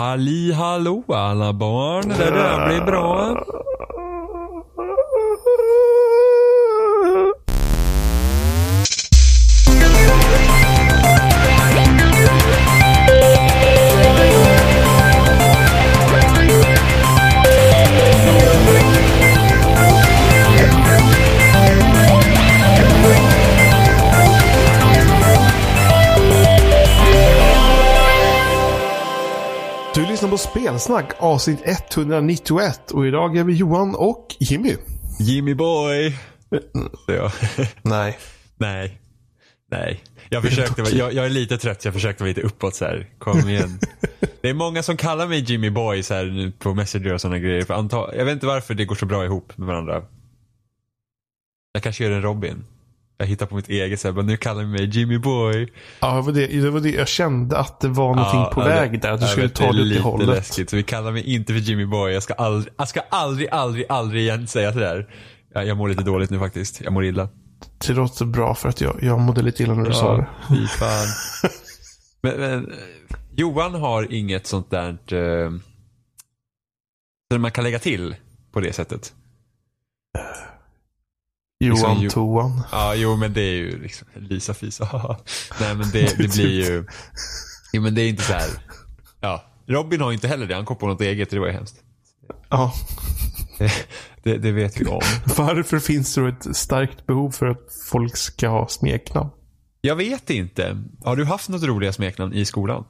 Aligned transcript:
Halli 0.00 0.52
hallå 0.52 1.02
alla 1.08 1.52
barn, 1.52 2.08
det 2.08 2.30
där 2.30 2.66
blir 2.66 2.86
bra. 2.86 3.36
Lyssnar 30.30 30.52
på 30.52 30.58
Spelsnack 30.58 31.12
avsnitt 31.18 31.60
191 31.64 32.90
och 32.90 33.06
idag 33.06 33.36
är 33.36 33.44
vi 33.44 33.52
Johan 33.54 33.94
och 33.94 34.26
Jimmy. 34.38 34.76
Jimmy 35.20 35.54
boy. 35.54 36.18
Så 37.06 37.12
jag. 37.12 37.32
Nej. 37.82 38.18
Nej. 38.58 39.00
Nej. 39.70 40.04
Jag 40.28 40.42
försökte, 40.42 40.82
jag, 40.82 41.12
jag 41.12 41.24
är 41.26 41.30
lite 41.30 41.58
trött, 41.58 41.84
jag 41.84 41.94
försökte 41.94 42.22
vara 42.22 42.28
lite 42.28 42.40
uppåt 42.40 42.74
så 42.74 42.84
här. 42.84 43.06
Kom 43.18 43.48
igen. 43.48 43.78
Det 44.42 44.48
är 44.48 44.54
många 44.54 44.82
som 44.82 44.96
kallar 44.96 45.26
mig 45.26 45.40
Jimmy 45.40 45.70
Boy 45.70 46.02
så 46.02 46.14
här, 46.14 46.24
nu 46.24 46.52
på 46.52 46.74
Messenger 46.74 47.14
och 47.14 47.20
sådana 47.20 47.38
grejer. 47.38 47.64
För 47.64 47.74
jag 48.16 48.24
vet 48.24 48.32
inte 48.32 48.46
varför 48.46 48.74
det 48.74 48.84
går 48.84 48.94
så 48.94 49.06
bra 49.06 49.24
ihop 49.24 49.58
med 49.58 49.66
varandra. 49.66 50.02
Jag 51.72 51.82
kanske 51.82 52.04
gör 52.04 52.10
en 52.10 52.22
Robin. 52.22 52.64
Jag 53.20 53.26
hittar 53.26 53.46
på 53.46 53.54
mitt 53.54 53.68
eget 53.68 54.04
här, 54.04 54.12
bara, 54.12 54.24
nu 54.24 54.36
kallar 54.36 54.62
de 54.62 54.70
mig 54.70 54.98
Jimmy 54.98 55.18
Boy. 55.18 55.72
Ja, 56.00 56.16
det 56.16 56.22
var 56.22 56.32
det, 56.32 56.46
det 56.46 56.70
var 56.70 56.80
det. 56.80 56.90
Jag 56.90 57.08
kände 57.08 57.58
att 57.58 57.80
det 57.80 57.88
var 57.88 58.14
någonting 58.14 58.54
på 58.54 58.60
ja, 58.60 58.64
väg 58.64 59.00
där. 59.00 59.12
Att 59.12 59.20
du 59.20 59.26
skulle 59.26 59.46
vet, 59.46 59.54
ta 59.54 59.64
det 59.64 59.70
åt 59.70 59.76
det 59.76 59.84
lite 59.84 60.02
hållet. 60.02 60.28
läskigt. 60.28 60.70
Så 60.70 60.76
vi 60.76 60.82
kallar 60.82 61.12
mig 61.12 61.34
inte 61.34 61.52
för 61.52 61.60
Jimmy 61.60 61.86
Boy. 61.86 62.12
Jag 62.12 62.22
ska 62.22 62.34
aldrig, 62.34 62.74
jag 62.76 62.88
ska 62.88 63.00
aldrig, 63.10 63.48
aldrig, 63.50 63.86
aldrig 63.88 64.22
igen 64.22 64.46
säga 64.46 64.72
sådär. 64.72 65.14
Jag, 65.54 65.66
jag 65.66 65.76
mår 65.76 65.88
lite 65.88 66.02
dåligt 66.02 66.30
nu 66.30 66.38
faktiskt. 66.38 66.80
Jag 66.80 66.92
mår 66.92 67.04
illa. 67.04 67.28
Det 67.86 67.92
låter 67.92 68.24
bra 68.24 68.54
för 68.54 68.68
att 68.68 68.80
jag, 68.80 68.98
jag 69.02 69.20
mådde 69.20 69.42
lite 69.42 69.62
illa 69.62 69.74
när 69.74 69.84
du 69.84 69.92
sa 69.92 70.16
det. 70.16 70.26
fy 70.48 70.66
fan. 70.66 71.06
men, 72.22 72.40
men, 72.40 72.72
Johan 73.36 73.74
har 73.74 74.12
inget 74.12 74.46
sånt 74.46 74.70
där 74.70 75.14
eh, 75.14 75.50
som 77.32 77.42
man 77.42 77.50
kan 77.50 77.64
lägga 77.64 77.78
till 77.78 78.16
på 78.52 78.60
det 78.60 78.72
sättet. 78.72 79.12
Johan 81.60 82.00
Liksom, 82.00 82.08
Toan. 82.08 82.62
Ja, 82.72 82.94
jo 82.94 83.16
men 83.16 83.32
det 83.32 83.40
är 83.40 83.54
ju 83.56 83.82
liksom 83.82 84.08
Lisa 84.14 84.54
Fisa. 84.54 84.88
Nej 85.60 85.74
men 85.74 85.90
det, 85.90 86.18
det 86.18 86.28
blir 86.34 86.64
ju, 86.70 86.86
jo 87.72 87.82
men 87.82 87.94
det 87.94 88.02
är 88.02 88.08
inte 88.08 88.22
så 88.22 88.32
här. 88.32 88.48
Ja, 89.20 89.44
Robin 89.66 90.00
har 90.00 90.12
inte 90.12 90.28
heller 90.28 90.46
det. 90.46 90.54
Han 90.54 90.64
kom 90.64 90.76
på 90.76 90.86
något 90.86 91.00
eget. 91.00 91.30
Det 91.30 91.38
var 91.38 91.46
ju 91.46 91.52
hemskt. 91.52 91.76
Ja. 92.48 92.72
Det, 93.58 93.72
det, 94.22 94.38
det 94.38 94.52
vet 94.52 94.80
vi 94.80 94.84
om. 94.86 95.00
Varför 95.36 95.78
finns 95.78 96.14
det 96.14 96.20
då 96.20 96.26
ett 96.26 96.56
starkt 96.56 97.06
behov 97.06 97.30
för 97.30 97.46
att 97.46 97.60
folk 97.90 98.16
ska 98.16 98.48
ha 98.48 98.68
smeknamn? 98.68 99.30
Jag 99.80 99.96
vet 99.96 100.30
inte. 100.30 100.82
Har 101.04 101.16
du 101.16 101.24
haft 101.24 101.48
något 101.48 101.62
roliga 101.62 101.92
smeknamn 101.92 102.32
i 102.34 102.44
skolan? 102.44 102.84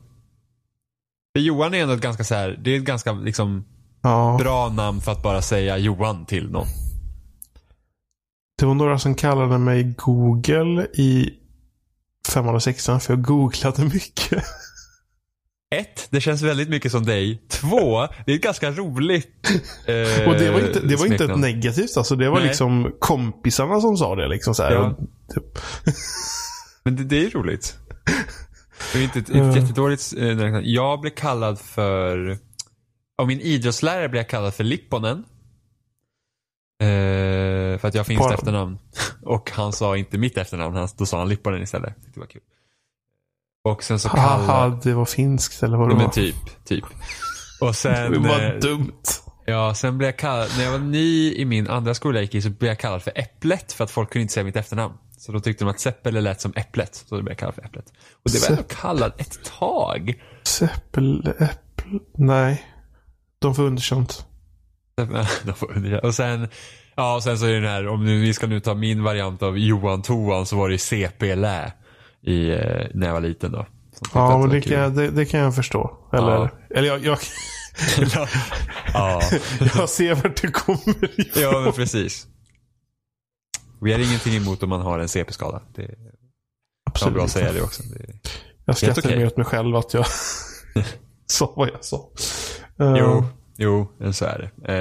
För 1.37 1.41
Johan 1.43 1.75
är 1.75 1.79
ändå 1.83 1.95
ett 1.95 2.01
ganska 2.01 2.25
så 2.25 2.35
här, 2.35 2.61
det 2.65 2.71
är 2.71 2.77
ett 2.79 2.85
ganska 2.85 3.13
liksom 3.13 3.65
Ja. 4.03 4.37
bra 4.41 4.69
namn 4.69 5.01
för 5.01 5.13
att 5.13 5.23
bara 5.23 5.43
säga 5.43 5.79
Johan 5.79 6.27
till 6.27 6.51
någon. 6.51 6.67
Det 8.61 8.67
var 8.67 8.75
några 8.75 8.99
som 8.99 9.15
kallade 9.15 9.59
mig 9.59 9.95
Google 9.97 10.87
i 10.93 11.31
femman 12.29 12.55
och 12.55 12.63
sexan 12.63 13.01
för 13.01 13.13
jag 13.13 13.23
googlade 13.23 13.85
mycket. 13.85 14.45
Ett, 15.75 16.09
det 16.11 16.21
känns 16.21 16.43
väldigt 16.43 16.69
mycket 16.69 16.93
som 16.93 17.07
dig. 17.07 17.43
Två, 17.49 18.07
det 18.27 18.33
är 18.33 18.37
ett 18.37 18.43
ganska 18.43 18.71
roligt 18.71 19.51
eh, 19.87 20.29
Och 20.29 20.35
det 20.35 20.51
var 20.51 20.67
inte, 20.67 20.81
det 20.81 20.97
var 20.97 21.07
inte 21.07 21.25
ett 21.25 21.39
negativt. 21.39 21.97
Alltså 21.97 22.17
det 22.17 22.31
var 22.31 22.39
Nej. 22.39 22.47
liksom 22.47 22.93
kompisarna 22.99 23.81
som 23.81 23.97
sa 23.97 24.15
det. 24.15 24.29
Liksom 24.29 24.55
så. 24.55 24.63
Ja. 24.63 24.97
Typ, 25.35 25.59
Men 26.83 26.97
det, 26.97 27.05
det 27.05 27.25
är 27.25 27.31
roligt. 27.31 27.79
Det 28.93 28.99
är 28.99 29.03
inte 29.03 29.19
ett, 29.19 29.31
ett 29.31 29.57
jättedåligt 29.57 30.15
eh. 30.19 30.61
Jag 30.63 31.01
blev 31.01 31.11
kallad 31.11 31.61
för, 31.61 32.39
av 33.19 33.27
min 33.27 33.41
idrottslärare 33.41 34.09
blev 34.09 34.21
jag 34.21 34.29
kallad 34.29 34.55
för 34.55 34.65
Lipponen. 34.65 35.25
Eh, 36.83 37.30
för 37.79 37.89
att 37.89 37.95
jag 37.95 38.01
har 38.01 38.05
finskt 38.05 38.31
efternamn. 38.31 38.79
Och 39.23 39.51
han 39.51 39.73
sa 39.73 39.97
inte 39.97 40.19
mitt 40.19 40.39
efternamn, 40.39 40.77
han, 40.77 40.89
då 40.99 41.07
sa 41.07 41.19
han 41.19 41.29
Lipponen 41.29 41.63
istället. 41.63 41.95
Det 42.15 42.21
var 42.21 42.27
kul. 42.27 42.43
Och 43.65 43.83
sen 43.83 43.99
så 43.99 44.09
Haha, 44.09 44.47
kallade, 44.47 44.81
det 44.83 44.95
var 44.95 45.05
finskt 45.05 45.63
eller 45.63 45.77
vad 45.77 45.89
det 45.89 45.93
ja, 45.93 45.97
var. 45.97 46.03
men 46.03 46.11
typ, 46.11 46.65
typ. 46.65 46.85
Och 47.61 47.77
sen, 47.77 48.13
det 48.13 48.19
var 48.19 48.55
eh, 48.55 48.61
dumt. 48.61 49.03
Ja, 49.47 49.75
sen 49.75 49.99
blev 49.99 50.09
jag 50.09 50.17
kallad, 50.17 50.49
när 50.57 50.65
jag 50.65 50.73
var 50.73 50.79
ny 50.79 51.33
i 51.35 51.45
min 51.45 51.69
andra 51.69 51.95
skola 51.95 52.19
jag 52.19 52.23
gick 52.23 52.35
i 52.35 52.43
så 52.43 52.51
blev 52.51 52.69
jag 52.69 52.79
kallad 52.79 53.03
för 53.03 53.13
Äpplet 53.15 53.73
för 53.73 53.85
att 53.85 53.91
folk 53.91 54.11
kunde 54.11 54.23
inte 54.23 54.35
säga 54.35 54.45
mitt 54.45 54.57
efternamn. 54.57 54.95
Så 55.19 55.33
då 55.33 55.41
tyckte 55.41 55.65
de 55.65 55.71
att 55.71 55.81
Seppele 55.81 56.21
lät 56.21 56.41
som 56.41 56.53
Äpplet, 56.57 56.95
så 56.95 57.17
då 57.17 57.23
blev 57.23 57.31
jag 57.31 57.39
kallad 57.39 57.55
för 57.55 57.63
Äpplet. 57.63 57.93
Och 58.25 58.31
det 58.31 58.51
var 58.51 58.57
jag 58.57 58.69
kallad 58.69 59.13
ett 59.19 59.45
tag. 59.45 60.23
Säppel, 60.43 61.35
äpple, 61.39 61.99
nej. 62.15 62.67
De 63.39 63.55
får 63.55 63.63
underkänt. 63.63 64.27
De 65.45 65.55
får 65.55 65.77
undra. 65.77 65.99
och 65.99 66.15
sen, 66.15 66.49
ja, 67.01 67.15
och 67.17 67.23
sen 67.23 67.39
så 67.39 67.45
är 67.47 67.49
det 67.49 67.61
den 67.61 67.71
här, 67.71 67.89
om 67.89 68.05
vi 68.05 68.35
ska 68.35 68.47
nu 68.47 68.61
ta 68.61 68.75
min 68.75 69.03
variant 69.03 69.43
av 69.43 69.59
Johan 69.59 70.03
Toan 70.03 70.47
så 70.47 70.57
var 70.57 70.69
det 70.69 70.79
CP-lä 70.79 71.73
i, 72.23 72.51
eh, 72.51 72.87
när 72.95 73.07
jag 73.07 73.15
var 73.15 73.21
liten 73.21 73.53
då. 73.53 73.67
Ja, 74.15 74.39
men 74.39 74.49
det 74.49 74.61
kan, 74.61 74.73
jag, 74.81 74.93
det, 74.97 75.11
det 75.11 75.25
kan 75.25 75.41
jag 75.41 75.55
förstå. 75.55 76.09
Eller, 76.13 76.33
Ja. 76.33 76.51
eller 76.71 76.89
jag, 76.89 77.05
jag, 77.05 77.19
ja, 78.95 79.21
jag 79.77 79.89
ser 79.89 80.15
vart 80.15 80.43
det 80.43 80.49
kommer 80.53 81.21
ifrån. 81.21 81.43
ja, 81.43 81.61
men 81.61 81.73
precis. 81.73 82.27
Vi 83.81 83.93
har 83.93 83.99
ingenting 83.99 84.37
emot 84.37 84.63
om 84.63 84.69
man 84.69 84.81
har 84.81 84.99
en 84.99 85.09
CP-skada. 85.09 85.63
Det 85.75 85.83
är 85.83 85.95
Absolut. 86.91 87.15
bra 87.15 87.25
att 87.25 87.31
säga 87.31 87.53
det 87.53 87.63
också. 87.63 87.83
Det, 87.83 88.13
Jag 88.65 88.77
skrattar 88.77 89.03
okej. 89.03 89.19
mer 89.19 89.27
åt 89.27 89.37
mig 89.37 89.47
själv 89.47 89.77
att 89.77 89.95
jag 89.95 90.07
sa 91.27 91.53
vad 91.57 91.69
jag 91.69 91.85
sa. 91.85 92.11
Eh, 92.81 92.95
Jo, 92.99 93.25
jo, 93.57 93.93
så 94.13 94.25
är 94.25 94.51
det. 94.65 94.73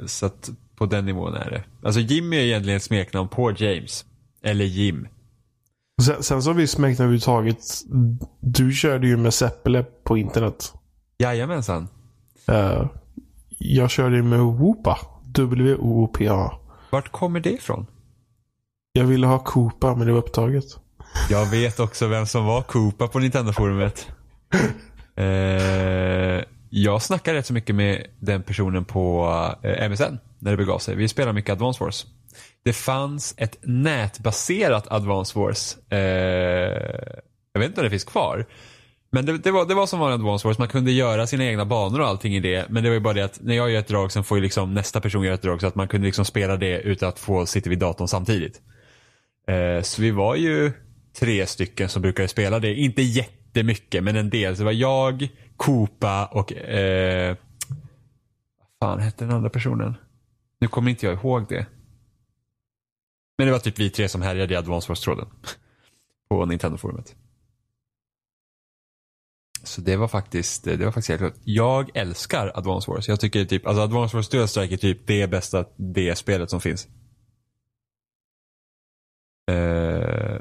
Eh, 0.00 0.06
så 0.06 0.26
att 0.26 0.50
på 0.76 0.86
den 0.86 1.04
nivån 1.04 1.34
är 1.34 1.50
det. 1.50 1.86
Alltså 1.86 2.00
Jimmy 2.00 2.36
är 2.36 2.40
egentligen 2.40 2.76
ett 2.76 2.82
smeknamn 2.82 3.28
på 3.28 3.52
James. 3.52 4.04
Eller 4.42 4.64
Jim. 4.64 5.08
Sen, 6.02 6.22
sen 6.22 6.42
så 6.42 6.50
har 6.50 6.54
vi 6.54 6.66
smeknamn 6.66 7.00
överhuvudtaget. 7.00 7.58
Du 8.40 8.72
körde 8.72 9.06
ju 9.06 9.16
med 9.16 9.34
Seppele 9.34 9.84
på 10.04 10.16
internet. 10.18 10.72
Jajamensan. 11.18 11.88
Eh, 12.48 12.86
jag 13.58 13.90
körde 13.90 14.16
ju 14.16 14.22
med 14.22 14.38
Woopa. 14.38 14.98
W-O-O-P-A. 15.24 16.52
Vart 16.90 17.12
kommer 17.12 17.40
det 17.40 17.50
ifrån? 17.50 17.86
Jag 18.92 19.04
ville 19.04 19.26
ha 19.26 19.38
Koopa 19.38 19.94
men 19.94 20.06
det 20.06 20.12
var 20.12 20.18
upptaget. 20.18 20.64
Jag 21.30 21.46
vet 21.46 21.80
också 21.80 22.06
vem 22.06 22.26
som 22.26 22.44
var 22.44 22.62
Koopa 22.62 23.08
på 23.08 23.18
Nintendo-forumet. 23.18 24.08
Eh, 25.18 26.44
jag 26.70 27.02
snackade 27.02 27.38
rätt 27.38 27.46
så 27.46 27.52
mycket 27.52 27.74
med 27.74 28.06
den 28.20 28.42
personen 28.42 28.84
på 28.84 29.28
eh, 29.62 29.90
MSN 29.90 30.18
när 30.38 30.50
det 30.50 30.56
begav 30.56 30.78
sig. 30.78 30.96
Vi 30.96 31.08
spelar 31.08 31.32
mycket 31.32 31.52
Advance 31.52 31.84
Wars. 31.84 32.06
Det 32.64 32.72
fanns 32.72 33.34
ett 33.36 33.58
nätbaserat 33.62 34.92
Advance 34.92 35.38
Wars. 35.38 35.76
Eh, 35.90 35.98
jag 37.52 37.60
vet 37.60 37.68
inte 37.68 37.80
om 37.80 37.84
det 37.84 37.90
finns 37.90 38.04
kvar. 38.04 38.46
Men 39.12 39.26
det, 39.26 39.38
det, 39.38 39.50
var, 39.50 39.66
det 39.66 39.74
var 39.74 39.86
som 39.86 40.00
var 40.00 40.10
Advance 40.10 40.48
Wars. 40.48 40.58
Man 40.58 40.68
kunde 40.68 40.92
göra 40.92 41.26
sina 41.26 41.44
egna 41.44 41.64
banor 41.64 42.00
och 42.00 42.06
allting 42.06 42.36
i 42.36 42.40
det. 42.40 42.66
Men 42.68 42.82
det 42.82 42.88
var 42.88 42.94
ju 42.94 43.00
bara 43.00 43.14
det 43.14 43.24
att 43.24 43.40
när 43.42 43.54
jag 43.54 43.70
gör 43.70 43.80
ett 43.80 43.88
drag 43.88 44.12
så 44.12 44.22
får 44.22 44.38
ju 44.38 44.42
liksom 44.42 44.74
nästa 44.74 45.00
person 45.00 45.22
göra 45.24 45.34
ett 45.34 45.42
drag. 45.42 45.60
Så 45.60 45.66
att 45.66 45.74
man 45.74 45.88
kunde 45.88 46.06
liksom 46.06 46.24
spela 46.24 46.56
det 46.56 46.80
utan 46.80 47.08
att 47.08 47.18
få 47.18 47.46
sitta 47.46 47.70
vid 47.70 47.78
datorn 47.78 48.08
samtidigt. 48.08 48.60
Eh, 49.48 49.82
så 49.82 50.02
vi 50.02 50.10
var 50.10 50.34
ju 50.34 50.72
tre 51.20 51.46
stycken 51.46 51.88
som 51.88 52.02
brukade 52.02 52.28
spela 52.28 52.58
det. 52.58 52.74
Inte 52.74 53.02
jättemycket, 53.02 54.04
men 54.04 54.16
en 54.16 54.30
del. 54.30 54.56
Så 54.56 54.60
det 54.60 54.64
var 54.64 54.72
jag, 54.72 55.28
Kopa 55.56 56.26
och... 56.26 56.52
Eh, 56.52 57.36
vad 58.80 58.90
fan 58.90 59.00
hette 59.00 59.24
den 59.24 59.34
andra 59.34 59.50
personen? 59.50 59.94
Nu 60.60 60.68
kommer 60.68 60.90
inte 60.90 61.06
jag 61.06 61.14
ihåg 61.14 61.48
det. 61.48 61.66
Men 63.38 63.46
det 63.46 63.52
var 63.52 63.58
typ 63.58 63.78
vi 63.78 63.90
tre 63.90 64.08
som 64.08 64.22
härjade 64.22 64.54
i 64.54 64.56
Advance 64.56 64.88
Wars-tråden. 64.88 65.28
På 66.28 66.46
Nintendo-forumet. 66.46 67.14
Så 69.62 69.80
det 69.80 69.96
var 69.96 70.08
faktiskt, 70.08 70.64
det 70.64 70.76
var 70.76 70.92
faktiskt 70.92 71.08
helt 71.08 71.20
klart. 71.20 71.44
Jag 71.44 71.96
älskar 71.96 72.52
Advance 72.54 72.90
Wars. 72.90 73.08
Jag 73.08 73.20
tycker 73.20 73.44
typ, 73.44 73.66
alltså 73.66 73.82
Advance 73.82 74.16
Wars 74.16 74.28
Dual 74.28 74.48
Strike 74.48 74.74
är 74.74 74.78
typ 74.78 75.06
det 75.06 75.30
bästa 75.30 75.64
D-spelet 75.76 76.50
som 76.50 76.60
finns. 76.60 76.88
Uh, 79.50 80.40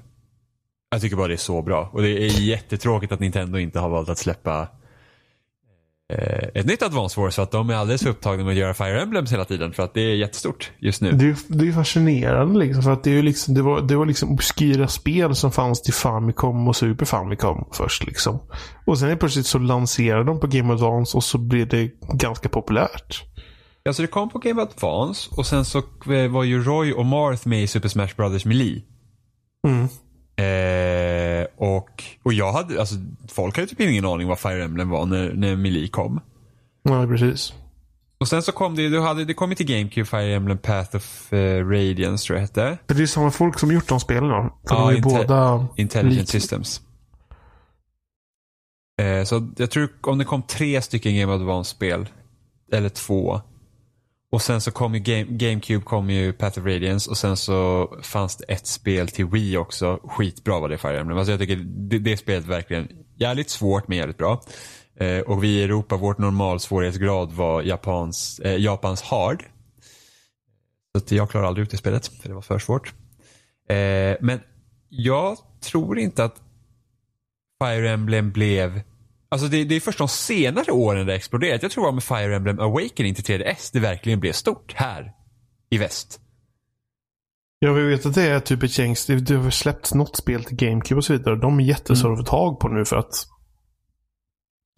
jag 0.90 1.02
tycker 1.02 1.16
bara 1.16 1.28
det 1.28 1.34
är 1.34 1.38
så 1.38 1.62
bra. 1.62 1.90
Och 1.94 2.02
det 2.02 2.10
är 2.10 2.42
jättetråkigt 2.42 3.12
att 3.12 3.20
Nintendo 3.20 3.58
inte 3.58 3.80
har 3.80 3.90
valt 3.90 4.10
att 4.10 4.18
släppa 4.18 4.68
ett 6.54 6.66
nytt 6.66 6.84
Advance 6.84 7.22
Wars 7.22 7.36
för 7.36 7.44
att 7.44 7.52
de 7.52 7.70
är 7.70 7.74
alldeles 7.74 8.06
upptagna 8.06 8.44
med 8.44 8.52
att 8.52 8.58
göra 8.58 8.74
Fire 8.74 9.02
Emblems 9.02 9.32
hela 9.34 9.46
tiden 9.46 9.74
för 9.74 9.84
att 9.84 9.94
det 9.94 10.02
är 10.02 10.16
jättestort 10.16 10.72
just 10.80 11.02
nu. 11.02 11.12
Det 11.12 11.26
är, 11.26 11.36
det 11.48 11.68
är 11.68 11.72
fascinerande 11.72 12.60
liksom. 12.60 12.84
För 12.84 12.92
att 12.92 13.04
det, 13.04 13.18
är 13.18 13.24
liksom, 13.24 13.54
det, 13.54 13.62
var, 13.62 13.82
det 13.82 13.96
var 13.96 14.06
liksom 14.06 14.32
obskyra 14.32 14.88
spel 14.88 15.36
som 15.36 15.52
fanns 15.52 15.82
till 15.82 15.94
Famicom 15.94 16.68
och 16.68 16.76
Super 16.76 17.06
Famicom 17.06 17.70
först. 17.74 18.06
Liksom. 18.06 18.40
Och 18.86 19.00
sen 19.00 19.10
är 19.10 19.16
plötsligt 19.16 19.46
så 19.46 19.60
lanserade 19.60 20.24
de 20.24 20.40
på 20.40 20.48
Game 20.48 20.74
Advance 20.74 21.18
och 21.18 21.24
så 21.24 21.38
blev 21.38 21.68
det 21.68 21.92
ganska 22.14 22.50
populärt. 22.50 23.24
Alltså 23.86 24.02
det 24.02 24.08
kom 24.08 24.30
på 24.30 24.40
Game 24.40 24.62
Advance 24.62 25.30
och 25.38 25.46
sen 25.46 25.66
så 25.66 25.82
var 26.30 26.44
ju 26.44 26.64
Roy 26.64 26.94
och 26.94 27.06
Marth 27.06 27.48
med 27.48 27.64
i 27.64 27.68
Super 27.68 27.90
Smash 27.90 28.16
Brothers 28.18 28.46
Melee. 28.46 28.82
Mm. 29.68 29.88
Eh, 30.38 30.46
och, 31.58 32.04
och 32.24 32.34
jag 32.34 32.52
hade, 32.54 32.80
alltså 32.80 32.96
folk 33.28 33.56
hade 33.56 33.68
typ 33.68 33.80
ingen 33.82 34.06
aning 34.06 34.28
vad 34.28 34.40
Fire 34.40 34.64
Emblem 34.64 34.90
var 34.90 35.06
när, 35.06 35.34
när 35.34 35.56
Melee 35.56 35.88
kom. 35.88 36.20
Ja, 36.84 37.08
precis. 37.08 37.54
Och 38.18 38.28
sen 38.28 38.42
så 38.42 38.52
kom 38.52 38.76
det, 38.76 38.90
du 38.90 39.02
hade, 39.02 39.26
det 39.26 39.34
kom 39.34 39.50
ju 39.50 39.56
till 39.56 39.66
GameCube 39.66 40.06
Fire 40.06 40.36
Emblem 40.36 40.58
Path 40.58 40.96
of 40.96 41.34
uh, 41.34 41.70
Radiance 41.70 42.26
tror 42.28 42.40
jag 42.40 42.50
det 42.54 42.62
hette. 42.62 42.94
Det 42.94 43.04
är 43.04 43.08
samma 43.08 43.32
folk 43.32 43.60
som 43.60 43.72
gjort 43.72 43.88
de 43.88 44.00
spelen 44.00 44.30
då. 44.30 44.58
Ja, 44.64 44.76
de 44.76 44.90
är 44.90 44.96
inte- 44.98 45.10
båda... 45.10 45.68
Intelligent 45.76 46.20
lik- 46.20 46.30
Systems. 46.30 46.82
Eh, 49.02 49.24
så 49.24 49.48
jag 49.58 49.72
tror 49.72 49.90
om 50.02 50.18
det 50.18 50.26
kom 50.26 50.42
tre 50.42 50.82
stycken 50.82 51.16
Game 51.16 51.34
Advance-spel, 51.34 52.10
eller 52.72 52.90
två. 52.90 53.42
Och 54.36 54.42
sen 54.42 54.62
så 54.62 54.72
kom 54.72 54.94
ju 54.94 55.00
Game, 55.00 55.24
GameCube 55.24 55.86
kom 55.86 56.10
ju 56.10 56.34
Path 56.34 56.60
of 56.60 56.66
Radiance 56.66 57.10
och 57.10 57.18
sen 57.18 57.38
så 57.38 57.90
fanns 58.02 58.36
det 58.36 58.46
ett 58.54 58.68
spel 58.68 59.08
till 59.08 59.26
Wii 59.26 59.58
också. 59.58 60.00
Skitbra 60.04 60.60
var 60.60 60.70
det 60.70 60.78
Fire 60.78 61.00
Emblem. 61.00 61.18
Alltså 61.18 61.32
jag 61.32 61.40
tycker 61.40 61.56
det, 61.56 62.00
det 62.00 62.18
spelet 62.18 62.46
verkligen 62.46 62.88
jävligt 63.16 63.50
svårt 63.50 63.88
men 63.88 63.98
jävligt 63.98 64.18
bra. 64.18 64.42
Eh, 65.00 65.20
och 65.20 65.44
vi 65.44 65.48
i 65.48 65.64
Europa, 65.64 65.98
vårt 65.98 66.18
normal 66.18 66.60
svårighetsgrad 66.60 67.32
var 67.32 67.62
Japans, 67.62 68.40
eh, 68.40 68.58
Japans 68.58 69.02
hard. 69.02 69.44
Så 70.92 70.98
att 70.98 71.12
jag 71.12 71.30
klarade 71.30 71.48
aldrig 71.48 71.64
ut 71.64 71.72
det 71.72 71.78
spelet, 71.78 72.08
för 72.08 72.30
det 72.30 72.36
var 72.36 72.42
för 72.42 72.60
svårt. 72.60 72.94
Eh, 73.70 74.18
men 74.22 74.40
jag 74.90 75.38
tror 75.62 76.00
inte 76.00 76.24
att 76.24 76.42
Fire 77.64 77.90
Emblem 77.90 78.32
blev 78.32 78.82
Alltså 79.36 79.48
det, 79.48 79.64
det 79.64 79.76
är 79.76 79.80
först 79.80 79.98
de 79.98 80.08
senare 80.08 80.72
åren 80.72 81.08
det 81.08 81.16
exploderat. 81.16 81.64
Jag 81.64 81.72
tror 81.72 81.84
det 81.84 81.86
var 81.86 81.94
med 81.94 82.04
Fire 82.04 82.36
Emblem 82.36 82.60
Awakening 82.60 83.16
till 83.16 83.24
3DS 83.24 83.70
det 83.74 83.80
verkligen 83.80 84.20
blev 84.20 84.32
stort 84.32 84.74
här 84.76 85.12
i 85.70 85.78
väst. 85.78 86.20
Jag 87.60 87.74
vet 87.74 88.06
att 88.06 88.16
det 88.16 88.24
är 88.24 88.40
typ 88.40 88.64
ett 88.64 88.78
gäng. 88.78 88.96
Det, 89.08 89.16
det 89.16 89.36
har 89.36 89.50
släppts 89.50 89.94
något 89.94 90.16
spel 90.16 90.44
till 90.44 90.56
GameCube 90.56 90.98
och 90.98 91.06
så 91.06 91.14
vidare. 91.14 91.36
De 91.36 91.60
är 91.60 91.64
jättesvåra 91.64 92.14
att 92.14 92.20
få 92.20 92.26
tag 92.26 92.60
på 92.60 92.68
nu 92.68 92.86
för 92.86 92.96
att 92.96 93.28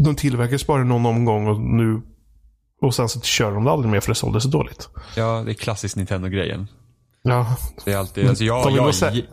de 0.03 0.15
tillverkades 0.15 0.67
bara 0.67 0.83
någon 0.83 1.05
omgång 1.05 1.47
och 1.47 1.59
nu 1.59 2.01
och 2.81 2.95
sen 2.95 3.09
så 3.09 3.21
kör 3.21 3.51
de 3.51 3.63
det 3.63 3.71
aldrig 3.71 3.91
mer 3.91 3.99
för 3.99 4.11
det 4.11 4.15
sålde 4.15 4.41
så 4.41 4.47
dåligt. 4.47 4.89
Ja, 5.15 5.43
det 5.45 5.51
är 5.51 5.53
klassisk 5.53 5.95
Nintendo-grejen. 5.95 6.67
Ja, 7.21 7.57
Det 7.85 7.93
är 7.93 7.97
alltid, 7.97 8.29
alltså 8.29 8.43
jag, 8.43 8.63
De 8.63 8.73
vill 8.73 8.83
jag 8.83 9.23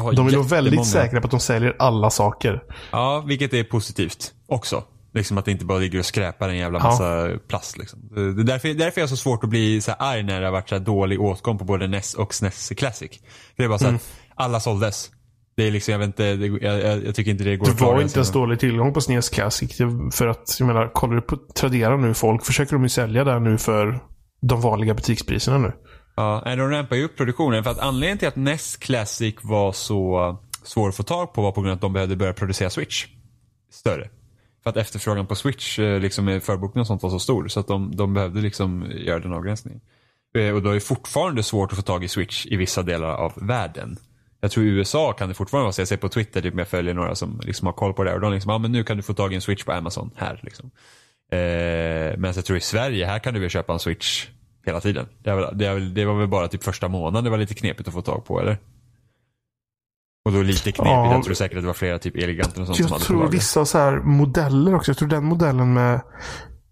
har 0.00 0.12
de 0.12 0.26
vill 0.26 0.36
vara 0.36 0.46
väldigt 0.46 0.86
säkra 0.86 1.20
på 1.20 1.24
att 1.24 1.30
de 1.30 1.40
säljer 1.40 1.76
alla 1.78 2.10
saker. 2.10 2.62
Ja, 2.90 3.24
vilket 3.26 3.54
är 3.54 3.64
positivt 3.64 4.32
också. 4.48 4.84
Liksom 5.14 5.38
att 5.38 5.44
det 5.44 5.50
inte 5.50 5.64
bara 5.64 5.78
ligger 5.78 5.98
och 5.98 6.04
skräpar 6.06 6.48
en 6.48 6.56
jävla 6.56 6.78
Ja. 6.78 6.84
massa 6.84 7.28
plast. 7.48 7.78
Liksom. 7.78 8.00
Det 8.14 8.20
är 8.20 8.44
därför, 8.44 8.68
därför 8.68 9.00
är 9.00 9.02
jag 9.02 9.08
så 9.10 9.16
svårt 9.16 9.44
att 9.44 9.50
bli 9.50 9.80
så 9.80 9.90
här 9.90 10.12
arg 10.12 10.22
när 10.22 10.40
det 10.40 10.46
har 10.46 10.52
varit 10.52 10.68
så 10.68 10.74
här 10.74 10.82
dålig 10.84 11.20
åtgång 11.20 11.58
på 11.58 11.64
både 11.64 11.86
NES 11.86 12.14
och 12.14 12.34
SNES 12.34 12.72
Classic. 12.76 13.10
För 13.10 13.56
det 13.56 13.64
är 13.64 13.68
bara 13.68 13.78
så 13.78 13.84
Mm. 13.84 13.96
att 13.96 14.02
alla 14.34 14.60
såldes. 14.60 15.10
Det 15.56 15.66
är 15.66 15.70
liksom, 15.70 15.92
jag 15.92 15.98
vet 15.98 16.06
inte, 16.06 16.24
jag, 16.24 16.62
jag, 16.82 17.04
jag 17.04 17.14
tycker 17.14 17.30
inte 17.30 17.44
det 17.44 17.56
går 17.56 17.66
Det 17.66 17.80
var 17.80 18.00
inte 18.02 18.14
ens 18.18 18.32
dålig 18.32 18.60
tillgång 18.60 18.92
på 18.92 19.00
SNES 19.00 19.28
Classic. 19.28 19.76
För 20.12 20.26
att, 20.26 20.56
jag 20.58 20.66
menar, 20.66 20.88
kollar 20.94 21.14
du 21.14 21.20
på 21.22 21.36
Tradera 21.54 21.96
nu, 21.96 22.14
folk 22.14 22.44
försöker 22.44 22.72
de 22.72 22.82
ju 22.82 22.88
sälja 22.88 23.24
där 23.24 23.40
nu 23.40 23.58
för 23.58 24.00
de 24.42 24.60
vanliga 24.60 24.94
butikspriserna 24.94 25.58
nu. 25.58 25.72
Ja, 26.20 26.42
de 26.44 26.70
rampar 26.70 26.96
ju 26.96 27.04
upp 27.04 27.16
produktionen. 27.16 27.64
För 27.64 27.70
att 27.70 27.78
anledningen 27.78 28.18
till 28.18 28.28
att 28.28 28.36
NES 28.36 28.76
Classic 28.76 29.34
var 29.42 29.72
så 29.72 30.38
svår 30.62 30.88
att 30.88 30.96
få 30.96 31.02
tag 31.02 31.32
på 31.32 31.42
var 31.42 31.52
på 31.52 31.60
grund 31.60 31.70
av 31.70 31.74
att 31.74 31.80
de 31.80 31.92
behövde 31.92 32.16
börja 32.16 32.32
producera 32.32 32.70
Switch. 32.70 33.06
Större. 33.72 34.08
För 34.62 34.70
att 34.70 34.76
efterfrågan 34.76 35.26
på 35.26 35.34
Switch, 35.34 35.78
eh, 35.78 36.00
liksom 36.00 36.24
med 36.24 36.42
förbokning 36.42 36.80
och 36.80 36.86
sånt 36.86 37.02
var 37.02 37.10
så 37.10 37.18
stor. 37.18 37.48
Så 37.48 37.60
att 37.60 37.66
de, 37.66 37.96
de 37.96 38.14
behövde 38.14 38.40
liksom 38.40 38.86
göra 38.90 39.18
den 39.18 39.32
avgränsningen. 39.32 39.80
Eh, 40.38 40.54
och 40.54 40.62
då 40.62 40.70
är 40.70 40.74
det 40.74 40.80
fortfarande 40.80 41.42
svårt 41.42 41.72
att 41.72 41.76
få 41.76 41.82
tag 41.82 42.04
i 42.04 42.08
Switch 42.08 42.46
i 42.46 42.56
vissa 42.56 42.82
delar 42.82 43.14
av 43.14 43.32
världen. 43.36 43.96
Jag 44.40 44.50
tror 44.50 44.66
i 44.66 44.68
USA 44.68 45.12
kan 45.12 45.28
det 45.28 45.34
fortfarande 45.34 45.64
vara 45.64 45.72
så. 45.72 45.80
Jag 45.80 45.88
ser 45.88 45.96
på 45.96 46.08
Twitter, 46.08 46.42
typ, 46.42 46.54
jag 46.58 46.68
följer 46.68 46.94
några 46.94 47.14
som 47.14 47.40
liksom 47.44 47.66
har 47.66 47.72
koll 47.72 47.94
på 47.94 48.04
det. 48.04 48.10
här. 48.10 48.16
Och 48.16 48.22
de 48.22 48.32
liksom, 48.32 48.50
ja 48.52 48.58
men 48.58 48.72
nu 48.72 48.84
kan 48.84 48.96
du 48.96 49.02
få 49.02 49.14
tag 49.14 49.32
i 49.32 49.34
en 49.34 49.40
Switch 49.40 49.64
på 49.64 49.72
Amazon 49.72 50.10
här. 50.16 50.40
Liksom. 50.42 50.70
Eh, 51.32 52.18
men 52.18 52.32
jag 52.36 52.44
tror 52.44 52.58
i 52.58 52.60
Sverige, 52.60 53.06
här 53.06 53.18
kan 53.18 53.34
du 53.34 53.40
väl 53.40 53.50
köpa 53.50 53.72
en 53.72 53.78
Switch 53.78 54.26
hela 54.70 54.80
tiden. 54.80 55.06
Det, 55.18 55.34
väl, 55.34 55.58
det, 55.58 55.74
väl, 55.74 55.94
det 55.94 56.04
var 56.04 56.14
väl 56.14 56.28
bara 56.28 56.48
typ 56.48 56.62
första 56.62 56.88
månaden 56.88 57.24
det 57.24 57.30
var 57.30 57.38
lite 57.38 57.54
knepigt 57.54 57.88
att 57.88 57.94
få 57.94 58.02
tag 58.02 58.24
på 58.24 58.40
eller? 58.40 58.58
Och 60.24 60.32
då 60.32 60.42
lite 60.42 60.72
knepigt, 60.72 60.84
Ja. 60.84 61.12
jag 61.14 61.24
tror 61.24 61.34
säkert 61.34 61.56
att 61.56 61.62
det 61.62 61.66
var 61.66 61.74
flera 61.74 61.98
typ 61.98 62.16
Eleganter 62.16 62.60
och 62.60 62.66
sånt 62.66 62.76
som 62.76 62.84
Jag 62.84 62.90
hade 62.92 63.00
på 63.00 63.06
tror 63.06 63.28
vissa 63.28 63.64
så 63.64 63.78
här 63.78 63.96
modeller 63.98 64.74
också. 64.74 64.90
Jag 64.90 64.96
tror 64.98 65.08
den 65.08 65.24
modellen 65.24 65.72
med 65.74 66.00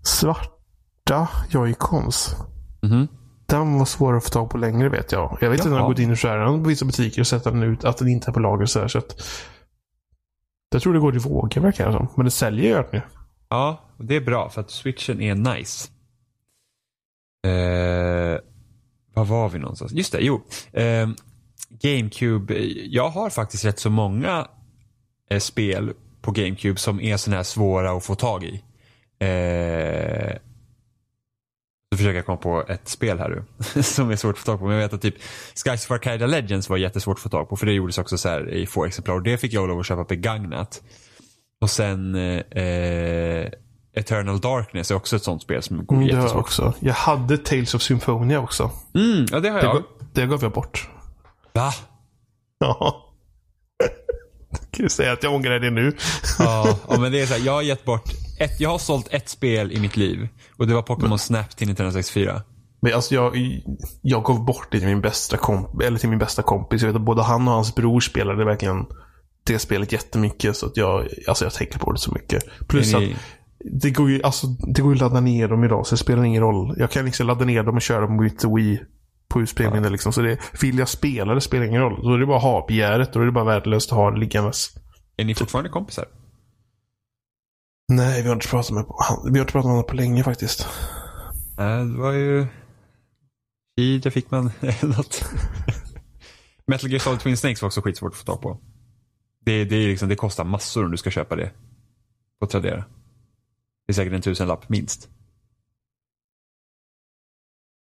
svarta 0.04 1.28
joycons. 1.50 2.36
Mhm. 2.82 3.08
Den 3.46 3.78
var 3.78 3.84
svår 3.86 4.16
att 4.16 4.24
få 4.24 4.30
tag 4.30 4.50
på 4.50 4.58
längre 4.58 4.88
vet 4.88 5.12
jag. 5.12 5.38
Jag 5.40 5.50
vet 5.50 5.58
inte 5.58 5.68
när 5.70 5.76
jag 5.76 5.82
Jaha. 5.82 5.88
gått 5.88 5.98
in 5.98 6.10
och 6.10 6.18
skär 6.20 6.38
den 6.38 6.62
på 6.62 6.68
vissa 6.68 6.84
butiker 6.84 7.20
och 7.22 7.26
sett 7.26 7.44
den 7.44 7.62
ut 7.62 7.84
att 7.84 7.98
den 7.98 8.08
inte 8.08 8.30
är 8.30 8.32
på 8.32 8.40
lager 8.40 8.66
så 8.66 8.80
här. 8.80 8.88
Så 8.88 8.98
att, 8.98 9.22
jag 10.72 10.82
tror 10.82 10.92
det 10.94 11.00
går 11.00 11.16
i 11.16 11.18
vågor 11.18 11.60
verkar 11.60 11.86
det 11.86 11.92
som. 11.92 12.08
Men 12.16 12.24
det 12.24 12.30
säljer 12.30 12.76
ju 12.78 12.84
nu. 12.92 13.02
Ja, 13.48 13.90
och 13.98 14.04
det 14.04 14.16
är 14.16 14.20
bra 14.20 14.48
för 14.50 14.60
att 14.60 14.70
switchen 14.70 15.20
är 15.20 15.34
nice. 15.34 15.88
Eh, 17.48 18.38
var 19.14 19.24
var 19.24 19.48
vi 19.48 19.58
någonstans? 19.58 19.92
Just 19.92 20.12
det, 20.12 20.20
jo. 20.20 20.42
Ehm, 20.72 21.10
eh, 21.10 21.16
GameCube. 21.70 22.54
Jag 22.84 23.08
har 23.08 23.30
faktiskt 23.30 23.64
rätt 23.64 23.78
så 23.78 23.90
många 23.90 24.48
eh, 25.30 25.38
spel 25.38 25.92
på 26.22 26.30
GameCube 26.30 26.78
som 26.78 27.00
är 27.00 27.16
sådana 27.16 27.36
här 27.36 27.44
svåra 27.44 27.90
att 27.90 28.04
få 28.04 28.14
tag 28.14 28.44
i. 28.44 28.62
Eh, 29.26 30.36
så 31.90 31.96
försöker 31.96 32.16
jag 32.16 32.26
komma 32.26 32.38
på 32.38 32.64
ett 32.68 32.88
spel 32.88 33.18
här 33.18 33.28
nu 33.28 33.44
som 33.82 34.10
är 34.10 34.16
svårt 34.16 34.34
att 34.34 34.38
få 34.38 34.46
tag 34.46 34.58
på. 34.58 34.64
Men 34.64 34.74
jag 34.74 34.82
vet 34.82 34.92
att 34.92 35.02
typ 35.02 35.16
Skies 35.64 35.84
of 35.84 35.90
Arcadia 35.90 36.26
Legends 36.26 36.68
var 36.68 36.76
jättesvårt 36.76 37.16
att 37.16 37.22
få 37.22 37.28
tag 37.28 37.48
på 37.48 37.56
för 37.56 37.66
det 37.66 37.72
gjordes 37.72 37.98
också 37.98 38.18
så 38.18 38.28
här 38.28 38.50
i 38.50 38.66
få 38.66 38.84
exemplar. 38.84 39.14
Och 39.14 39.22
det 39.22 39.38
fick 39.38 39.52
jag 39.52 39.68
lov 39.68 39.80
att 39.80 39.86
köpa 39.86 40.04
begagnat. 40.04 40.82
Och 41.60 41.70
sen 41.70 42.14
eh, 42.14 42.62
eh 42.62 43.52
Eternal 43.98 44.40
Darkness 44.40 44.90
är 44.90 44.94
också 44.94 45.16
ett 45.16 45.22
sånt 45.22 45.42
spel 45.42 45.62
som 45.62 45.86
går 45.86 45.96
Mm, 45.96 46.08
det 46.08 46.12
har 46.14 46.18
jag 46.18 46.22
jättesvårt. 46.24 46.44
också. 46.44 46.74
Jag 46.80 46.94
hade 46.94 47.38
Tales 47.38 47.74
of 47.74 47.82
Symphonia 47.82 48.40
också. 48.40 48.70
Mm, 48.94 49.26
ja 49.30 49.40
det 49.40 49.48
har 49.48 49.58
Det, 49.60 49.64
jag. 49.66 49.74
gav, 49.74 49.82
det 50.12 50.26
gav 50.26 50.42
jag 50.42 50.52
bort. 50.52 50.88
Va? 51.54 51.72
Ja. 52.60 53.04
Kan 54.70 54.82
du 54.84 54.88
säga 54.88 55.12
att 55.12 55.22
jag 55.22 55.34
ångrar 55.34 55.60
det 55.60 55.70
nu? 55.70 55.96
Ja, 56.38 56.78
ja, 56.88 56.98
men 57.00 57.12
det 57.12 57.20
är 57.20 57.26
så 57.26 57.34
här, 57.34 57.46
jag 57.46 57.52
har 57.52 57.62
gett 57.62 57.84
bort 57.84 58.04
ett, 58.40 58.60
jag 58.60 58.70
har 58.70 58.78
sålt 58.78 59.08
ett 59.10 59.28
spel 59.28 59.72
i 59.72 59.80
mitt 59.80 59.96
liv. 59.96 60.28
Och 60.56 60.66
det 60.66 60.74
var 60.74 60.82
Pokémon 60.82 61.18
Snap 61.18 61.56
till 61.56 61.66
Nintendo 61.66 61.92
64. 61.92 62.42
Men 62.80 62.94
alltså 62.94 63.14
jag, 63.14 63.36
jag 64.02 64.24
gav 64.24 64.44
bort 64.44 64.68
det 64.70 64.78
till 64.78 64.88
min 64.88 65.00
bästa 65.00 65.36
komp 65.36 65.82
eller 65.82 65.98
till 65.98 66.08
min 66.08 66.18
bästa 66.18 66.42
kompis. 66.42 66.82
Jag 66.82 66.86
vet 66.88 66.96
att 66.96 67.02
både 67.02 67.22
han 67.22 67.48
och 67.48 67.54
hans 67.54 67.74
bror 67.74 68.00
spelade 68.00 68.44
verkligen 68.44 68.86
det 69.44 69.58
spelet 69.58 69.92
jättemycket. 69.92 70.56
Så 70.56 70.66
att 70.66 70.76
jag, 70.76 71.08
alltså 71.28 71.44
jag 71.44 71.52
tänker 71.54 71.78
på 71.78 71.92
det 71.92 71.98
så 71.98 72.12
mycket. 72.12 72.44
Plus 72.68 72.92
Är 72.92 72.96
att 72.96 73.02
ni- 73.02 73.16
det 73.64 73.90
går 73.90 74.10
ju 74.10 74.22
alltså, 74.22 74.46
det 74.46 74.82
går 74.82 74.92
ju 74.92 74.96
att 74.96 75.00
ladda 75.00 75.20
ner 75.20 75.48
dem 75.48 75.64
idag. 75.64 75.86
Så 75.86 75.94
det 75.94 75.98
spelar 75.98 76.24
ingen 76.24 76.42
roll. 76.42 76.74
Jag 76.78 76.90
kan 76.90 77.04
liksom 77.04 77.26
ladda 77.26 77.44
ner 77.44 77.62
dem 77.62 77.76
och 77.76 77.82
köra 77.82 78.00
dem 78.00 78.16
mitt 78.16 78.44
Wii 78.44 78.80
på 79.28 79.40
utspelningen. 79.40 79.92
Liksom. 79.92 80.12
Så 80.12 80.20
det, 80.20 80.38
vill 80.60 80.78
jag 80.78 80.88
spela 80.88 81.34
det 81.34 81.40
spelar 81.40 81.64
ingen 81.64 81.80
roll. 81.80 82.02
Då 82.02 82.14
är 82.14 82.18
det 82.18 82.26
bara 82.26 82.36
att 82.36 82.42
ha 82.42 82.66
begäret. 82.68 83.12
Då 83.12 83.20
är 83.20 83.26
det 83.26 83.32
bara 83.32 83.44
värdelöst 83.44 83.92
att 83.92 83.98
ha 83.98 84.10
det 84.10 84.18
liggandes. 84.18 84.68
Är 85.16 85.24
ni 85.24 85.34
fortfarande 85.34 85.70
kompisar? 85.70 86.04
Nej, 87.92 88.22
vi 88.22 88.28
har 88.28 88.34
inte 88.34 88.48
pratat 88.48 88.70
med, 88.70 88.84
vi 89.24 89.38
har 89.38 89.40
inte 89.40 89.52
pratat 89.52 89.64
med 89.64 89.72
honom 89.72 89.86
på 89.86 89.94
länge 89.94 90.24
faktiskt. 90.24 90.68
Nej, 91.58 91.84
det 91.84 91.98
var 91.98 92.12
ju... 92.12 92.46
I 93.76 93.98
det 93.98 94.10
fick 94.10 94.30
man 94.30 94.44
något. 94.82 95.24
Metal 96.66 96.90
Gear 96.90 97.00
Solid 97.00 97.20
Twin 97.20 97.36
Snakes 97.36 97.62
var 97.62 97.66
också 97.66 97.80
skitsvårt 97.80 98.12
att 98.12 98.18
få 98.18 98.24
tag 98.24 98.42
på. 98.42 98.60
Det, 99.44 99.64
det, 99.64 99.76
är 99.76 99.88
liksom, 99.88 100.08
det 100.08 100.16
kostar 100.16 100.44
massor 100.44 100.84
om 100.84 100.90
du 100.90 100.96
ska 100.96 101.10
köpa 101.10 101.36
det. 101.36 101.50
På 102.40 102.46
Tradera. 102.46 102.84
Det 103.88 103.92
är 103.92 103.94
säkert 103.94 104.12
en 104.12 104.20
tusenlapp 104.20 104.68
minst. 104.68 105.08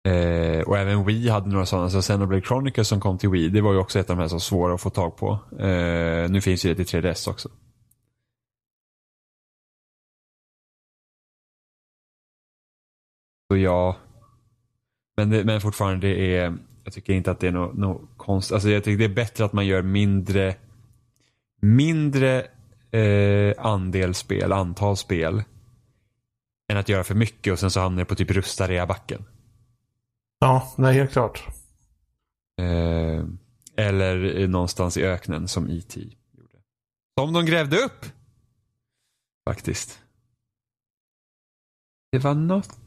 Eh, 0.08 0.60
och 0.60 0.78
även 0.78 1.04
Wii 1.04 1.28
hade 1.28 1.48
några 1.50 1.66
sådana. 1.66 1.90
Så 1.90 2.02
Xenoblade 2.02 2.42
Chronicles 2.42 2.88
som 2.88 3.00
kom 3.00 3.18
till 3.18 3.28
Wii, 3.28 3.48
det 3.48 3.60
var 3.60 3.72
ju 3.72 3.78
också 3.78 3.98
ett 3.98 4.10
av 4.10 4.16
de 4.16 4.22
här 4.22 4.28
som 4.28 4.36
var 4.36 4.40
svåra 4.40 4.74
att 4.74 4.80
få 4.80 4.90
tag 4.90 5.16
på. 5.16 5.38
Eh, 5.58 6.30
nu 6.30 6.40
finns 6.40 6.64
ju 6.64 6.74
det 6.74 6.84
till 6.84 7.00
3DS 7.00 7.30
också. 7.30 7.48
Så 13.50 13.56
ja. 13.56 13.96
Men, 15.16 15.30
det, 15.30 15.44
men 15.44 15.60
fortfarande 15.60 16.06
det 16.06 16.36
är, 16.36 16.56
jag 16.84 16.92
tycker 16.92 17.12
inte 17.12 17.30
att 17.30 17.40
det 17.40 17.48
är 17.48 17.52
något 17.52 17.76
no 17.76 18.08
konstigt. 18.16 18.54
Alltså 18.54 18.70
jag 18.70 18.84
tycker 18.84 18.98
det 18.98 19.12
är 19.12 19.14
bättre 19.14 19.44
att 19.44 19.52
man 19.52 19.66
gör 19.66 19.82
mindre, 19.82 20.56
mindre 21.60 22.46
eh, 22.90 23.54
andel 23.58 24.14
spel, 24.14 24.52
antal 24.52 24.96
spel 24.96 25.42
än 26.72 26.76
att 26.76 26.88
göra 26.88 27.04
för 27.04 27.14
mycket 27.14 27.52
och 27.52 27.58
sen 27.58 27.70
så 27.70 27.80
hamnar 27.80 27.98
det 27.98 28.04
på 28.04 28.14
typ 28.14 28.30
rusta 28.30 28.86
backen. 28.86 29.24
Ja, 30.38 30.74
nej 30.78 30.94
helt 30.94 31.12
klart. 31.12 31.46
Eh, 32.60 33.24
eller 33.76 34.48
någonstans 34.48 34.96
i 34.96 35.04
öknen 35.04 35.48
som 35.48 35.70
E.T. 35.70 36.00
gjorde. 36.32 36.58
Som 37.20 37.32
de 37.32 37.46
grävde 37.46 37.76
upp. 37.76 38.06
Faktiskt. 39.48 40.00
Det 42.12 42.18
var 42.18 42.34
något. 42.34 42.78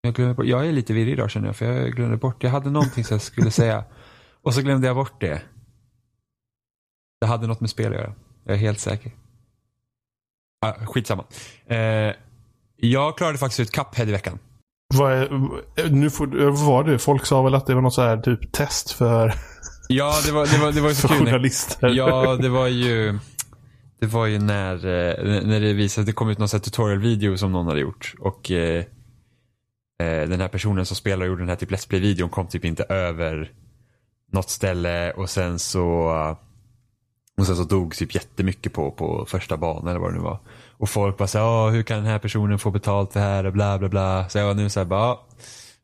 Jag, 0.00 0.14
glömde 0.14 0.34
bort. 0.34 0.46
jag 0.46 0.66
är 0.66 0.72
lite 0.72 0.92
virrig 0.92 1.12
idag 1.12 1.30
känner 1.30 1.46
jag 1.46 1.56
för 1.56 1.72
jag 1.72 1.92
glömde 1.92 2.16
bort. 2.16 2.42
Jag 2.42 2.50
hade 2.50 2.70
någonting 2.70 3.04
som 3.04 3.14
jag 3.14 3.22
skulle 3.22 3.50
säga. 3.50 3.84
Och 4.42 4.54
så 4.54 4.62
glömde 4.62 4.86
jag 4.86 4.96
bort 4.96 5.20
det. 5.20 5.42
Det 7.20 7.26
hade 7.26 7.46
något 7.46 7.60
med 7.60 7.70
spel 7.70 7.92
att 7.92 7.98
göra. 7.98 8.14
Jag 8.44 8.54
är 8.54 8.58
helt 8.58 8.80
säker. 8.80 9.12
Ah, 10.60 10.72
skitsamma. 10.86 11.24
Eh, 11.66 12.12
jag 12.76 13.16
klarade 13.16 13.38
faktiskt 13.38 13.60
ut 13.60 13.70
Cuphead 13.70 14.08
i 14.08 14.12
veckan. 14.12 14.38
Är, 14.94 15.90
nu 15.90 16.10
får, 16.10 16.26
var 16.66 16.84
det? 16.84 16.98
Folk 16.98 17.26
sa 17.26 17.42
väl 17.42 17.54
att 17.54 17.66
det 17.66 17.74
var 17.74 17.82
något 17.82 17.94
så 17.94 18.02
här 18.02 18.16
typ 18.16 18.52
test 18.52 18.90
för, 18.90 19.34
Ja, 19.88 20.14
det 20.26 20.32
var, 20.32 20.46
det 20.46 20.58
var, 20.58 20.72
det 20.72 20.80
var 20.80 20.88
ju 20.88 20.94
så 20.94 21.08
kul. 21.08 21.18
journalister. 21.18 21.88
Ja, 21.88 22.36
det 22.36 22.48
var 22.48 22.66
ju 22.68 23.18
Det 24.00 24.06
var 24.06 24.26
ju 24.26 24.38
när, 24.38 24.74
eh, 24.74 25.42
när 25.46 25.60
det 25.60 25.72
visade, 25.72 26.06
det 26.06 26.12
kom 26.12 26.28
ut 26.30 26.38
någon 26.38 26.48
sån 26.48 26.58
här 26.58 26.62
tutorial-video 26.64 27.36
som 27.36 27.52
någon 27.52 27.66
hade 27.66 27.80
gjort. 27.80 28.14
Och 28.20 28.50
eh, 28.50 28.84
eh, 30.02 30.28
den 30.28 30.40
här 30.40 30.48
personen 30.48 30.86
som 30.86 30.96
spelar 30.96 31.22
och 31.22 31.28
gjorde 31.28 31.42
den 31.42 31.48
här 31.48 31.56
typ 31.56 31.70
Let's 31.70 31.88
Play-videon 31.88 32.28
kom 32.28 32.46
typ 32.46 32.64
inte 32.64 32.82
över 32.84 33.52
något 34.32 34.50
ställe 34.50 35.12
och 35.12 35.30
sen 35.30 35.58
så 35.58 36.10
och 37.36 37.46
sen 37.46 37.56
så 37.56 37.64
dog 37.64 37.94
typ 37.94 38.14
jättemycket 38.14 38.72
på, 38.72 38.90
på 38.90 39.26
första 39.28 39.56
banan 39.56 39.88
eller 39.88 40.00
vad 40.00 40.10
det 40.10 40.16
nu 40.16 40.22
var. 40.22 40.38
Och 40.76 40.90
folk 40.90 41.16
bara 41.16 41.28
såhär, 41.28 41.44
ah, 41.44 41.70
hur 41.70 41.82
kan 41.82 41.96
den 41.96 42.06
här 42.06 42.18
personen 42.18 42.58
få 42.58 42.70
betalt 42.70 43.12
för 43.12 43.20
det 43.20 43.26
här 43.26 43.46
och 43.46 43.52
bla 43.52 43.78
bla 43.78 43.88
bla. 43.88 44.28
Så 44.28 44.38
jag 44.38 44.46
var 44.46 44.54
nu 44.54 44.70
såhär 44.70 44.84
bara, 44.84 45.00
ah. 45.00 45.26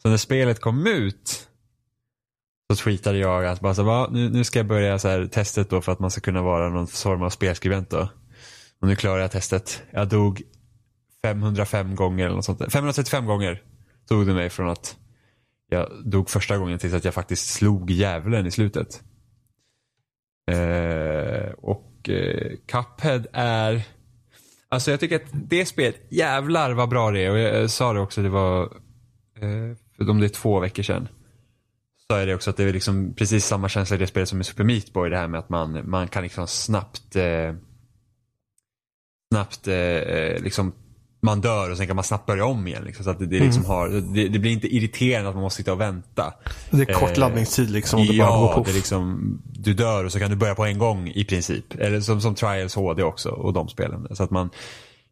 Så 0.03 0.09
när 0.09 0.17
spelet 0.17 0.61
kom 0.61 0.87
ut 0.87 1.49
så 2.73 2.77
tweetade 2.77 3.19
jag 3.19 3.47
att 3.47 3.61
bara 3.61 3.75
så, 3.75 3.83
"Va, 3.83 3.93
ah, 3.93 4.09
nu, 4.11 4.31
nu 4.31 4.45
ska 4.45 4.59
jag 4.59 4.67
börja 4.67 4.99
så 4.99 5.09
här, 5.09 5.27
testet 5.27 5.71
då 5.71 5.81
för 5.81 5.93
att 5.93 5.99
man 5.99 6.11
ska 6.11 6.21
kunna 6.21 6.43
vara 6.43 6.69
någon 6.69 6.87
form 6.87 7.23
av 7.23 7.31
spelskribent 7.31 7.91
då. 7.91 8.09
Och 8.81 8.89
nu 8.89 8.97
klarar 8.97 9.19
jag 9.21 9.31
testet. 9.31 9.83
Jag 9.91 10.09
dog 10.09 10.43
505 11.23 11.95
gånger 11.95 12.25
eller 12.27 12.37
något 12.37 12.45
sånt. 12.45 12.73
535 12.73 13.27
gånger 13.27 13.63
tog 14.09 14.27
det 14.27 14.35
mig 14.35 14.51
från 14.51 14.69
att 14.69 14.97
jag 15.69 15.89
dog 16.05 16.31
första 16.31 16.59
gången 16.59 16.79
tills 16.79 16.95
att 16.95 17.05
jag 17.05 17.15
faktiskt 17.15 17.49
slog 17.49 17.91
djävulen 17.91 18.47
i 18.47 18.51
slutet. 18.51 19.03
Eh, 20.53 21.51
och 21.53 22.09
eh, 22.09 22.57
Cuphead 22.67 23.27
är 23.33 23.83
Alltså 24.73 24.91
jag 24.91 25.01
tycker 25.01 25.17
att 25.17 25.31
det 25.33 25.67
spelet, 25.67 25.97
jävlar 26.09 26.73
vad 26.73 26.89
bra 26.89 27.11
det 27.11 27.25
är. 27.25 27.31
Och 27.31 27.39
jag, 27.39 27.63
jag 27.63 27.71
sa 27.71 27.93
det 27.93 28.01
också, 28.01 28.23
det 28.23 28.29
var 28.29 28.63
eh, 29.37 29.77
för 29.97 30.11
om 30.11 30.21
det 30.21 30.27
är 30.27 30.29
två 30.29 30.61
veckor 30.61 30.83
sedan. 30.83 31.09
Så 32.09 32.17
är 32.17 32.27
det 32.27 32.35
också 32.35 32.51
att 32.51 32.57
det 32.57 32.65
är 32.65 32.73
liksom 32.73 33.15
precis 33.15 33.47
samma 33.47 33.69
känsla 33.69 33.97
i 33.97 33.99
det 33.99 34.07
spelet 34.07 34.29
som 34.29 34.41
i 34.41 34.45
Super 34.45 34.65
Meat 34.65 34.93
Boy. 34.93 35.11
Det 35.11 35.17
här 35.17 35.29
med 35.29 35.41
att 35.41 35.49
man, 35.49 35.91
man 35.91 36.09
kan 36.09 36.23
liksom 36.23 36.47
snabbt 36.47 37.17
eh, 37.17 37.55
snabbt 39.33 39.69
eh, 39.69 39.75
eh 39.75 40.43
liksom 40.43 40.73
man 41.21 41.41
dör 41.41 41.71
och 41.71 41.77
sen 41.77 41.87
kan 41.87 41.97
man 41.97 42.05
snabbt 42.05 42.27
börja 42.27 42.45
om 42.45 42.67
igen. 42.67 42.85
Liksom, 42.85 43.05
så 43.05 43.11
att 43.11 43.19
det, 43.19 43.27
det, 43.27 43.41
liksom 43.41 43.65
har, 43.65 43.89
det, 43.89 44.29
det 44.29 44.39
blir 44.39 44.53
inte 44.53 44.75
irriterande 44.77 45.29
att 45.29 45.35
man 45.35 45.43
måste 45.43 45.57
sitta 45.57 45.73
och 45.73 45.81
vänta. 45.81 46.35
Det 46.71 46.83
är 46.83 46.95
kort 46.95 47.11
Eh, 47.11 47.19
laddningstid 47.19 47.71
liksom. 47.71 48.07
Det 48.07 48.19
bara 48.19 48.39
går 48.39 48.53
Ja, 48.57 48.63
det 48.67 48.73
liksom, 48.73 49.39
du 49.53 49.75
dör 49.75 50.05
och 50.05 50.13
så 50.13 50.19
kan 50.19 50.31
du 50.31 50.37
börja 50.37 50.55
på 50.55 50.65
en 50.65 50.79
gång 50.79 51.09
i 51.09 51.25
princip. 51.25 51.75
Eller 51.79 52.01
som, 52.01 52.21
som 52.21 52.35
Trials 52.35 52.75
HD 52.75 53.03
också 53.03 53.29
och 53.29 53.53
de 53.53 53.69
spelen. 53.69 54.07
Så 54.11 54.23
att 54.23 54.31
man, 54.31 54.51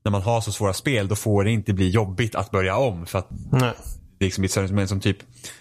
när 0.04 0.12
man 0.12 0.22
har 0.22 0.40
så 0.40 0.52
svåra 0.52 0.72
spel 0.72 1.08
då 1.08 1.16
får 1.16 1.44
det 1.44 1.50
inte 1.50 1.72
bli 1.72 1.90
jobbigt 1.90 2.34
att 2.34 2.50
börja 2.50 2.76
om. 2.76 3.06
För 3.06 3.18
att 3.18 3.28
Nej. 3.52 3.72
det 4.18 4.24
är 4.24 4.40
liksom 4.40 4.76
men 4.76 4.88
som 4.88 5.00
typ, 5.00 5.18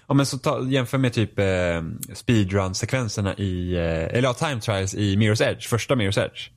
ja 0.07 0.13
men 0.13 0.25
så 0.25 0.37
ta, 0.37 0.63
jämför 0.67 0.97
med 0.97 1.13
typ 1.13 1.39
eh, 1.39 1.45
speedrun-sekvenserna 2.13 3.35
i, 3.35 3.75
eh, 3.75 4.17
eller 4.17 4.23
ja, 4.23 4.33
time 4.33 4.61
trials 4.61 4.95
i 4.95 5.15
Mirror's 5.15 5.43
Edge, 5.43 5.67
första 5.69 5.95
Mirror's 5.95 6.25
Edge. 6.25 6.49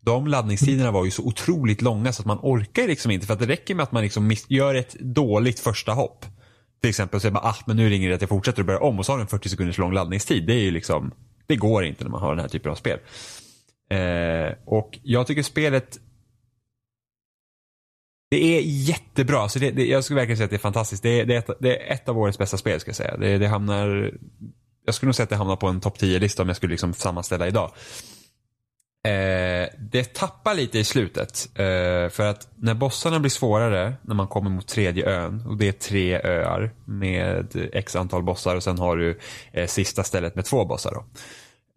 De 0.00 0.26
laddningstiderna 0.26 0.90
var 0.90 1.04
ju 1.04 1.10
så 1.10 1.22
otroligt 1.22 1.82
långa 1.82 2.12
så 2.12 2.22
att 2.22 2.26
man 2.26 2.38
orkar 2.42 2.86
liksom 2.86 3.10
inte 3.10 3.26
för 3.26 3.34
att 3.34 3.40
det 3.40 3.46
räcker 3.46 3.74
med 3.74 3.82
att 3.82 3.92
man 3.92 4.02
liksom 4.02 4.32
gör 4.48 4.74
ett 4.74 4.96
dåligt 5.00 5.60
första 5.60 5.92
hopp. 5.92 6.24
Till 6.80 6.90
exempel 6.90 7.20
så 7.20 7.26
är 7.26 7.30
det 7.30 7.34
bara, 7.34 7.44
ah 7.44 7.56
men 7.66 7.76
nu 7.76 7.90
ringer 7.90 8.08
det 8.08 8.14
att 8.14 8.20
jag 8.20 8.28
fortsätter 8.28 8.62
och 8.62 8.66
börjar 8.66 8.82
om 8.82 8.98
och 8.98 9.06
så 9.06 9.12
har 9.12 9.16
du 9.18 9.22
en 9.22 9.28
40 9.28 9.48
sekunders 9.48 9.78
lång 9.78 9.92
laddningstid. 9.92 10.46
Det 10.46 10.54
är 10.54 10.60
ju 10.60 10.70
liksom, 10.70 11.12
det 11.46 11.56
går 11.56 11.84
inte 11.84 12.04
när 12.04 12.10
man 12.10 12.20
har 12.20 12.30
den 12.30 12.40
här 12.40 12.48
typen 12.48 12.72
av 12.72 12.76
spel. 12.76 12.98
Eh, 13.90 14.52
och 14.64 14.98
jag 15.02 15.26
tycker 15.26 15.42
spelet 15.42 15.98
det 18.30 18.58
är 18.58 18.60
jättebra. 18.60 19.48
Så 19.48 19.58
det, 19.58 19.70
det, 19.70 19.86
jag 19.86 20.04
skulle 20.04 20.20
verkligen 20.20 20.36
säga 20.36 20.44
att 20.44 20.50
det 20.50 20.56
är 20.56 20.58
fantastiskt. 20.58 21.02
Det 21.02 21.20
är, 21.20 21.26
det, 21.26 21.34
är 21.34 21.38
ett, 21.38 21.50
det 21.60 21.76
är 21.76 21.94
ett 21.94 22.08
av 22.08 22.18
årets 22.18 22.38
bästa 22.38 22.56
spel 22.56 22.80
ska 22.80 22.88
jag 22.88 22.96
säga. 22.96 23.16
Det, 23.16 23.38
det 23.38 23.48
hamnar, 23.48 24.12
jag 24.84 24.94
skulle 24.94 25.08
nog 25.08 25.14
säga 25.14 25.24
att 25.24 25.30
det 25.30 25.36
hamnar 25.36 25.56
på 25.56 25.66
en 25.66 25.80
topp 25.80 25.98
10-lista 25.98 26.42
om 26.42 26.48
jag 26.48 26.56
skulle 26.56 26.70
liksom 26.70 26.94
sammanställa 26.94 27.48
idag. 27.48 27.72
Eh, 29.06 29.68
det 29.78 30.14
tappar 30.14 30.54
lite 30.54 30.78
i 30.78 30.84
slutet. 30.84 31.48
Eh, 31.54 32.08
för 32.08 32.22
att 32.22 32.48
när 32.56 32.74
bossarna 32.74 33.20
blir 33.20 33.30
svårare, 33.30 33.94
när 34.02 34.14
man 34.14 34.28
kommer 34.28 34.50
mot 34.50 34.68
tredje 34.68 35.06
ön, 35.06 35.46
och 35.46 35.56
det 35.56 35.68
är 35.68 35.72
tre 35.72 36.20
öar 36.22 36.74
med 36.84 37.68
x 37.72 37.96
antal 37.96 38.22
bossar 38.22 38.56
och 38.56 38.62
sen 38.62 38.78
har 38.78 38.96
du 38.96 39.18
eh, 39.52 39.66
sista 39.66 40.04
stället 40.04 40.34
med 40.34 40.44
två 40.44 40.64
bossar. 40.64 40.94
Då. 40.94 41.04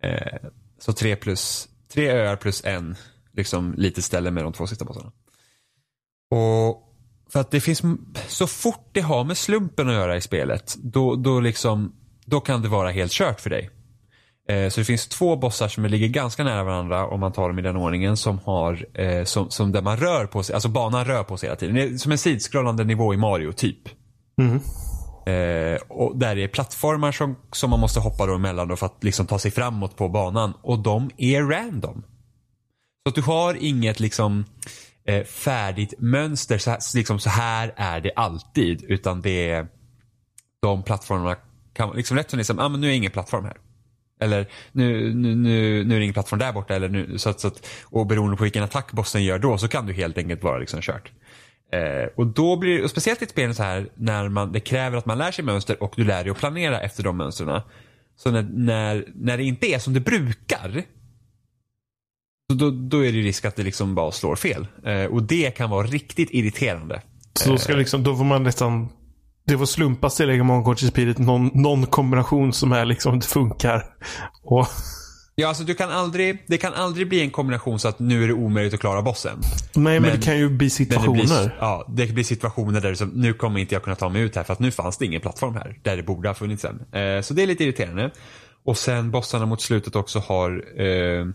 Eh, 0.07 0.49
så 0.79 0.93
tre, 0.93 1.15
plus, 1.15 1.67
tre 1.93 2.09
öar 2.09 2.35
plus 2.35 2.65
en 2.65 2.95
liksom, 3.33 3.73
litet 3.77 4.03
ställe 4.03 4.31
med 4.31 4.43
de 4.43 4.53
två 4.53 4.67
sista 4.67 4.85
bossarna. 4.85 5.11
Och 6.31 6.87
för 7.29 7.39
att 7.39 7.51
det 7.51 7.61
finns, 7.61 7.81
så 8.27 8.47
fort 8.47 8.89
det 8.91 9.01
har 9.01 9.23
med 9.23 9.37
slumpen 9.37 9.89
att 9.89 9.95
göra 9.95 10.17
i 10.17 10.21
spelet, 10.21 10.75
då, 10.83 11.15
då, 11.15 11.39
liksom, 11.39 11.95
då 12.25 12.39
kan 12.39 12.61
det 12.61 12.67
vara 12.67 12.91
helt 12.91 13.11
kört 13.11 13.41
för 13.41 13.49
dig. 13.49 13.69
Eh, 14.49 14.69
så 14.69 14.81
det 14.81 14.85
finns 14.85 15.07
två 15.07 15.35
bossar 15.35 15.67
som 15.67 15.85
ligger 15.85 16.07
ganska 16.07 16.43
nära 16.43 16.63
varandra 16.63 17.07
om 17.07 17.19
man 17.19 17.31
tar 17.31 17.47
dem 17.47 17.59
i 17.59 17.61
den 17.61 17.75
ordningen 17.75 18.17
som 18.17 18.39
har, 18.39 18.99
eh, 19.01 19.23
som, 19.23 19.49
som 19.49 19.71
där 19.71 19.81
man 19.81 19.97
rör 19.97 20.25
på 20.25 20.43
sig, 20.43 20.53
alltså 20.53 20.69
banan 20.69 21.05
rör 21.05 21.23
på 21.23 21.37
sig 21.37 21.49
hela 21.49 21.55
tiden. 21.55 21.75
Det 21.75 21.83
är 21.83 21.97
som 21.97 22.11
en 22.11 22.17
sidskrollande 22.17 22.83
nivå 22.83 23.13
i 23.13 23.17
Mario 23.17 23.51
typ. 23.51 23.81
Mm. 24.41 24.59
Eh, 25.25 25.79
och 25.87 26.17
där 26.17 26.37
är 26.37 26.47
plattformar 26.47 27.11
som, 27.11 27.35
som 27.51 27.69
man 27.69 27.79
måste 27.79 27.99
hoppa 27.99 28.25
då 28.25 28.35
emellan 28.35 28.67
då 28.67 28.75
för 28.75 28.85
att 28.85 29.03
liksom 29.03 29.25
ta 29.25 29.39
sig 29.39 29.51
framåt 29.51 29.95
på 29.95 30.09
banan. 30.09 30.53
Och 30.61 30.79
de 30.79 31.09
är 31.17 31.43
random. 31.43 32.03
Så 33.03 33.09
att 33.09 33.15
du 33.15 33.21
har 33.21 33.57
inget 33.59 33.99
liksom 33.99 34.45
eh, 35.05 35.23
färdigt 35.23 35.93
mönster, 35.99 36.57
så 36.57 36.71
här, 36.71 36.79
liksom 36.95 37.19
så 37.19 37.29
här 37.29 37.73
är 37.75 38.01
det 38.01 38.11
alltid. 38.15 38.83
Utan 38.83 39.21
det 39.21 39.49
är 39.49 39.67
de 40.61 40.83
plattformarna 40.83 41.35
kan 41.73 41.95
liksom 41.95 42.17
lätt 42.17 42.29
som 42.29 42.37
liksom, 42.37 42.59
ah, 42.59 42.69
men 42.69 42.81
nu 42.81 42.87
är 42.87 42.91
ingen 42.93 43.11
plattform 43.11 43.45
här. 43.45 43.57
Eller 44.21 44.47
nu, 44.71 45.13
nu, 45.13 45.35
nu, 45.35 45.83
nu 45.83 45.95
är 45.95 45.99
det 45.99 46.03
ingen 46.03 46.13
plattform 46.13 46.39
där 46.39 46.53
borta. 46.53 46.75
Eller 46.75 46.89
nu, 46.89 47.17
så 47.17 47.29
att, 47.29 47.39
så 47.39 47.47
att, 47.47 47.67
och 47.83 48.07
beroende 48.07 48.37
på 48.37 48.43
vilken 48.43 48.63
attack 48.63 48.91
bossen 48.91 49.23
gör 49.23 49.39
då 49.39 49.57
så 49.57 49.67
kan 49.67 49.85
du 49.85 49.93
helt 49.93 50.17
enkelt 50.17 50.43
vara 50.43 50.57
liksom 50.57 50.81
kört. 50.81 51.11
Eh, 51.73 52.09
och 52.15 52.27
då 52.27 52.55
blir 52.55 52.83
och 52.83 52.89
speciellt 52.89 53.21
i 53.21 53.25
ett 53.25 53.31
spel 53.31 53.55
så 53.55 53.63
här 53.63 53.89
när 53.95 54.29
man, 54.29 54.51
det 54.51 54.59
kräver 54.59 54.97
att 54.97 55.05
man 55.05 55.17
lär 55.17 55.31
sig 55.31 55.45
mönster 55.45 55.83
och 55.83 55.93
du 55.95 56.03
lär 56.03 56.23
dig 56.23 56.31
att 56.31 56.37
planera 56.37 56.81
efter 56.81 57.03
de 57.03 57.17
mönstren. 57.17 57.61
Så 58.15 58.31
när, 58.31 58.43
när, 58.43 59.05
när 59.15 59.37
det 59.37 59.43
inte 59.43 59.67
är 59.67 59.79
som 59.79 59.93
det 59.93 59.99
brukar. 59.99 60.83
Så 62.51 62.57
då, 62.57 62.71
då 62.71 63.05
är 63.05 63.11
det 63.11 63.19
risk 63.19 63.45
att 63.45 63.55
det 63.55 63.63
liksom 63.63 63.95
bara 63.95 64.11
slår 64.11 64.35
fel. 64.35 64.67
Eh, 64.85 65.05
och 65.05 65.23
det 65.23 65.51
kan 65.51 65.69
vara 65.69 65.87
riktigt 65.87 66.29
irriterande. 66.31 67.01
Så 67.33 67.49
då, 67.49 67.57
ska 67.57 67.73
liksom, 67.73 68.03
då 68.03 68.15
får 68.15 68.23
man 68.23 68.43
nästan... 68.43 68.89
Det 69.45 69.57
får 69.57 69.65
slumpas 69.65 70.15
till 70.17 70.29
i 70.29 70.43
Mongo 70.43 70.75
Spirit 70.75 71.17
någon, 71.17 71.51
någon 71.53 71.85
kombination 71.85 72.53
som 72.53 72.71
är 72.71 72.85
liksom, 72.85 73.19
det 73.19 73.25
funkar. 73.25 73.85
Och, 74.43 74.67
Ja, 75.35 75.47
alltså 75.47 75.63
du 75.63 75.73
kan 75.73 75.89
aldrig, 75.89 76.45
det 76.47 76.57
kan 76.57 76.73
aldrig 76.73 77.09
bli 77.09 77.21
en 77.21 77.31
kombination 77.31 77.79
så 77.79 77.87
att 77.87 77.99
nu 77.99 78.23
är 78.23 78.27
det 78.27 78.33
omöjligt 78.33 78.73
att 78.73 78.79
klara 78.79 79.01
bossen. 79.01 79.39
nej, 79.75 79.83
men, 79.99 80.01
Men- 80.01 80.11
det 80.19 80.25
kan 80.25 80.37
ju 80.37 80.49
bli 80.49 80.55
Men 80.55 80.57
det 80.65 80.69
situationer. 80.69 81.13
blir, 81.13 81.55
ja, 81.59 81.85
det 81.89 82.07
blir 82.13 82.23
situationer 82.23 82.81
där 82.81 82.89
det 82.89 82.95
som, 82.95 83.09
nu 83.09 83.33
kommer 83.33 83.59
inte 83.59 83.75
jag 83.75 83.83
kunna 83.83 83.95
ta 83.95 84.09
mig 84.09 84.21
ut 84.21 84.35
här 84.35 84.43
för 84.43 84.53
att 84.53 84.59
nu 84.59 84.71
fanns 84.71 84.97
det 84.97 85.05
ingen 85.05 85.21
plattform 85.21 85.55
här. 85.55 85.79
Där 85.83 85.97
det 85.97 86.03
borde 86.03 86.29
ha 86.29 86.33
funnits 86.33 86.65
en. 86.65 86.79
Eh, 87.01 87.21
så 87.21 87.33
det 87.33 87.43
är 87.43 87.47
lite 87.47 87.63
irriterande. 87.63 88.11
Och 88.65 88.77
sen 88.77 89.11
bossarna 89.11 89.45
mot 89.45 89.61
slutet 89.61 89.95
också 89.95 90.19
har 90.19 90.63
eh, 90.81 91.25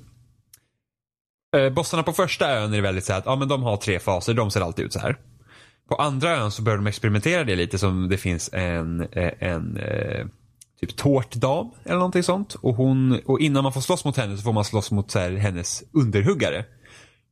eh, 1.63 1.73
Bossarna 1.73 2.03
på 2.03 2.13
första 2.13 2.51
ön 2.51 2.75
är 2.75 2.81
väldigt 2.81 3.05
så 3.05 3.13
här 3.13 3.19
att 3.19 3.27
ja, 3.27 3.37
men 3.37 3.49
de 3.49 3.63
har 3.63 3.77
tre 3.77 3.99
faser, 3.99 4.35
de 4.35 4.51
ser 4.51 4.61
alltid 4.61 4.85
ut 4.85 4.93
så 4.93 4.99
här. 4.99 5.17
På 5.89 5.95
andra 5.95 6.37
ön 6.37 6.51
så 6.51 6.63
börjar 6.63 6.77
de 6.77 6.87
experimentera 6.87 7.45
det 7.45 7.57
lite 7.57 7.79
som 7.79 8.09
det 8.09 8.17
finns 8.17 8.51
en, 8.53 9.01
eh, 9.01 9.33
en 9.39 9.77
eh, 9.77 10.27
typ 10.81 10.97
tårtdam 10.97 11.71
eller 11.85 11.97
någonting 11.97 12.23
sånt. 12.23 12.55
Och, 12.55 12.75
hon, 12.75 13.21
och 13.27 13.41
innan 13.41 13.63
man 13.63 13.73
får 13.73 13.81
slåss 13.81 14.05
mot 14.05 14.17
henne 14.17 14.37
så 14.37 14.43
får 14.43 14.53
man 14.53 14.65
slåss 14.65 14.91
mot 14.91 15.11
så 15.11 15.19
här, 15.19 15.31
hennes 15.31 15.85
underhuggare. 15.93 16.65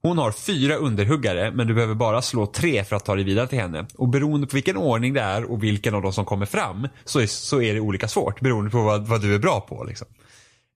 Hon 0.03 0.19
har 0.19 0.33
fyra 0.33 0.77
underhuggare 0.77 1.51
men 1.51 1.67
du 1.67 1.75
behöver 1.75 1.95
bara 1.95 2.23
slå 2.23 2.47
tre 2.47 2.85
för 2.85 2.97
att 2.97 3.05
ta 3.05 3.15
dig 3.15 3.25
vidare 3.25 3.47
till 3.47 3.59
henne. 3.59 3.87
Och 3.95 4.09
beroende 4.09 4.47
på 4.47 4.55
vilken 4.55 4.77
ordning 4.77 5.15
det 5.15 5.21
är 5.21 5.45
och 5.45 5.63
vilken 5.63 5.95
av 5.95 6.03
dem 6.03 6.13
som 6.13 6.25
kommer 6.25 6.47
fram 6.47 6.89
så 7.05 7.21
är, 7.21 7.27
så 7.27 7.63
är 7.63 7.75
det 7.75 7.81
olika 7.81 8.09
svårt 8.09 8.41
beroende 8.41 8.71
på 8.71 8.83
vad, 8.83 9.07
vad 9.07 9.23
du 9.23 9.35
är 9.35 9.39
bra 9.39 9.61
på. 9.61 9.85
Liksom. 9.85 10.07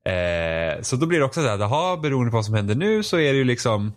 Eh, 0.05 0.83
så 0.83 0.97
då 0.97 1.07
blir 1.07 1.19
det 1.19 1.25
också 1.25 1.43
så 1.43 1.49
här, 1.49 1.59
jaha, 1.59 1.97
beroende 1.97 2.31
på 2.31 2.37
vad 2.37 2.45
som 2.45 2.55
händer 2.55 2.75
nu 2.75 3.03
så 3.03 3.19
är 3.19 3.33
det 3.33 3.39
ju 3.39 3.45
liksom 3.45 3.93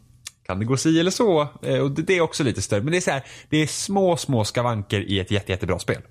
kan 0.45 0.59
det 0.59 0.65
gå 0.65 0.77
si 0.77 0.99
eller 0.99 1.11
så? 1.11 1.47
Eh, 1.63 1.79
och 1.79 1.91
det, 1.91 2.01
det, 2.01 2.17
är 2.17 2.21
också 2.21 2.43
lite 2.43 2.61
större. 2.61 2.81
Men 2.81 2.91
det 2.91 2.97
är 2.97 3.01
så 3.01 3.11
här, 3.11 3.25
det 3.49 3.57
är 3.57 3.67
små, 3.67 4.17
små 4.17 4.45
skavanker 4.45 5.01
i 5.01 5.19
ett 5.19 5.31
jätte, 5.31 5.51
jättebra 5.51 5.79
spel. 5.79 6.01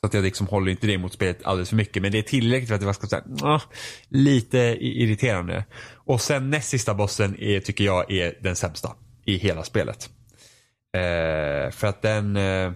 Så 0.00 0.06
att 0.06 0.14
jag 0.14 0.24
liksom 0.24 0.46
håller 0.46 0.70
inte 0.70 0.86
det 0.86 0.98
mot 0.98 1.12
spelet 1.12 1.44
alldeles 1.44 1.68
för 1.68 1.76
mycket. 1.76 2.02
Men 2.02 2.12
det 2.12 2.18
är 2.18 2.22
tillräckligt 2.22 2.68
för 2.68 2.74
att 2.74 2.80
det 2.80 2.86
var 2.86 2.92
ska 2.92 3.06
säga, 3.06 3.24
ah, 3.42 3.60
lite 4.08 4.58
irriterande. 4.80 5.64
Och 5.94 6.20
sen 6.20 6.50
näst 6.50 6.68
sista 6.68 6.94
bossen 6.94 7.36
är, 7.40 7.60
tycker 7.60 7.84
jag 7.84 8.12
är 8.12 8.38
den 8.40 8.56
sämsta 8.56 8.96
i 9.24 9.36
hela 9.36 9.64
spelet. 9.64 10.10
Eh, 10.96 11.70
för 11.70 11.86
att 11.86 12.02
den... 12.02 12.36
Eh, 12.36 12.72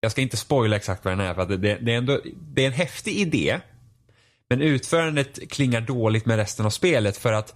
jag 0.00 0.12
ska 0.12 0.20
inte 0.20 0.36
spoila 0.36 0.76
exakt 0.76 1.04
vad 1.04 1.12
den 1.12 1.26
är 1.26 1.34
för 1.34 1.42
att 1.42 1.48
det, 1.48 1.56
det, 1.56 1.92
är 1.92 1.98
ändå, 1.98 2.20
det 2.54 2.62
är 2.62 2.66
en 2.66 2.72
häftig 2.72 3.16
idé. 3.16 3.60
Men 4.48 4.62
utförandet 4.62 5.50
klingar 5.50 5.80
dåligt 5.80 6.26
med 6.26 6.36
resten 6.36 6.66
av 6.66 6.70
spelet 6.70 7.16
för 7.16 7.32
att 7.32 7.54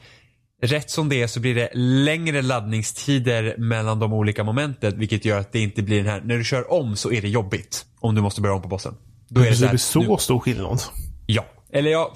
rätt 0.67 0.91
som 0.91 1.09
det 1.09 1.23
är 1.23 1.27
så 1.27 1.41
blir 1.41 1.55
det 1.55 1.69
längre 1.75 2.43
laddningstider 2.43 3.55
mellan 3.59 3.99
de 3.99 4.13
olika 4.13 4.45
momenten 4.45 4.99
vilket 4.99 5.25
gör 5.25 5.39
att 5.39 5.53
det 5.53 5.61
inte 5.61 5.83
blir 5.83 5.97
den 5.97 6.07
här, 6.13 6.21
när 6.25 6.39
du 6.39 6.45
kör 6.45 6.73
om 6.73 6.97
så 6.97 7.13
är 7.13 7.23
det 7.23 7.29
jobbigt. 7.29 7.87
Om 8.01 8.15
du 8.15 8.23
måste 8.23 8.41
börja 8.41 8.55
om 8.55 8.63
på 8.63 8.69
bossen. 8.69 8.95
Då 9.29 9.41
är 9.41 9.51
det, 9.51 9.57
så, 9.57 9.67
det 9.67 9.79
så 9.79 10.01
nu, 10.01 10.17
stor 10.19 10.39
skillnad? 10.39 10.81
Ja. 11.27 11.45
Eller 11.73 11.91
ja, 11.91 12.15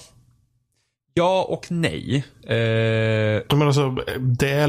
Ja 1.19 1.47
och 1.49 1.67
nej. 1.71 2.25
Eh, 2.43 3.57
men 3.57 3.63
alltså, 3.63 3.97
det 4.21 4.51
är 4.51 4.67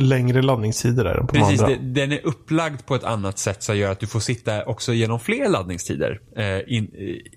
längre 0.00 0.42
laddningstider 0.42 1.04
där 1.04 1.14
än 1.14 1.26
på 1.26 1.34
precis, 1.34 1.60
de 1.60 1.64
andra. 1.64 1.78
Det, 1.78 2.00
den 2.00 2.12
är 2.12 2.26
upplagd 2.26 2.86
på 2.86 2.94
ett 2.94 3.04
annat 3.04 3.38
sätt 3.38 3.62
som 3.62 3.76
gör 3.76 3.92
att 3.92 4.00
du 4.00 4.06
får 4.06 4.20
sitta 4.20 4.64
också 4.64 4.92
genom 4.92 5.20
fler 5.20 5.48
laddningstider. 5.48 6.20
Eh, 6.36 6.74
in, 6.74 6.90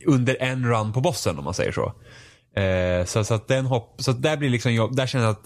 under 0.06 0.38
en 0.40 0.66
run 0.66 0.94
på 0.94 1.02
bossen 1.02 1.38
om 1.38 1.44
man 1.44 1.54
säger 1.54 1.72
så. 1.72 1.94
Eh, 2.62 3.06
så, 3.06 3.24
så, 3.24 3.34
att 3.34 3.48
den 3.48 3.66
hopp, 3.66 3.96
så 3.98 4.12
att 4.12 4.22
där 4.22 4.38
blir 4.38 4.50
liksom, 4.50 4.90
där 4.92 5.08
känner 5.08 5.26
jag 5.26 5.32
att 5.32 5.46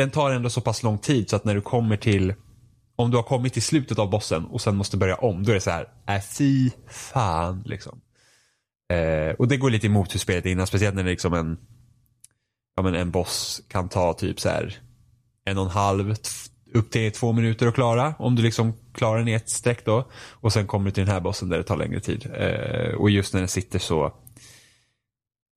den 0.00 0.10
tar 0.10 0.30
ändå 0.30 0.50
så 0.50 0.60
pass 0.60 0.82
lång 0.82 0.98
tid 0.98 1.30
så 1.30 1.36
att 1.36 1.44
när 1.44 1.54
du 1.54 1.60
kommer 1.60 1.96
till 1.96 2.34
om 2.96 3.10
du 3.10 3.16
har 3.16 3.24
kommit 3.24 3.52
till 3.52 3.62
slutet 3.62 3.98
av 3.98 4.10
bossen 4.10 4.44
och 4.44 4.60
sen 4.60 4.76
måste 4.76 4.96
börja 4.96 5.16
om, 5.16 5.44
då 5.44 5.50
är 5.50 5.54
det 5.54 5.60
så 5.60 5.70
här, 5.70 5.88
äh 6.08 6.22
fy 6.38 6.70
fan 6.88 7.62
liksom. 7.66 8.00
Eh, 8.92 9.34
och 9.38 9.48
det 9.48 9.56
går 9.56 9.70
lite 9.70 9.86
emot 9.86 10.14
hur 10.14 10.18
spelet 10.18 10.46
är 10.46 10.50
innan, 10.50 10.66
speciellt 10.66 10.96
när 10.96 11.02
det 11.02 11.10
liksom 11.10 11.34
en 11.34 11.58
ja, 12.76 12.82
men 12.82 12.94
en 12.94 13.10
boss 13.10 13.62
kan 13.68 13.88
ta 13.88 14.12
typ 14.12 14.40
så 14.40 14.48
här 14.48 14.78
en 15.44 15.58
och 15.58 15.64
en 15.64 15.70
halv 15.70 16.14
upp 16.74 16.90
till 16.90 17.12
två 17.12 17.32
minuter 17.32 17.66
att 17.66 17.74
klara. 17.74 18.14
Om 18.18 18.36
du 18.36 18.42
liksom 18.42 18.74
klarar 18.94 19.18
den 19.18 19.28
i 19.28 19.32
ett 19.32 19.50
streck 19.50 19.84
då. 19.84 20.10
Och 20.30 20.52
sen 20.52 20.66
kommer 20.66 20.84
du 20.84 20.90
till 20.90 21.04
den 21.04 21.14
här 21.14 21.20
bossen 21.20 21.48
där 21.48 21.56
det 21.56 21.64
tar 21.64 21.76
längre 21.76 22.00
tid. 22.00 22.30
Eh, 22.34 22.94
och 22.94 23.10
just 23.10 23.32
när 23.32 23.40
den 23.40 23.48
sitter 23.48 23.78
så. 23.78 24.14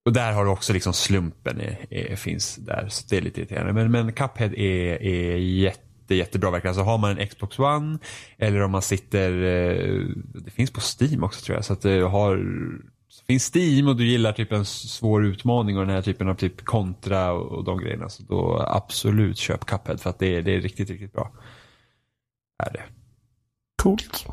Och 0.05 0.13
där 0.13 0.33
har 0.33 0.45
du 0.45 0.51
också 0.51 0.73
liksom 0.73 0.93
slumpen 0.93 1.61
är, 1.61 1.85
är, 1.89 2.15
finns 2.15 2.55
där. 2.55 2.87
Så 2.89 3.05
det 3.09 3.17
är 3.17 3.21
lite 3.21 3.41
irriterande. 3.41 3.73
Men, 3.73 3.91
men 3.91 4.13
Cuphead 4.13 4.53
är, 4.53 5.03
är 5.03 5.37
jätte, 5.37 6.15
jättebra 6.15 6.51
verkligen. 6.51 6.71
Alltså 6.71 6.83
har 6.83 6.97
man 6.97 7.17
en 7.17 7.27
Xbox 7.27 7.59
One 7.59 7.97
eller 8.37 8.61
om 8.61 8.71
man 8.71 8.81
sitter, 8.81 9.31
eh, 9.31 10.05
det 10.45 10.51
finns 10.51 10.71
på 10.71 10.81
Steam 10.81 11.23
också 11.23 11.45
tror 11.45 11.57
jag. 11.57 11.65
Så 11.65 11.73
att 11.73 11.81
du 11.81 12.03
har 12.03 12.37
så 13.13 13.25
finns 13.25 13.55
Steam 13.55 13.87
och 13.87 13.95
du 13.95 14.07
gillar 14.07 14.31
typ 14.31 14.51
en 14.51 14.65
svår 14.65 15.25
utmaning 15.25 15.77
och 15.77 15.85
den 15.85 15.95
här 15.95 16.01
typen 16.01 16.29
av 16.29 16.35
typ 16.35 16.65
kontra 16.65 17.31
och, 17.33 17.51
och 17.51 17.63
de 17.63 17.79
grejerna. 17.79 18.09
Så 18.09 18.23
då 18.23 18.65
absolut 18.67 19.37
köp 19.37 19.65
Cuphead 19.65 19.97
för 19.97 20.09
att 20.09 20.19
det 20.19 20.35
är, 20.35 20.41
det 20.41 20.55
är 20.55 20.61
riktigt, 20.61 20.89
riktigt 20.89 21.13
bra. 21.13 21.31
Är 22.63 22.73
det. 22.73 22.83
Coolt. 23.83 24.25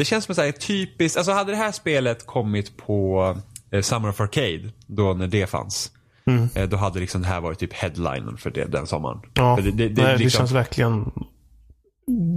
Det 0.00 0.04
känns 0.04 0.24
som 0.24 0.44
ett 0.44 0.60
typiskt, 0.60 1.18
alltså 1.18 1.32
hade 1.32 1.52
det 1.52 1.56
här 1.56 1.72
spelet 1.72 2.26
kommit 2.26 2.76
på 2.76 3.36
eh, 3.72 3.82
Summer 3.82 4.08
of 4.08 4.20
Arcade, 4.20 4.72
då 4.86 5.14
när 5.14 5.26
det 5.26 5.46
fanns. 5.46 5.92
Mm. 6.26 6.48
Eh, 6.54 6.68
då 6.68 6.76
hade 6.76 7.00
liksom 7.00 7.22
det 7.22 7.28
här 7.28 7.40
varit 7.40 7.58
typ 7.58 7.72
headlinen 7.72 8.36
för 8.36 8.50
det, 8.50 8.64
den 8.64 8.86
sommaren. 8.86 9.20
Ja, 9.34 9.58
det, 9.62 9.70
det, 9.70 9.88
det, 9.88 10.02
nej, 10.02 10.18
liksom... 10.18 10.24
det 10.24 10.30
känns 10.30 10.52
verkligen 10.52 11.12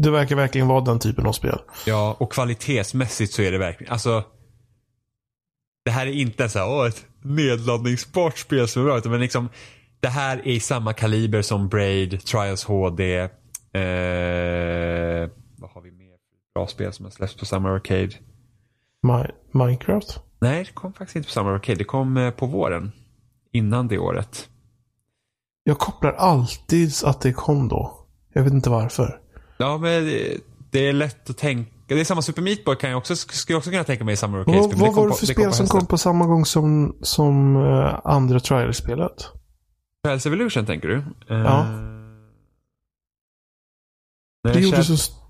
det 0.03 0.11
verkar 0.11 0.35
verkligen 0.35 0.67
vara 0.67 0.81
den 0.81 0.99
typen 0.99 1.25
av 1.25 1.33
spel. 1.33 1.59
Ja, 1.85 2.15
och 2.19 2.33
kvalitetsmässigt 2.33 3.33
så 3.33 3.41
är 3.41 3.51
det 3.51 3.57
verkligen, 3.57 3.93
alltså. 3.93 4.23
Det 5.85 5.91
här 5.91 6.07
är 6.07 6.11
inte 6.11 6.49
så 6.49 6.59
här, 6.59 6.67
åh, 6.69 6.87
ett 6.87 7.05
nedladdningsbart 7.21 8.37
spel 8.37 8.67
som 8.67 8.81
är 8.81 8.85
bra, 8.85 9.11
men 9.11 9.19
liksom. 9.19 9.49
Det 9.99 10.09
här 10.09 10.37
är 10.37 10.47
i 10.47 10.59
samma 10.59 10.93
kaliber 10.93 11.41
som 11.41 11.69
Braid, 11.69 12.25
Trials 12.25 12.63
HD. 12.63 13.19
Eh, 13.19 13.29
vad 15.57 15.71
har 15.71 15.81
vi 15.81 15.91
mer 15.91 16.15
för 16.29 16.37
bra 16.53 16.67
spel 16.67 16.93
som 16.93 17.05
har 17.05 17.11
släppts 17.11 17.35
på 17.35 17.45
Summer 17.45 17.69
Arcade? 17.69 18.11
My, 19.01 19.23
Minecraft? 19.51 20.19
Nej, 20.39 20.63
det 20.63 20.71
kom 20.71 20.93
faktiskt 20.93 21.15
inte 21.15 21.27
på 21.27 21.31
Summer 21.31 21.51
Arcade. 21.51 21.77
Det 21.77 21.83
kom 21.83 22.17
eh, 22.17 22.31
på 22.31 22.45
våren. 22.45 22.91
Innan 23.51 23.87
det 23.87 23.97
året. 23.97 24.49
Jag 25.63 25.77
kopplar 25.77 26.11
alltid 26.11 26.91
att 27.05 27.21
det 27.21 27.33
kom 27.33 27.67
då. 27.67 28.05
Jag 28.33 28.43
vet 28.43 28.53
inte 28.53 28.69
varför. 28.69 29.19
Ja, 29.57 29.77
men 29.77 30.05
det 30.71 30.79
är 30.79 30.93
lätt 30.93 31.29
att 31.29 31.37
tänka. 31.37 31.71
Det 31.87 31.99
är 31.99 32.05
samma 32.05 32.21
Super 32.21 32.41
Meat 32.41 32.63
Boy 32.63 32.75
kan 32.75 32.89
jag 32.89 32.97
också, 32.97 33.15
skulle 33.15 33.53
jag 33.53 33.57
också 33.57 33.69
kunna 33.69 33.83
tänka 33.83 34.03
mig 34.03 34.13
i 34.13 34.17
Summer 34.17 34.39
of 34.39 34.47
Vad, 34.47 34.73
vad 34.73 34.93
var 34.93 35.07
det 35.07 35.13
för 35.13 35.25
spel 35.25 35.53
som 35.53 35.67
kom 35.67 35.85
på 35.85 35.97
samma 35.97 36.25
gång 36.25 36.45
som, 36.45 36.97
som 37.01 37.55
uh, 37.55 37.99
andra 38.03 38.39
Trials-spelet? 38.39 39.27
Trials 40.03 40.25
Evolution 40.25 40.65
tänker 40.65 40.87
du? 40.87 41.03
Ja. 41.27 41.65
Uh, 44.47 44.53
det 44.53 44.59
gjorde 44.59 44.83
så... 44.83 45.22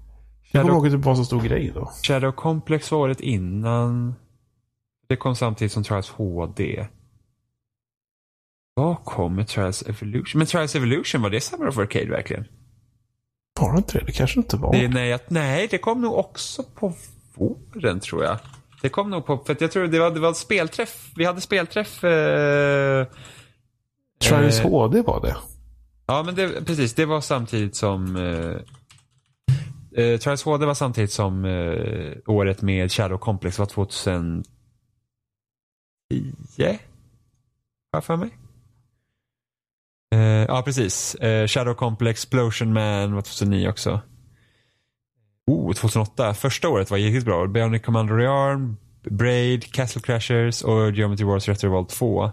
Jag 0.54 0.62
kommer 0.62 0.74
ihåg 0.76 0.86
att 0.86 0.92
det 0.92 0.98
var 0.98 1.12
en 1.12 1.18
så 1.18 1.26
stor 1.26 1.42
grej 1.42 1.72
då. 1.76 1.92
Shadow 2.04 2.32
Complex 2.32 2.92
var 2.92 3.00
året 3.00 3.20
innan. 3.20 4.16
Det 5.08 5.16
kom 5.16 5.36
samtidigt 5.36 5.72
som 5.72 5.84
Trials 5.84 6.10
HD. 6.10 6.88
Vad 8.74 9.06
kom 9.06 9.36
med 9.36 9.48
Trials 9.48 9.82
Evolution? 9.82 10.40
Men 10.40 10.48
Trials 10.48 10.76
Evolution, 10.76 11.22
var 11.22 11.30
det 11.30 11.42
Summer 11.42 11.68
of 11.68 11.78
Arcade 11.78 12.10
verkligen? 12.10 12.46
Var 13.60 13.72
det 13.72 13.78
inte 13.78 14.00
det? 14.00 14.06
Det 14.06 14.12
kanske 14.12 14.40
inte 14.40 14.58
var. 14.58 14.74
Det, 14.74 14.88
nej, 14.88 15.20
nej, 15.28 15.68
det 15.72 15.78
kom 15.78 16.02
nog 16.02 16.18
också 16.18 16.64
på 16.64 16.94
våren 17.36 18.00
tror 18.00 18.24
jag. 18.24 18.38
Det 18.82 18.90
kom 18.90 19.10
nog 19.10 19.26
på, 19.26 19.38
för 19.38 19.58
jag 19.60 19.72
tror 19.72 19.88
det 19.88 20.00
var, 20.00 20.12
det 20.12 20.20
var 20.20 20.34
spelträff. 20.34 21.12
Vi 21.16 21.26
hade 21.26 21.42
spelträff. 21.42 22.04
Eh, 22.04 23.08
Trials 24.22 24.60
eh, 24.60 24.70
HD 24.70 25.02
var 25.02 25.22
det. 25.22 25.36
Ja, 26.06 26.24
men 26.24 26.36
det, 26.36 26.66
precis. 26.66 26.94
Det 26.94 27.06
var 27.06 27.22
samtidigt 27.22 27.76
som 27.76 28.16
eh, 28.16 28.56
eh, 29.96 30.20
Trials 30.20 30.44
HD 30.44 30.66
var 30.66 30.74
samtidigt 30.74 31.12
som 31.12 31.46
eh, 31.46 32.14
året 32.26 32.62
med 32.62 32.92
Shadow 32.92 33.18
Complex 33.18 33.60
var 33.60 33.66
2010. 33.66 34.44
Har 36.60 37.98
jag 37.98 38.04
för 38.04 38.16
mig. 38.16 38.30
Eh, 40.14 40.46
ja, 40.48 40.62
precis. 40.66 41.16
Eh, 41.16 41.48
Shadow 41.48 41.74
Complex, 41.74 42.20
Explosion 42.20 42.74
Man 42.74 43.14
var 43.14 43.22
2009 43.22 43.70
också. 43.70 44.02
Oh, 45.48 45.74
2008. 45.74 46.34
Första 46.34 46.70
året 46.70 46.92
var 46.92 46.98
riktigt 46.98 47.26
bra. 47.26 47.48
Bionic 47.48 47.82
Commander 47.82 48.16
Rearm, 48.16 48.78
Braid, 49.10 49.74
Castle 49.74 50.02
Crashers 50.02 50.62
och 50.62 50.92
Geometry 50.92 51.26
Wars 51.26 51.48
Retro 51.48 51.70
World 51.70 51.90
2. 51.90 52.32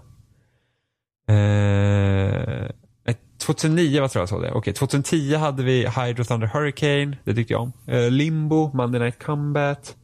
2009 3.41 4.01
var 4.01 4.09
tror 4.09 4.23
jag 4.23 4.29
såg 4.29 4.43
det. 4.43 4.53
Okej, 4.53 4.75
2010 4.75 5.35
hade 5.35 5.63
vi 5.63 5.89
Hydro 5.89 6.25
Thunder 6.25 6.47
Hurricane. 6.47 7.17
Det 7.25 7.35
tyckte 7.35 7.53
jag 7.53 7.63
om. 7.63 7.73
Eh, 7.87 8.11
Limbo, 8.11 8.71
Monday 8.75 9.01
Night 9.01 9.25
Combat. 9.25 9.97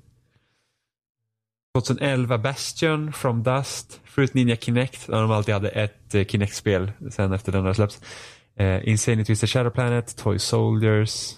2011 1.77 2.39
Bastion, 2.39 3.13
From 3.13 3.43
Dust, 3.43 4.01
Fruit 4.05 4.35
Ninja 4.35 4.57
Kinect, 4.57 5.07
där 5.07 5.21
de 5.21 5.31
alltid 5.31 5.55
hade 5.55 5.69
ett 5.69 6.15
eh, 6.15 6.25
Kinect-spel 6.25 6.93
sen 7.11 7.33
efter 7.33 7.53
den 7.53 7.63
hade 7.63 7.75
släppts. 7.75 8.01
Eh, 8.59 8.89
Insane 8.89 9.25
Twisted 9.25 9.49
Shadow 9.49 9.71
Planet, 9.71 10.17
Toy 10.17 10.39
Soldiers. 10.39 11.35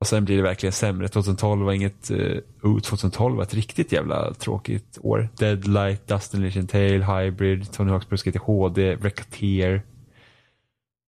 Och 0.00 0.06
sen 0.06 0.24
blir 0.24 0.36
det 0.36 0.42
verkligen 0.42 0.72
sämre. 0.72 1.08
2012 1.08 1.64
var 1.64 1.72
inget, 1.72 2.10
eh, 2.10 2.16
uh, 2.64 2.80
2012 2.80 3.36
var 3.36 3.42
ett 3.42 3.54
riktigt 3.54 3.92
jävla 3.92 4.34
tråkigt 4.34 4.98
år. 5.00 5.28
Deadlight, 5.38 6.06
Dustin 6.06 6.42
Legion 6.42 6.66
Tale, 6.66 7.04
Hybrid, 7.04 7.72
Tony 7.72 7.92
Hawk's 7.92 8.08
Pro 8.08 8.16
Skater 8.16 8.40
HD, 8.40 8.94
Racketeer. 8.94 9.82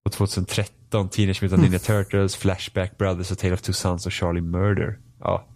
Och 0.05 0.11
2013 0.11 1.09
Teenage 1.09 1.43
Mutant 1.43 1.63
Ninja 1.63 1.79
Turtles, 1.79 2.35
Flashback 2.35 2.97
Brothers, 2.97 3.31
A 3.31 3.35
Tale 3.35 3.53
of 3.53 3.61
Two 3.61 3.71
Sons 3.71 4.05
och 4.05 4.11
Charlie 4.11 4.41
Murder. 4.41 4.99
Ja, 5.19 5.47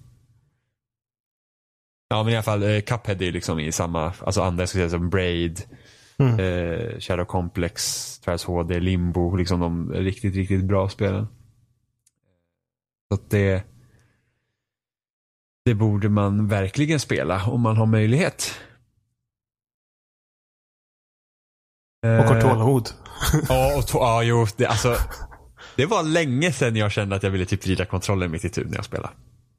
Ja 2.08 2.24
men 2.24 2.34
i 2.34 2.36
alla 2.36 2.44
fall 2.44 2.64
eh, 2.64 2.82
Cuphead 2.82 3.22
är 3.22 3.32
liksom 3.32 3.60
i 3.60 3.72
samma, 3.72 4.14
alltså 4.20 4.42
andra 4.42 4.62
jag 4.62 4.70
skulle 4.70 4.90
säga 4.90 5.00
som 5.00 5.10
Braid, 5.10 5.62
mm. 6.18 6.40
eh, 6.40 7.00
Shadow 7.00 7.26
Complex, 7.26 8.20
Trials 8.20 8.44
HD, 8.44 8.80
Limbo, 8.80 9.36
liksom 9.36 9.60
de 9.60 9.94
riktigt, 9.94 10.36
riktigt 10.36 10.64
bra 10.64 10.90
spelen. 10.90 11.28
Så 13.08 13.16
att 13.16 13.30
det, 13.30 13.64
det 15.66 15.74
borde 15.74 16.10
man 16.10 16.48
verkligen 16.48 17.00
spela 17.00 17.46
om 17.46 17.62
man 17.62 17.78
har 17.78 17.86
möjlighet. 17.86 18.60
Och 22.02 22.10
har 22.10 22.42
tålamod 22.42 22.90
ja, 23.50 23.78
och 23.78 23.84
ja, 23.94 24.24
jo, 24.24 24.48
det, 24.58 24.66
alltså, 24.66 24.98
det 25.76 25.86
var 25.86 26.04
länge 26.04 26.52
sedan 26.52 26.76
jag 26.76 26.92
kände 26.92 27.16
att 27.16 27.24
jag 27.24 27.32
ville 27.32 27.46
typ 27.46 27.66
vrida 27.66 27.86
kontrollen 27.86 28.32
mitt 28.32 28.46
i 28.46 28.50
tur 28.50 28.66
när 28.66 28.76
jag 28.76 28.86
spelade. 28.86 29.14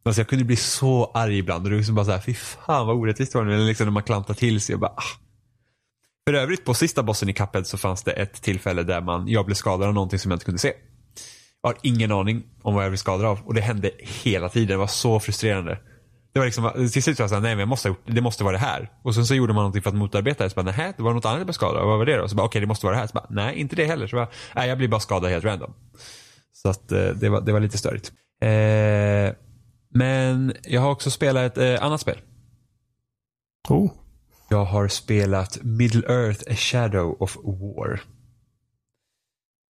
Alltså 0.04 0.20
jag 0.20 0.28
kunde 0.28 0.44
bli 0.44 0.56
så 0.56 1.10
arg 1.14 1.38
ibland 1.38 1.64
och 1.64 1.70
det 1.70 1.74
var 1.74 1.78
liksom 1.78 1.94
bara 1.94 2.04
så 2.04 2.10
här, 2.12 2.20
fy 2.20 2.34
fan 2.34 2.86
vad 2.86 2.96
orättvist 2.96 3.32
det 3.32 3.38
var 3.38 3.44
nu. 3.44 3.54
Eller 3.54 3.64
liksom 3.64 3.86
när 3.86 3.92
man 3.92 4.02
klantar 4.02 4.34
till 4.34 4.60
sig 4.60 4.74
och 4.74 4.80
bara, 4.80 4.90
ah. 4.90 5.02
För 6.28 6.34
övrigt 6.34 6.64
på 6.64 6.74
sista 6.74 7.02
bossen 7.02 7.28
i 7.28 7.32
Cuphead 7.32 7.64
så 7.64 7.78
fanns 7.78 8.02
det 8.02 8.12
ett 8.12 8.42
tillfälle 8.42 8.82
där 8.82 9.00
man, 9.00 9.28
jag 9.28 9.46
blev 9.46 9.54
skadad 9.54 9.88
av 9.88 9.94
någonting 9.94 10.18
som 10.18 10.30
jag 10.30 10.36
inte 10.36 10.44
kunde 10.44 10.58
se. 10.58 10.72
Jag 11.62 11.70
har 11.70 11.78
ingen 11.82 12.12
aning 12.12 12.42
om 12.62 12.74
vad 12.74 12.84
jag 12.84 12.90
blev 12.90 12.98
skadad 12.98 13.26
av 13.26 13.40
och 13.44 13.54
det 13.54 13.60
hände 13.60 13.90
hela 13.98 14.48
tiden. 14.48 14.68
Det 14.68 14.76
var 14.76 14.86
så 14.86 15.20
frustrerande. 15.20 15.78
Det 16.36 16.40
var 16.40 16.46
liksom, 16.46 16.90
till 16.92 17.02
slut 17.02 17.18
var 17.18 17.22
jag 17.22 17.30
såhär, 17.30 17.42
nej 17.42 17.50
men 17.50 17.58
jag 17.58 17.68
måste 17.68 17.88
ha 17.88 17.90
gjort, 17.90 18.02
det 18.06 18.20
måste 18.20 18.44
vara 18.44 18.52
det 18.52 18.58
här. 18.58 18.90
Och 19.02 19.14
sen 19.14 19.26
så 19.26 19.34
gjorde 19.34 19.52
man 19.52 19.62
någonting 19.62 19.82
för 19.82 19.90
att 19.90 19.96
motarbeta 19.96 20.44
det. 20.44 20.50
Så 20.50 20.62
bara, 20.62 20.72
nej 20.76 20.92
det 20.96 21.02
var 21.02 21.14
något 21.14 21.24
annat 21.24 21.38
jag 21.38 21.46
blev 21.46 21.52
skadad. 21.52 21.86
Vad 21.86 21.98
var 21.98 22.06
det 22.06 22.16
då? 22.16 22.28
Så 22.28 22.36
bara, 22.36 22.42
okej 22.42 22.48
okay, 22.48 22.60
det 22.60 22.66
måste 22.66 22.86
vara 22.86 22.94
det 22.94 23.00
här. 23.00 23.06
Så 23.06 23.12
bara, 23.12 23.26
nej 23.30 23.56
inte 23.56 23.76
det 23.76 23.84
heller. 23.84 24.06
Så 24.06 24.16
bara, 24.16 24.28
nej 24.54 24.68
jag 24.68 24.78
blir 24.78 24.88
bara 24.88 25.00
skadad 25.00 25.30
helt 25.30 25.44
random. 25.44 25.72
Så 26.52 26.68
att 26.68 26.92
eh, 26.92 27.08
det, 27.08 27.28
var, 27.28 27.40
det 27.40 27.52
var 27.52 27.60
lite 27.60 27.78
störigt. 27.78 28.12
Eh, 28.42 29.34
men 29.94 30.54
jag 30.62 30.80
har 30.80 30.90
också 30.90 31.10
spelat 31.10 31.58
ett 31.58 31.80
eh, 31.80 31.86
annat 31.86 32.00
spel. 32.00 32.18
Oh. 33.68 33.90
Jag 34.48 34.64
har 34.64 34.88
spelat 34.88 35.58
Middle 35.62 36.08
Earth 36.08 36.52
A 36.52 36.54
Shadow 36.54 37.16
of 37.20 37.36
War. 37.44 38.00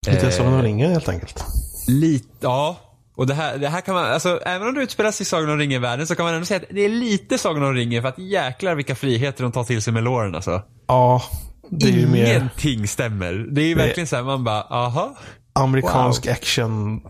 Lite 0.07 0.33
Sagan 0.33 0.53
om 0.53 0.63
ringen 0.63 0.91
helt 0.91 1.09
enkelt. 1.09 1.45
Lite, 1.89 2.29
ja. 2.41 2.86
Och 3.17 3.27
det 3.27 3.35
här, 3.35 3.59
det 3.59 3.69
här 3.69 3.81
kan 3.81 3.95
man, 3.95 4.05
alltså 4.05 4.41
även 4.47 4.69
om 4.69 4.75
det 4.75 4.83
utspelas 4.83 5.21
i 5.21 5.25
Sagan 5.25 5.51
om 5.51 5.59
ringen-världen 5.59 6.07
så 6.07 6.15
kan 6.15 6.25
man 6.25 6.35
ändå 6.35 6.47
säga 6.47 6.61
att 6.61 6.67
det 6.71 6.81
är 6.81 6.89
lite 6.89 7.39
Sagan 7.39 7.63
om 7.63 7.75
ringen 7.75 8.03
för 8.03 8.09
att 8.09 8.19
jäklar 8.19 8.75
vilka 8.75 8.95
friheter 8.95 9.43
de 9.43 9.53
tar 9.53 9.65
till 9.65 9.83
sig 9.83 9.93
med 9.93 10.03
låren 10.05 10.35
alltså. 10.35 10.63
Ja. 10.87 11.23
Det 11.71 11.89
är 11.89 11.93
ju 11.93 12.03
Ingenting 12.03 12.81
mer... 12.81 12.87
stämmer. 12.87 13.33
Det 13.33 13.63
är 13.63 13.67
ju 13.67 13.75
verkligen 13.75 14.07
så 14.07 14.17
här, 14.17 14.23
man 14.23 14.45
bara, 14.45 14.63
aha. 14.63 15.17
Amerikansk 15.53 16.27
wow. 16.27 16.33
action 16.33 17.01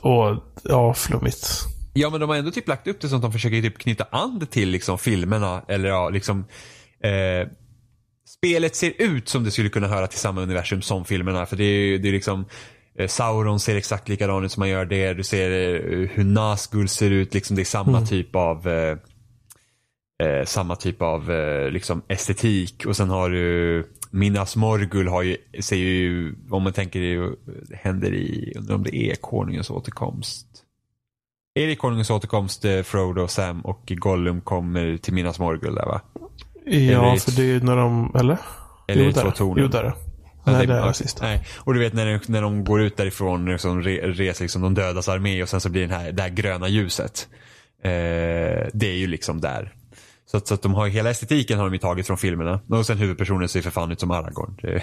och 0.00 0.36
ja, 0.62 0.94
flummigt. 0.94 1.48
Ja 1.94 2.10
men 2.10 2.20
de 2.20 2.28
har 2.28 2.36
ändå 2.36 2.50
typ 2.50 2.68
lagt 2.68 2.86
upp 2.86 3.00
det 3.00 3.08
så 3.08 3.16
att 3.16 3.22
de 3.22 3.32
försöker 3.32 3.62
typ 3.62 3.78
knyta 3.78 4.04
an 4.10 4.46
till 4.50 4.68
liksom 4.68 4.98
filmerna 4.98 5.62
eller 5.68 5.88
ja 5.88 6.10
liksom 6.10 6.44
eh, 7.04 7.48
Spelet 8.26 8.76
ser 8.76 8.92
ut 8.98 9.28
som 9.28 9.44
det 9.44 9.50
skulle 9.50 9.68
kunna 9.68 9.86
höra 9.86 10.06
till 10.06 10.18
samma 10.18 10.40
universum 10.40 10.82
som 10.82 11.04
filmerna 11.04 11.46
för 11.46 11.56
det 11.56 11.64
är 11.64 11.98
det 11.98 12.08
är 12.08 12.12
liksom 12.12 12.46
Sauron 13.08 13.60
ser 13.60 13.76
exakt 13.76 14.08
likadan 14.08 14.44
ut 14.44 14.52
som 14.52 14.60
man 14.60 14.68
gör 14.68 14.84
det. 14.84 15.14
Du 15.14 15.22
ser 15.22 15.50
eh, 15.50 16.08
hur 16.08 16.24
Nazgul 16.24 16.88
ser 16.88 17.10
ut. 17.10 17.34
Liksom 17.34 17.56
det 17.56 17.62
är 17.62 17.64
samma 17.64 17.96
mm. 17.96 18.06
typ 18.06 18.36
av 18.36 18.68
eh, 18.68 18.98
eh, 20.22 20.44
samma 20.44 20.76
typ 20.76 21.02
av 21.02 21.30
eh, 21.30 21.70
liksom 21.70 22.02
estetik. 22.08 22.86
Och 22.86 22.96
sen 22.96 23.10
har 23.10 23.30
du 23.30 23.84
Minas 24.10 24.56
Morgul 24.56 25.08
har 25.08 25.22
ju, 25.22 25.36
ser 25.60 25.76
ju, 25.76 26.34
om 26.50 26.62
man 26.62 26.72
tänker 26.72 27.00
det, 27.00 27.36
det 27.68 27.76
händer 27.76 28.14
i, 28.14 28.52
undrar 28.56 28.74
om 28.74 28.82
det 28.82 28.96
är 28.96 29.14
konungens 29.14 29.70
återkomst. 29.70 30.46
Är 31.54 31.66
det 31.66 31.76
konungens 31.76 32.10
återkomst 32.10 32.64
eh, 32.64 32.82
Frodo, 32.82 33.28
Sam 33.28 33.60
och 33.60 33.82
Gollum 33.86 34.40
kommer 34.40 34.96
till 34.96 35.14
Minas 35.14 35.38
Morgul 35.38 35.74
där 35.74 35.86
va? 35.86 36.00
Ja, 36.64 37.16
för 37.16 37.36
det 37.36 37.42
är 37.42 37.46
ju 37.46 37.60
när 37.60 37.76
de, 37.76 38.14
eller? 38.18 38.38
Eller 38.88 39.04
jo, 39.04 39.12
två 39.12 39.30
tornen? 39.30 39.64
Jo, 39.64 39.68
där. 39.68 39.92
Nej, 40.44 40.66
det 40.66 40.74
är 40.74 40.86
det 40.86 40.94
sista. 40.94 41.24
Nej. 41.24 41.46
Och 41.56 41.74
du 41.74 41.80
vet 41.80 41.92
när, 41.92 42.20
när 42.26 42.42
de 42.42 42.64
går 42.64 42.80
ut 42.82 42.96
därifrån, 42.96 43.44
liksom, 43.44 43.82
reser 43.82 44.44
liksom 44.44 44.62
de 44.62 44.74
dödas 44.74 45.08
armé 45.08 45.42
och 45.42 45.48
sen 45.48 45.60
så 45.60 45.68
blir 45.68 45.82
den 45.82 45.90
här, 45.90 46.12
det 46.12 46.22
här 46.22 46.28
gröna 46.28 46.68
ljuset. 46.68 47.28
Eh, 47.82 47.90
det 48.72 48.86
är 48.86 48.96
ju 48.96 49.06
liksom 49.06 49.40
där. 49.40 49.72
Så 50.26 50.36
att, 50.36 50.46
så 50.46 50.54
att 50.54 50.62
de 50.62 50.74
har 50.74 50.88
hela 50.88 51.10
estetiken 51.10 51.58
har 51.58 51.64
de 51.64 51.72
ju 51.72 51.78
tagit 51.78 52.06
från 52.06 52.18
filmerna. 52.18 52.60
Och 52.68 52.86
sen 52.86 52.98
huvudpersonen 52.98 53.48
ser 53.48 53.62
för 53.62 53.70
fan 53.70 53.92
ut 53.92 54.00
som 54.00 54.10
Aragorn. 54.10 54.56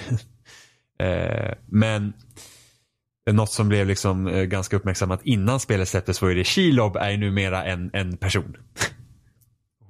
eh, 1.00 1.54
men 1.66 2.14
något 3.32 3.52
som 3.52 3.70
blev 3.70 3.88
liksom 3.88 4.28
eh, 4.28 4.44
ganska 4.44 4.76
uppmärksammat 4.76 5.22
innan 5.24 5.60
spelet 5.60 5.90
släpptes 5.90 6.22
var 6.22 6.30
ju 6.30 6.36
det 6.36 6.44
Shelob 6.44 6.96
är 6.96 7.18
numera 7.18 7.64
en, 7.64 7.90
en 7.94 8.18
person. 8.18 8.58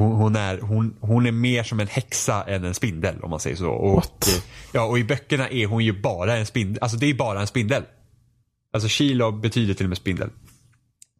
Hon, 0.01 0.11
hon, 0.15 0.35
är, 0.35 0.59
hon, 0.59 0.97
hon 0.99 1.25
är 1.25 1.31
mer 1.31 1.63
som 1.63 1.79
en 1.79 1.87
häxa 1.87 2.43
än 2.43 2.63
en 2.63 2.73
spindel 2.73 3.21
om 3.21 3.29
man 3.29 3.39
säger 3.39 3.55
så. 3.55 3.69
Och, 3.69 3.95
What? 3.95 4.27
Eh, 4.27 4.43
ja, 4.73 4.85
och 4.85 4.99
i 4.99 5.03
böckerna 5.03 5.49
är 5.49 5.65
hon 5.65 5.85
ju 5.85 6.01
bara 6.01 6.37
en 6.37 6.45
spindel. 6.45 6.83
Alltså 6.83 6.97
det 6.97 7.05
är 7.05 7.13
bara 7.13 7.41
en 7.41 7.47
spindel. 7.47 7.83
Alltså 8.73 8.89
Shelob 8.89 9.41
betyder 9.41 9.73
till 9.73 9.85
och 9.85 9.89
med 9.89 9.97
spindel. 9.97 10.29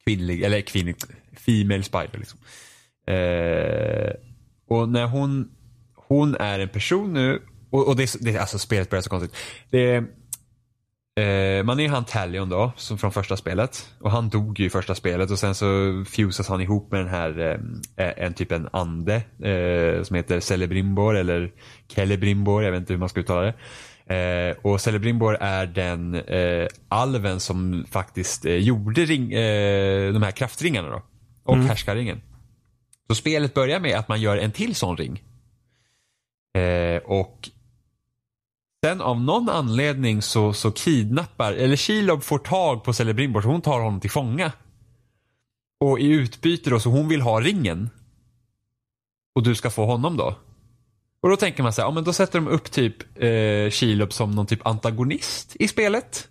Kvinnlig, 0.06 0.44
eller 0.44 0.62
kvinnlig, 0.62 0.96
female 1.38 1.84
spider 1.84 2.18
liksom. 2.18 2.40
Eh, 3.08 4.14
och 4.70 4.90
när 4.90 5.06
hon, 5.06 5.52
hon 5.96 6.36
är 6.36 6.60
en 6.60 6.70
person 6.70 7.14
nu 7.14 7.42
och, 7.72 7.88
och 7.88 7.96
det, 7.96 8.16
det, 8.20 8.38
alltså 8.38 8.60
spelet 8.60 8.90
börjar 8.90 9.02
så 9.02 9.10
konstigt. 9.10 9.36
Det, 9.70 10.04
eh, 11.20 11.64
man 11.64 11.80
är 11.80 11.84
ju 11.84 11.90
han 11.90 12.06
Talion 12.06 12.50
då, 12.50 12.72
som 12.76 12.98
från 12.98 13.12
första 13.12 13.38
spelet. 13.38 13.90
Och 14.00 14.12
han 14.12 14.30
dog 14.30 14.60
ju 14.60 14.66
i 14.66 14.70
första 14.70 14.96
spelet 14.96 15.32
och 15.32 15.40
sen 15.40 15.56
så 15.56 15.66
fusas 16.08 16.48
han 16.48 16.62
ihop 16.62 16.92
med 16.92 17.00
den 17.00 17.10
här, 17.10 17.60
eh, 17.98 18.26
en 18.26 18.34
typ 18.34 18.52
en 18.52 18.70
ande 18.74 19.16
eh, 19.44 20.04
som 20.04 20.16
heter 20.16 20.40
Celebrimbor 20.40 21.18
eller 21.18 21.52
Celebrimbor, 21.88 22.64
jag 22.64 22.72
vet 22.72 22.80
inte 22.80 22.94
hur 22.94 23.00
man 23.00 23.10
ska 23.10 23.20
uttala 23.20 23.42
det. 23.42 23.54
Eh, 24.16 24.56
och 24.62 24.82
Celebrimbor 24.82 25.38
är 25.40 25.66
den 25.66 26.16
eh, 26.16 26.68
alven 26.90 27.40
som 27.40 27.86
faktiskt 27.92 28.46
eh, 28.46 28.56
gjorde 28.56 29.06
ring, 29.06 29.34
eh, 29.34 30.14
de 30.14 30.24
här 30.24 30.32
kraftringarna 30.32 30.90
då. 30.90 31.02
Och 31.44 31.56
mm. 31.56 31.68
härskarringen. 31.68 32.22
Så 33.08 33.16
spelet 33.16 33.54
börjar 33.54 33.80
med 33.80 33.98
att 33.98 34.08
man 34.08 34.22
gör 34.22 34.38
en 34.38 34.52
till 34.52 34.76
sån 34.76 34.98
ring. 34.98 35.24
Eh, 36.58 36.98
och 36.98 37.50
sen 38.86 39.02
av 39.02 39.22
någon 39.22 39.50
anledning 39.50 40.22
så, 40.22 40.54
så 40.54 40.72
kidnappar, 40.72 41.54
eller 41.54 41.76
Shilob 41.76 42.24
får 42.24 42.38
tag 42.38 42.84
på 42.84 42.94
Celebrimbor 42.94 43.42
så 43.42 43.48
hon 43.48 43.62
tar 43.62 43.80
honom 43.80 44.00
till 44.00 44.12
fånga. 44.12 44.52
Och 45.80 46.00
i 46.00 46.08
utbyte 46.08 46.70
då 46.70 46.80
så 46.80 46.90
hon 46.90 47.08
vill 47.08 47.22
ha 47.22 47.42
ringen. 47.42 47.90
Och 49.36 49.44
du 49.44 49.56
ska 49.56 49.70
få 49.70 49.86
honom 49.86 50.18
då. 50.18 50.36
Och 51.22 51.30
då 51.30 51.36
tänker 51.36 51.64
man 51.64 51.74
så 51.74 51.82
här, 51.82 51.88
ja 51.88 51.94
men 51.94 52.04
då 52.04 52.14
sätter 52.14 52.40
de 52.40 52.48
upp 52.48 52.72
typ 52.72 53.24
eh, 53.24 53.70
Shilob 53.72 54.14
som 54.14 54.32
någon 54.32 54.46
typ 54.46 54.68
antagonist 54.68 55.56
i 55.56 55.68
spelet. 55.68 56.28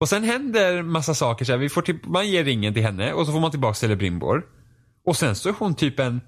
Och 0.00 0.08
sen 0.08 0.24
händer 0.24 0.82
massa 0.82 1.14
saker 1.14 1.44
så 1.44 1.52
här, 1.52 1.58
vi 1.58 1.68
får 1.68 1.82
typ, 1.82 2.06
man 2.06 2.28
ger 2.28 2.44
ringen 2.44 2.74
till 2.74 2.82
henne 2.82 3.12
och 3.12 3.26
så 3.26 3.32
får 3.32 3.40
man 3.40 3.50
tillbaka 3.50 3.74
Celebrimbor. 3.74 4.46
Och 5.04 5.16
sen 5.16 5.36
så 5.36 5.48
är 5.48 5.54
hon 5.58 5.74
typ 5.74 5.98
en 5.98 6.20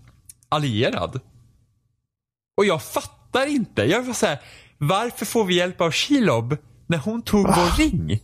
allierad. 0.49 1.21
Och 2.57 2.65
jag 2.65 2.83
fattar 2.83 3.47
inte. 3.47 3.83
Jag 3.83 4.03
var 4.03 4.15
så 4.15 4.27
här, 4.27 4.39
varför 4.81 5.27
får 5.27 5.45
vi 5.45 5.55
hjälp 5.55 5.81
av 5.81 5.93
Shilob 5.93 6.57
när 6.87 6.99
hon 6.99 7.23
tog 7.23 7.47
vår 7.47 7.53
ah. 7.53 7.77
ring? 7.79 8.21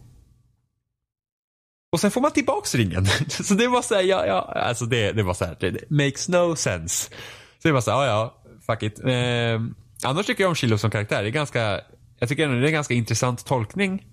Och 1.93 2.01
sen 2.01 2.11
får 2.11 2.21
man 2.21 2.31
tillbaks 2.31 2.75
ringen. 2.75 3.07
Så 3.29 3.55
det 3.55 3.69
var 3.69 3.83
så 3.83 3.95
här, 3.95 4.03
ja, 4.03 4.27
ja, 4.27 4.41
alltså 4.41 4.85
det, 4.85 5.13
det 5.13 5.23
var 5.23 5.35
så 5.35 5.45
här, 5.45 5.57
det 5.61 5.91
makes 5.91 6.29
no 6.29 6.57
sense. 6.57 7.11
Så 7.59 7.69
det 7.69 7.73
var 7.73 7.81
så 7.81 7.91
här, 7.91 8.07
ja, 8.07 8.07
ja, 8.07 8.43
fuck 8.67 8.83
it. 8.83 9.01
Eh, 9.05 9.61
annars 10.03 10.27
tycker 10.27 10.45
jag 10.45 10.49
om 10.49 10.55
Shilob 10.55 10.81
som 10.81 10.91
karaktär. 10.91 11.23
Det 11.23 11.29
är 11.29 11.31
ganska, 11.31 11.81
jag 12.19 12.29
tycker 12.29 12.49
det 12.49 12.55
är 12.55 12.63
en 12.63 12.73
ganska 12.73 12.95
intressant 12.95 13.45
tolkning 13.47 14.07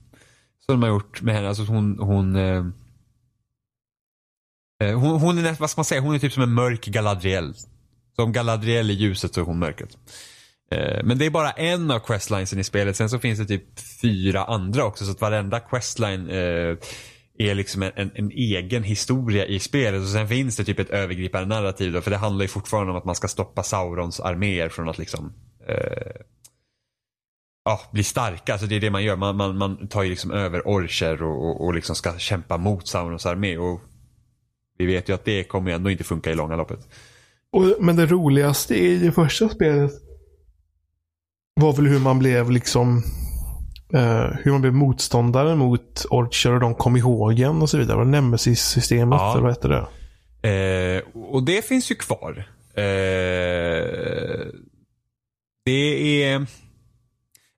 som 0.65 0.79
de 0.79 0.84
har 0.84 0.89
gjort 0.89 1.21
med 1.21 1.36
henne. 1.36 1.47
Alltså 1.47 1.63
hon, 1.63 1.99
hon 1.99 2.36
eh, 2.36 2.63
Eh, 4.84 4.99
hon, 4.99 5.21
hon, 5.21 5.38
är, 5.38 5.56
vad 5.60 5.69
ska 5.69 5.79
man 5.79 5.86
säga, 5.86 6.01
hon 6.01 6.15
är 6.15 6.19
typ 6.19 6.34
som 6.34 6.43
en 6.43 6.53
mörk 6.53 6.86
Galadriel. 6.86 7.53
Som 8.15 8.32
Galadriel 8.32 8.91
i 8.91 8.93
ljuset 8.93 9.34
så 9.34 9.41
är 9.41 9.45
hon 9.45 9.60
mörkret. 9.60 9.97
Eh, 10.71 11.04
men 11.04 11.17
det 11.17 11.26
är 11.26 11.30
bara 11.30 11.52
en 11.52 11.91
av 11.91 11.99
questlinesen 11.99 12.60
i 12.60 12.63
spelet. 12.63 12.95
Sen 12.95 13.10
så 13.10 13.19
finns 13.19 13.39
det 13.39 13.45
typ 13.45 13.80
fyra 14.02 14.43
andra 14.43 14.86
också. 14.86 15.06
Så 15.06 15.12
att 15.12 15.21
varenda 15.21 15.60
questline 15.60 16.30
eh, 16.30 16.78
är 17.38 17.56
liksom 17.56 17.84
en, 17.84 17.91
en, 17.95 18.12
en, 18.15 18.32
egen 18.32 18.84
historia 18.84 19.45
i 19.45 19.60
spelet. 19.60 20.02
Och 20.02 20.08
sen 20.08 20.28
finns 20.28 20.58
det 20.58 20.63
typ 20.63 20.80
ett 20.80 20.89
övergripande 20.89 21.56
narrativ 21.56 21.93
då, 21.93 22.02
För 22.02 22.12
det 22.12 22.17
handlar 22.17 22.43
ju 22.43 22.47
fortfarande 22.47 22.91
om 22.91 22.97
att 22.97 23.06
man 23.06 23.15
ska 23.15 23.28
stoppa 23.28 23.63
Saurons 23.63 24.19
arméer 24.19 24.69
från 24.69 24.89
att 24.89 24.97
liksom 24.97 25.34
eh, 25.67 26.21
ja, 27.65 27.82
bli 27.91 28.04
starka. 28.04 28.54
Alltså 28.54 28.67
det 28.67 28.76
är 28.76 28.80
det 28.80 28.89
man 28.89 29.04
gör. 29.04 29.15
Man, 29.15 29.36
man, 29.36 29.58
man 29.58 29.88
tar 29.88 30.04
ju 30.04 30.10
liksom 30.10 30.32
över 30.32 30.67
orcher 30.67 31.23
och, 31.23 31.49
och, 31.49 31.65
och 31.65 31.73
liksom 31.73 31.95
ska 31.95 32.17
kämpa 32.17 32.58
mot 32.58 32.88
Saurons 32.88 33.26
armé. 33.26 33.58
Och 33.58 33.82
vi 34.78 34.86
vet 34.86 35.10
ju 35.10 35.13
att 35.13 35.26
det 35.26 35.43
kommer 35.43 35.71
ändå 35.71 35.89
inte 35.89 36.04
funka 36.04 36.32
i 36.32 36.36
långa 36.36 36.56
loppet. 36.56 36.80
Och, 37.52 37.63
men 37.80 37.95
det 37.95 38.06
roligaste 38.06 38.76
i 38.76 38.97
det 38.97 39.12
första 39.12 39.49
spelet 39.49 39.91
var 41.55 41.73
väl 41.73 41.87
hur 41.87 41.99
man 41.99 42.19
blev 42.19 42.51
liksom 42.51 43.03
Uh, 43.95 44.35
hur 44.43 44.51
man 44.51 44.61
blev 44.61 44.73
motståndare 44.73 45.55
mot 45.55 46.05
Orcher 46.09 46.53
och 46.53 46.59
de 46.59 46.75
kom 46.75 46.97
ihåg 46.97 47.39
en 47.39 47.61
och 47.61 47.69
så 47.69 47.77
vidare. 47.77 48.05
Nemesis-systemet 48.05 49.19
ja. 49.19 49.31
eller 49.31 49.41
vad 49.41 49.51
hette 49.51 49.67
det? 49.67 50.97
Uh, 50.97 51.23
och 51.25 51.43
det 51.43 51.65
finns 51.65 51.91
ju 51.91 51.95
kvar. 51.95 52.47
Uh, 52.77 52.83
det 55.65 56.23
är... 56.23 56.45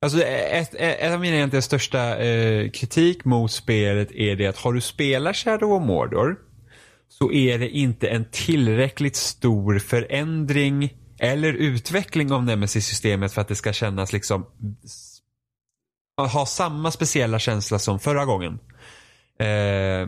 Alltså 0.01 0.21
ett, 0.23 0.75
ett 0.75 1.13
av 1.13 1.19
mina 1.19 1.35
egentligen 1.35 1.63
största 1.63 2.15
kritik 2.73 3.25
mot 3.25 3.51
spelet 3.51 4.11
är 4.11 4.35
det 4.35 4.47
att 4.47 4.57
har 4.57 4.73
du 4.73 4.81
spelat 4.81 5.35
Shadow 5.35 5.73
of 5.73 5.83
Mordor 5.83 6.35
så 7.09 7.31
är 7.31 7.59
det 7.59 7.69
inte 7.69 8.07
en 8.07 8.25
tillräckligt 8.31 9.15
stor 9.15 9.79
förändring 9.79 10.93
eller 11.25 11.53
utveckling 11.53 12.31
av 12.31 12.43
Nemesis-systemet 12.43 13.33
för 13.33 13.41
att 13.41 13.47
det 13.47 13.55
ska 13.55 13.73
kännas 13.73 14.13
liksom 14.13 14.45
ha 16.17 16.45
samma 16.45 16.91
speciella 16.91 17.39
känsla 17.39 17.79
som 17.79 17.99
förra 17.99 18.25
gången. 18.25 18.59
Eh, 19.39 20.07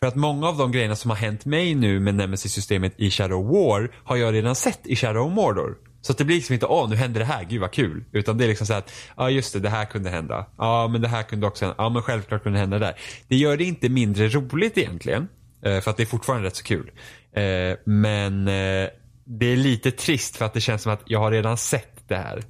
För 0.00 0.06
att 0.08 0.14
många 0.14 0.48
av 0.48 0.56
de 0.56 0.72
grejerna 0.72 0.96
som 0.96 1.10
har 1.10 1.16
hänt 1.16 1.44
mig 1.44 1.74
nu 1.74 2.00
med 2.00 2.14
Nemesis-systemet 2.14 2.94
i 2.96 3.10
Shadow 3.10 3.46
War 3.46 3.90
har 4.04 4.16
jag 4.16 4.34
redan 4.34 4.54
sett 4.54 4.80
i 4.86 4.96
Shadow 4.96 5.30
Mordor. 5.30 5.76
Så 6.00 6.12
att 6.12 6.18
det 6.18 6.24
blir 6.24 6.36
liksom 6.36 6.54
inte, 6.54 6.66
åh 6.66 6.90
nu 6.90 6.96
händer 6.96 7.20
det 7.20 7.26
här, 7.26 7.44
gud 7.44 7.60
vad 7.60 7.72
kul. 7.72 8.04
Utan 8.12 8.38
det 8.38 8.44
är 8.44 8.48
liksom 8.48 8.66
så 8.66 8.74
att, 8.74 8.92
ja 9.16 9.30
just 9.30 9.52
det, 9.52 9.60
det 9.60 9.68
här 9.70 9.84
kunde 9.84 10.10
hända. 10.10 10.46
Ja 10.58 10.88
men 10.88 11.00
det 11.00 11.08
här 11.08 11.22
kunde 11.22 11.46
också 11.46 11.64
hända, 11.64 11.74
ja 11.78 11.88
men 11.88 12.02
självklart 12.02 12.42
kunde 12.42 12.56
det 12.56 12.60
hända 12.60 12.78
där. 12.78 12.94
Det 13.28 13.36
gör 13.36 13.56
det 13.56 13.64
inte 13.64 13.88
mindre 13.88 14.28
roligt 14.28 14.78
egentligen. 14.78 15.28
Eh, 15.62 15.80
för 15.80 15.90
att 15.90 15.96
det 15.96 16.02
är 16.02 16.06
fortfarande 16.06 16.46
rätt 16.46 16.56
så 16.56 16.64
kul. 16.64 16.90
Eh, 17.32 17.76
men 17.84 18.48
eh, 18.48 18.88
det 19.28 19.46
är 19.46 19.56
lite 19.56 19.90
trist 19.90 20.36
för 20.36 20.44
att 20.44 20.54
det 20.54 20.60
känns 20.60 20.82
som 20.82 20.92
att 20.92 21.02
jag 21.06 21.18
har 21.18 21.30
redan 21.30 21.56
sett 21.56 22.08
det 22.08 22.16
här. 22.16 22.42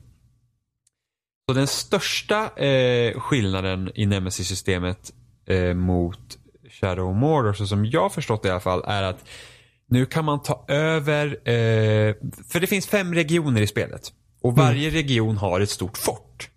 Så 1.49 1.55
den 1.55 1.67
största 1.67 2.51
skillnaden 3.15 3.91
i 3.95 4.07
Nemesis-systemet 4.07 5.13
mot 5.75 6.39
Shadow 6.71 7.15
Mordor, 7.15 7.53
så 7.53 7.67
som 7.67 7.87
jag 7.87 8.13
förstått 8.13 8.43
det 8.43 8.49
i 8.49 8.51
alla 8.51 8.61
fall, 8.61 8.85
är 8.87 9.03
att 9.03 9.25
nu 9.89 10.07
kan 10.07 10.25
man 10.25 10.43
ta 10.43 10.65
över, 10.69 11.27
eh, 11.27 12.15
för 12.49 12.61
det 12.61 12.67
finns 12.67 12.87
fem 12.87 13.15
regioner 13.15 13.61
i 13.61 13.67
spelet. 13.67 14.13
Och 14.43 14.53
mm. 14.53 14.65
varje 14.65 14.89
mm. 14.89 14.95
region 14.95 15.37
har 15.37 15.61
ett 15.61 15.71
stort 15.71 15.99
fort. 15.99 16.51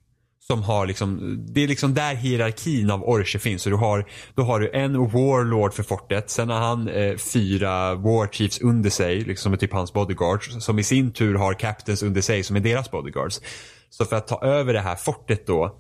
Som 0.52 0.64
har 0.64 0.88
liksom, 0.88 1.38
det 1.48 1.64
är 1.64 1.68
liksom 1.68 1.94
där 1.94 2.16
hierarkin 2.16 2.92
av 2.92 3.04
orcher 3.04 3.40
finns. 3.40 3.62
Så 3.62 3.70
du 3.70 3.76
har, 3.76 4.06
då 4.36 4.44
har 4.44 4.60
du 4.60 4.72
en 4.74 4.94
warlord 4.94 5.74
för 5.74 5.84
fortet. 5.84 6.30
Sen 6.30 6.50
har 6.50 6.60
han 6.60 6.88
eh, 6.88 7.18
fyra 7.18 7.96
war 7.96 8.28
chiefs 8.28 8.62
under 8.62 8.90
sig, 8.90 9.22
liksom 9.22 9.44
som 9.44 9.54
är 9.54 9.58
typ 9.58 9.74
hans 9.74 9.94
bodyguards. 9.94 10.66
Som 10.66 10.80
i 10.80 10.84
sin 10.84 11.12
tur 11.12 11.36
har 11.36 11.54
captains 11.54 12.04
under 12.04 12.22
sig 12.22 12.44
som 12.44 12.56
är 12.56 12.60
deras 12.60 12.92
bodyguards. 12.92 13.42
Så 13.90 14.06
för 14.06 14.16
att 14.16 14.28
ta 14.28 14.42
över 14.42 14.74
det 14.74 14.80
här 14.80 14.96
fortet 14.96 15.48
då 15.48 15.78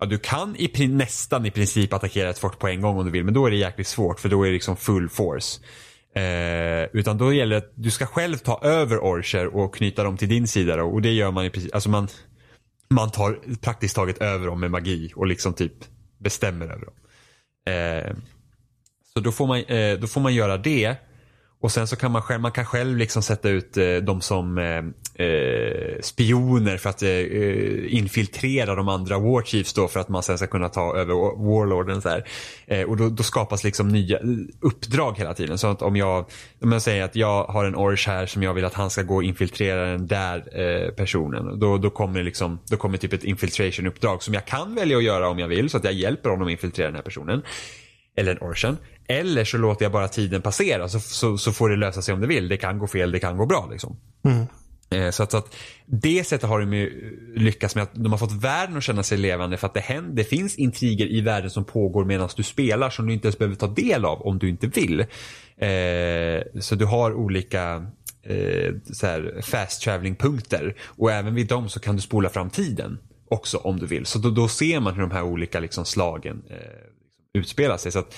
Ja, 0.00 0.06
du 0.06 0.18
kan 0.18 0.56
i, 0.56 0.86
nästan 0.86 1.46
i 1.46 1.50
princip 1.50 1.92
attackera 1.92 2.30
ett 2.30 2.38
fort 2.38 2.58
på 2.58 2.68
en 2.68 2.80
gång 2.80 2.98
om 2.98 3.04
du 3.04 3.10
vill, 3.10 3.24
men 3.24 3.34
då 3.34 3.46
är 3.46 3.50
det 3.50 3.56
jäkligt 3.56 3.86
svårt 3.86 4.20
för 4.20 4.28
då 4.28 4.42
är 4.42 4.46
det 4.46 4.52
liksom 4.52 4.76
full 4.76 5.08
force. 5.08 5.60
Eh, 6.14 6.88
utan 6.92 7.18
då 7.18 7.32
gäller 7.32 7.50
det 7.50 7.66
att 7.66 7.72
du 7.74 7.90
ska 7.90 8.06
själv 8.06 8.36
ta 8.36 8.60
över 8.62 8.98
orcher 8.98 9.56
och 9.56 9.74
knyta 9.74 10.04
dem 10.04 10.16
till 10.16 10.28
din 10.28 10.48
sida 10.48 10.76
då, 10.76 10.84
och 10.84 11.02
det 11.02 11.12
gör 11.12 11.30
man 11.30 11.44
i 11.44 11.50
princip, 11.50 11.74
alltså 11.74 11.90
man, 11.90 12.08
man 12.92 13.10
tar 13.10 13.56
praktiskt 13.56 13.96
taget 13.96 14.18
över 14.18 14.46
dem 14.46 14.60
med 14.60 14.70
magi 14.70 15.12
och 15.16 15.26
liksom 15.26 15.54
typ 15.54 15.74
bestämmer 16.18 16.66
över 16.66 16.84
dem. 16.84 16.94
Eh, 17.74 18.16
så 19.14 19.20
då 19.20 19.32
får, 19.32 19.46
man, 19.46 19.58
eh, 19.64 19.98
då 19.98 20.06
får 20.06 20.20
man 20.20 20.34
göra 20.34 20.56
det 20.56 20.96
och 21.62 21.72
sen 21.72 21.86
så 21.86 21.96
kan 21.96 22.12
man 22.12 22.22
själv, 22.22 22.40
man 22.40 22.52
kan 22.52 22.64
själv 22.64 22.96
liksom 22.96 23.22
sätta 23.22 23.48
ut 23.48 23.76
eh, 23.76 23.96
dem 23.96 24.20
som 24.20 24.58
eh, 24.58 25.26
eh, 25.26 26.00
spioner 26.00 26.76
för 26.76 26.90
att 26.90 27.02
eh, 27.02 27.10
eh 27.10 27.94
infiltrera 27.94 28.74
de 28.74 28.88
andra 28.88 29.18
Warchiefs 29.18 29.72
då 29.72 29.88
för 29.88 30.00
att 30.00 30.08
man 30.08 30.22
sen 30.22 30.38
ska 30.38 30.46
kunna 30.46 30.68
ta 30.68 30.96
över 30.96 31.14
Warlorden. 31.14 32.02
Så 32.02 32.08
här. 32.08 32.24
Eh, 32.66 32.82
och 32.82 32.96
då, 32.96 33.08
då, 33.08 33.22
skapas 33.22 33.64
liksom 33.64 33.88
nya 33.88 34.18
uppdrag 34.60 35.18
hela 35.18 35.34
tiden. 35.34 35.58
Så 35.58 35.66
att 35.66 35.82
om 35.82 35.96
jag, 35.96 36.26
om 36.62 36.72
jag 36.72 36.82
säger 36.82 37.04
att 37.04 37.16
jag 37.16 37.44
har 37.44 37.64
en 37.64 37.76
Orch 37.76 38.06
här 38.06 38.26
som 38.26 38.42
jag 38.42 38.54
vill 38.54 38.64
att 38.64 38.74
han 38.74 38.90
ska 38.90 39.02
gå 39.02 39.14
och 39.14 39.24
infiltrera 39.24 39.84
den 39.84 40.06
där 40.06 40.60
eh, 40.60 40.90
personen. 40.90 41.58
Då, 41.58 41.78
då, 41.78 41.90
kommer 41.90 42.22
liksom, 42.22 42.58
då 42.70 42.76
kommer 42.76 42.98
typ 42.98 43.12
ett 43.12 43.24
infiltration-uppdrag 43.24 44.22
som 44.22 44.34
jag 44.34 44.44
kan 44.44 44.74
välja 44.74 44.96
att 44.96 45.04
göra 45.04 45.28
om 45.28 45.38
jag 45.38 45.48
vill 45.48 45.70
så 45.70 45.76
att 45.76 45.84
jag 45.84 45.92
hjälper 45.92 46.30
honom 46.30 46.46
att 46.46 46.52
infiltrera 46.52 46.86
den 46.86 46.96
här 46.96 47.02
personen. 47.02 47.42
Eller 48.16 48.32
en 48.32 48.38
Orchen. 48.38 48.76
Eller 49.08 49.44
så 49.44 49.58
låter 49.58 49.84
jag 49.84 49.92
bara 49.92 50.08
tiden 50.08 50.42
passera 50.42 50.88
så, 50.88 51.00
så, 51.00 51.38
så, 51.38 51.52
får 51.52 51.68
det 51.70 51.76
lösa 51.76 52.02
sig 52.02 52.14
om 52.14 52.20
det 52.20 52.26
vill. 52.26 52.48
Det 52.48 52.56
kan 52.56 52.78
gå 52.78 52.86
fel, 52.86 53.12
det 53.12 53.18
kan 53.18 53.36
gå 53.36 53.46
bra. 53.46 53.68
Liksom. 53.70 53.96
Mm. 54.24 54.46
Eh, 54.92 55.10
så, 55.10 55.22
att, 55.22 55.30
så 55.30 55.36
att 55.36 55.54
det 55.86 56.26
sättet 56.26 56.48
har 56.48 56.60
de 56.60 56.72
ju 56.72 57.18
lyckats 57.36 57.74
med 57.74 57.82
att 57.82 57.94
de 57.94 58.12
har 58.12 58.18
fått 58.18 58.32
världen 58.32 58.76
att 58.76 58.82
känna 58.82 59.02
sig 59.02 59.18
levande 59.18 59.56
för 59.56 59.66
att 59.66 59.74
det, 59.74 59.80
händer, 59.80 60.14
det 60.14 60.24
finns 60.24 60.56
intriger 60.56 61.06
i 61.06 61.20
världen 61.20 61.50
som 61.50 61.64
pågår 61.64 62.04
medan 62.04 62.28
du 62.36 62.42
spelar 62.42 62.90
som 62.90 63.06
du 63.06 63.12
inte 63.12 63.26
ens 63.26 63.38
behöver 63.38 63.56
ta 63.56 63.66
del 63.66 64.04
av 64.04 64.22
om 64.22 64.38
du 64.38 64.48
inte 64.48 64.66
vill. 64.66 65.00
Eh, 65.56 66.60
så 66.60 66.74
du 66.74 66.84
har 66.84 67.14
olika 67.14 67.86
eh, 68.22 68.74
så 68.92 69.06
här 69.06 69.40
fast 69.42 69.82
traveling 69.82 70.16
punkter 70.16 70.74
och 70.82 71.12
även 71.12 71.34
vid 71.34 71.46
dem 71.46 71.68
så 71.68 71.80
kan 71.80 71.96
du 71.96 72.02
spola 72.02 72.28
fram 72.28 72.50
tiden 72.50 72.98
också 73.28 73.58
om 73.58 73.78
du 73.78 73.86
vill. 73.86 74.06
Så 74.06 74.18
då, 74.18 74.30
då 74.30 74.48
ser 74.48 74.80
man 74.80 74.94
hur 74.94 75.00
de 75.00 75.10
här 75.10 75.22
olika 75.22 75.60
liksom, 75.60 75.84
slagen 75.84 76.42
eh, 76.50 76.56
utspelar 77.34 77.76
sig. 77.76 77.92
Så 77.92 77.98
att, 77.98 78.14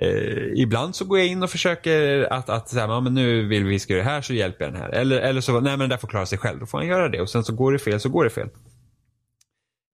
Eh, 0.00 0.52
ibland 0.54 0.94
så 0.94 1.04
går 1.04 1.18
jag 1.18 1.28
in 1.28 1.42
och 1.42 1.50
försöker 1.50 2.32
att, 2.32 2.48
att 2.48 2.68
säga, 2.68 2.86
ja, 2.86 3.00
men 3.00 3.14
nu 3.14 3.48
vill 3.48 3.64
vi 3.64 3.78
ska 3.78 3.92
göra 3.92 4.04
det 4.04 4.10
här 4.10 4.20
så 4.22 4.34
hjälper 4.34 4.64
jag 4.64 4.74
den 4.74 4.82
här. 4.82 4.88
Eller, 4.88 5.20
eller 5.20 5.40
så, 5.40 5.52
nej 5.52 5.62
men 5.62 5.78
den 5.78 5.88
där 5.88 5.96
får 5.96 6.08
klara 6.08 6.26
sig 6.26 6.38
själv. 6.38 6.60
Då 6.60 6.66
får 6.66 6.78
han 6.78 6.86
göra 6.86 7.08
det 7.08 7.20
och 7.20 7.30
sen 7.30 7.44
så 7.44 7.54
går 7.54 7.72
det 7.72 7.78
fel 7.78 8.00
så 8.00 8.08
går 8.08 8.24
det 8.24 8.30
fel. 8.30 8.48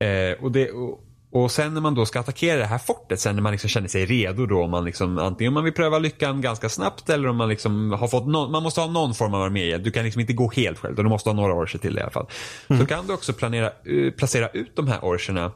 Eh, 0.04 0.44
och, 0.44 0.52
det, 0.52 0.70
och, 0.70 1.00
och 1.32 1.50
sen 1.50 1.74
när 1.74 1.80
man 1.80 1.94
då 1.94 2.06
ska 2.06 2.20
attackera 2.20 2.58
det 2.58 2.64
här 2.64 2.78
fortet, 2.78 3.20
sen 3.20 3.34
när 3.34 3.42
man 3.42 3.52
liksom 3.52 3.70
känner 3.70 3.88
sig 3.88 4.06
redo 4.06 4.46
då, 4.46 4.62
om 4.62 4.70
man 4.70 4.84
liksom, 4.84 5.18
antingen 5.18 5.48
om 5.48 5.54
man 5.54 5.64
vill 5.64 5.72
pröva 5.72 5.98
lyckan 5.98 6.40
ganska 6.40 6.68
snabbt 6.68 7.10
eller 7.10 7.28
om 7.28 7.36
man 7.36 7.48
liksom 7.48 7.90
har 7.90 8.08
fått 8.08 8.26
no, 8.26 8.48
man 8.48 8.62
måste 8.62 8.80
ha 8.80 8.88
någon 8.88 9.14
form 9.14 9.34
av 9.34 9.42
armé. 9.42 9.78
Du 9.78 9.90
kan 9.90 10.04
liksom 10.04 10.20
inte 10.20 10.32
gå 10.32 10.50
helt 10.50 10.78
själv, 10.78 10.94
du 10.94 11.02
måste 11.02 11.28
ha 11.28 11.34
några 11.34 11.54
orcher 11.54 11.78
till 11.78 11.94
det 11.94 12.00
i 12.00 12.02
alla 12.02 12.12
fall. 12.12 12.26
Mm. 12.68 12.80
Så 12.80 12.86
kan 12.86 13.06
du 13.06 13.12
också 13.12 13.32
planera, 13.32 13.70
uh, 13.88 14.12
placera 14.12 14.48
ut 14.48 14.76
de 14.76 14.88
här 14.88 14.98
orcherna 15.02 15.52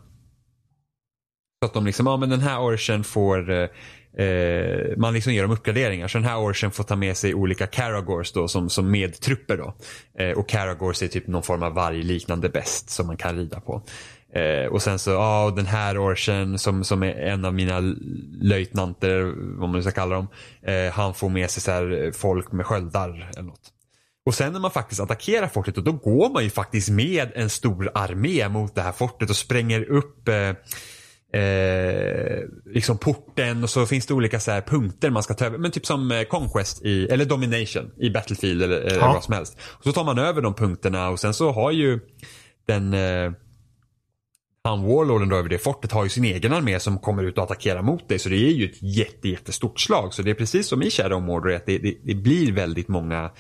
så 1.63 1.67
att 1.67 1.75
de 1.75 1.87
liksom, 1.87 2.07
ja 2.07 2.17
men 2.17 2.31
den 2.31 2.41
här 2.41 2.61
orchen 2.61 3.05
får 3.05 3.51
eh, 3.51 3.69
eh, 4.27 4.97
man 4.97 5.15
liksom 5.15 5.33
ger 5.33 5.43
dem 5.43 5.51
uppgraderingar. 5.51 6.09
Så 6.09 6.19
den 6.19 6.27
här 6.27 6.39
orchen 6.39 6.71
får 6.71 6.85
ta 6.85 6.97
med 6.97 7.17
sig 7.17 7.35
olika 7.35 7.67
Caragors 7.67 8.33
då 8.33 8.49
som, 8.49 8.71
som 8.71 8.91
medtrupper 8.91 9.57
då. 9.57 9.75
Eh, 10.19 10.31
och 10.31 10.49
Caragors 10.49 11.03
är 11.03 11.09
typ 11.09 11.27
någon 11.27 11.43
form 11.43 11.63
av 11.63 11.75
vargliknande 11.75 12.49
bäst 12.49 12.91
som 12.91 13.07
man 13.07 13.17
kan 13.17 13.37
rida 13.37 13.61
på. 13.61 13.83
Eh, 14.35 14.67
och 14.73 14.83
sen 14.83 14.99
så, 14.99 15.11
ja 15.11 15.53
den 15.57 15.67
här 15.67 15.99
orchen 15.99 16.59
som, 16.59 16.85
som 16.85 17.03
är 17.03 17.15
en 17.15 17.45
av 17.45 17.55
mina 17.55 17.81
löjtnanter, 18.41 19.23
vad 19.37 19.69
man 19.69 19.73
nu 19.73 19.83
ska 19.83 19.91
kalla 19.91 20.15
dem. 20.15 20.29
Eh, 20.63 20.93
han 20.93 21.15
får 21.15 21.29
med 21.29 21.51
sig 21.51 21.63
så 21.63 21.71
här 21.71 22.13
folk 22.15 22.53
med 22.53 22.67
sköldar 22.67 23.31
eller 23.37 23.47
något. 23.47 23.73
Och 24.27 24.35
sen 24.35 24.53
när 24.53 24.61
man 24.61 24.71
faktiskt 24.71 25.01
attackerar 25.01 25.49
fortet 25.49 25.75
då 25.75 25.93
går 25.93 26.31
man 26.31 26.45
ju 26.45 26.51
faktiskt 26.51 26.89
med 26.89 27.33
en 27.35 27.51
stor 27.51 27.91
armé 27.95 28.49
mot 28.49 28.75
det 28.75 28.83
här 28.83 28.93
fortet 28.93 29.31
och 29.31 29.37
spränger 29.37 29.83
upp 29.91 30.29
eh, 30.29 30.53
eh, 31.37 32.45
liksom 32.67 32.99
porten 32.99 33.63
och 33.63 33.71
så 33.71 33.87
finns 33.87 34.07
det 34.07 34.15
olika 34.15 34.41
så 34.41 34.51
här 34.51 34.61
punkter 34.61 35.11
man 35.11 35.23
ska 35.23 35.35
ta 35.35 35.45
över. 35.45 35.59
Men 35.59 35.71
typ 35.71 35.87
som 35.87 36.11
eh, 36.11 36.23
Conquest 36.23 36.83
i, 36.83 37.07
eller 37.07 37.25
Domination 37.25 37.91
i 38.01 38.11
Battlefield 38.11 38.63
eller 38.63 38.87
eh, 38.87 38.97
ja. 38.99 39.13
vad 39.13 39.25
som 39.25 39.35
helst. 39.35 39.59
Och 39.61 39.85
så 39.85 39.93
tar 39.93 40.05
man 40.05 40.19
över 40.19 40.43
de 40.43 40.55
punkterna 40.55 41.09
och 41.09 41.21
sen 41.21 41.35
så 41.35 41.53
har 41.53 41.71
ju 41.71 42.01
den 42.67 42.95
eh, 42.95 43.33
han 44.67 44.83
Warlorden 44.83 45.29
då 45.29 45.37
över 45.37 45.49
det 45.49 45.59
fortet 45.59 45.93
har 45.93 46.05
ju 46.05 46.11
sin 46.11 46.25
egen 46.25 46.53
armé 46.53 46.81
som 46.81 46.99
kommer 46.99 47.23
ut 47.23 47.39
och 47.39 47.45
attackerar 47.45 47.83
mot 47.83 48.09
dig. 48.09 48.19
Så 48.19 48.29
det 48.29 48.37
är 48.37 48.53
ju 48.53 48.65
ett 48.65 48.83
jätte, 48.83 49.29
jättestort 49.29 49.81
slag. 49.81 50.15
Så 50.15 50.23
det 50.23 50.31
är 50.31 50.35
precis 50.35 50.67
som 50.67 50.83
i 50.83 50.91
Shadow 50.91 51.23
Mordor 51.23 51.53
att 51.53 51.67
det, 51.67 51.79
det, 51.79 51.95
det 52.05 52.15
blir 52.15 52.53
väldigt 52.53 52.89
många, 52.89 53.31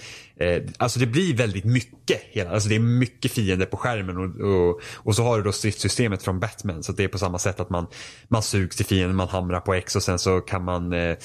eh, 0.40 0.62
alltså 0.78 1.00
det 1.00 1.06
blir 1.06 1.36
väldigt 1.36 1.64
mycket. 1.64 2.20
Hela, 2.30 2.50
alltså 2.50 2.68
det 2.68 2.74
är 2.74 2.80
mycket 2.80 3.32
fiender 3.32 3.66
på 3.66 3.76
skärmen 3.76 4.16
och, 4.16 4.40
och, 4.40 4.80
och 4.94 5.16
så 5.16 5.22
har 5.22 5.36
du 5.36 5.42
då 5.42 5.52
stridssystemet 5.52 6.22
från 6.22 6.40
Batman. 6.40 6.82
Så 6.82 6.92
det 6.92 7.04
är 7.04 7.08
på 7.08 7.18
samma 7.18 7.38
sätt 7.38 7.60
att 7.60 7.70
man, 7.70 7.86
man 8.28 8.42
sugs 8.42 8.76
till 8.76 8.86
fienden, 8.86 9.16
man 9.16 9.28
hamrar 9.28 9.60
på 9.60 9.74
X 9.74 9.96
och 9.96 10.02
sen 10.02 10.18
så 10.18 10.40
kan 10.40 10.64
man 10.64 10.92
eh, 10.92 11.16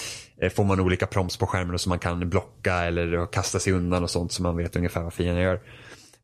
eh 0.41 0.50
får 0.56 0.63
man 0.63 0.80
olika 0.80 1.08
proms 1.08 1.38
på 1.38 1.47
skärmen 1.47 1.69
som 1.69 1.80
så 1.80 1.89
man 1.89 2.00
kan 2.00 2.30
blocka 2.30 2.74
eller 2.74 3.32
kasta 3.32 3.60
sig 3.60 3.74
undan 3.74 4.04
och 4.04 4.10
sånt 4.10 4.32
så 4.32 4.43
man 4.43 4.58
vet 4.58 4.76
ungefär 4.76 5.02
vad 5.02 5.13
fienden 5.13 5.43
gör. 5.43 5.62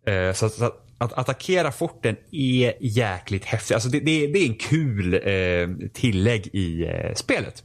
Eh, 0.08 0.34
så, 0.34 0.50
så 0.50 0.72
att 0.98 1.14
attackera 1.14 1.72
forten 1.72 2.16
är 2.32 2.74
jäkligt 2.80 3.46
häftigt. 3.46 3.76
Alltså 3.76 3.90
det, 3.90 4.00
det, 4.00 4.28
det 4.28 4.40
är 4.40 4.48
en 4.48 4.56
kul 4.56 5.14
eh, 5.14 5.90
tillägg 5.94 6.48
i 6.54 6.86
eh, 6.86 7.14
spelet. 7.14 7.64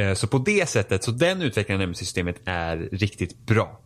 Eh, 0.00 0.14
så 0.14 0.26
på 0.26 0.38
det 0.38 0.68
sättet, 0.68 1.04
så 1.04 1.10
den 1.10 1.42
utvecklingen 1.42 1.90
av 1.90 1.92
systemet 1.92 2.36
är 2.44 2.76
riktigt 2.92 3.46
bra. 3.46 3.80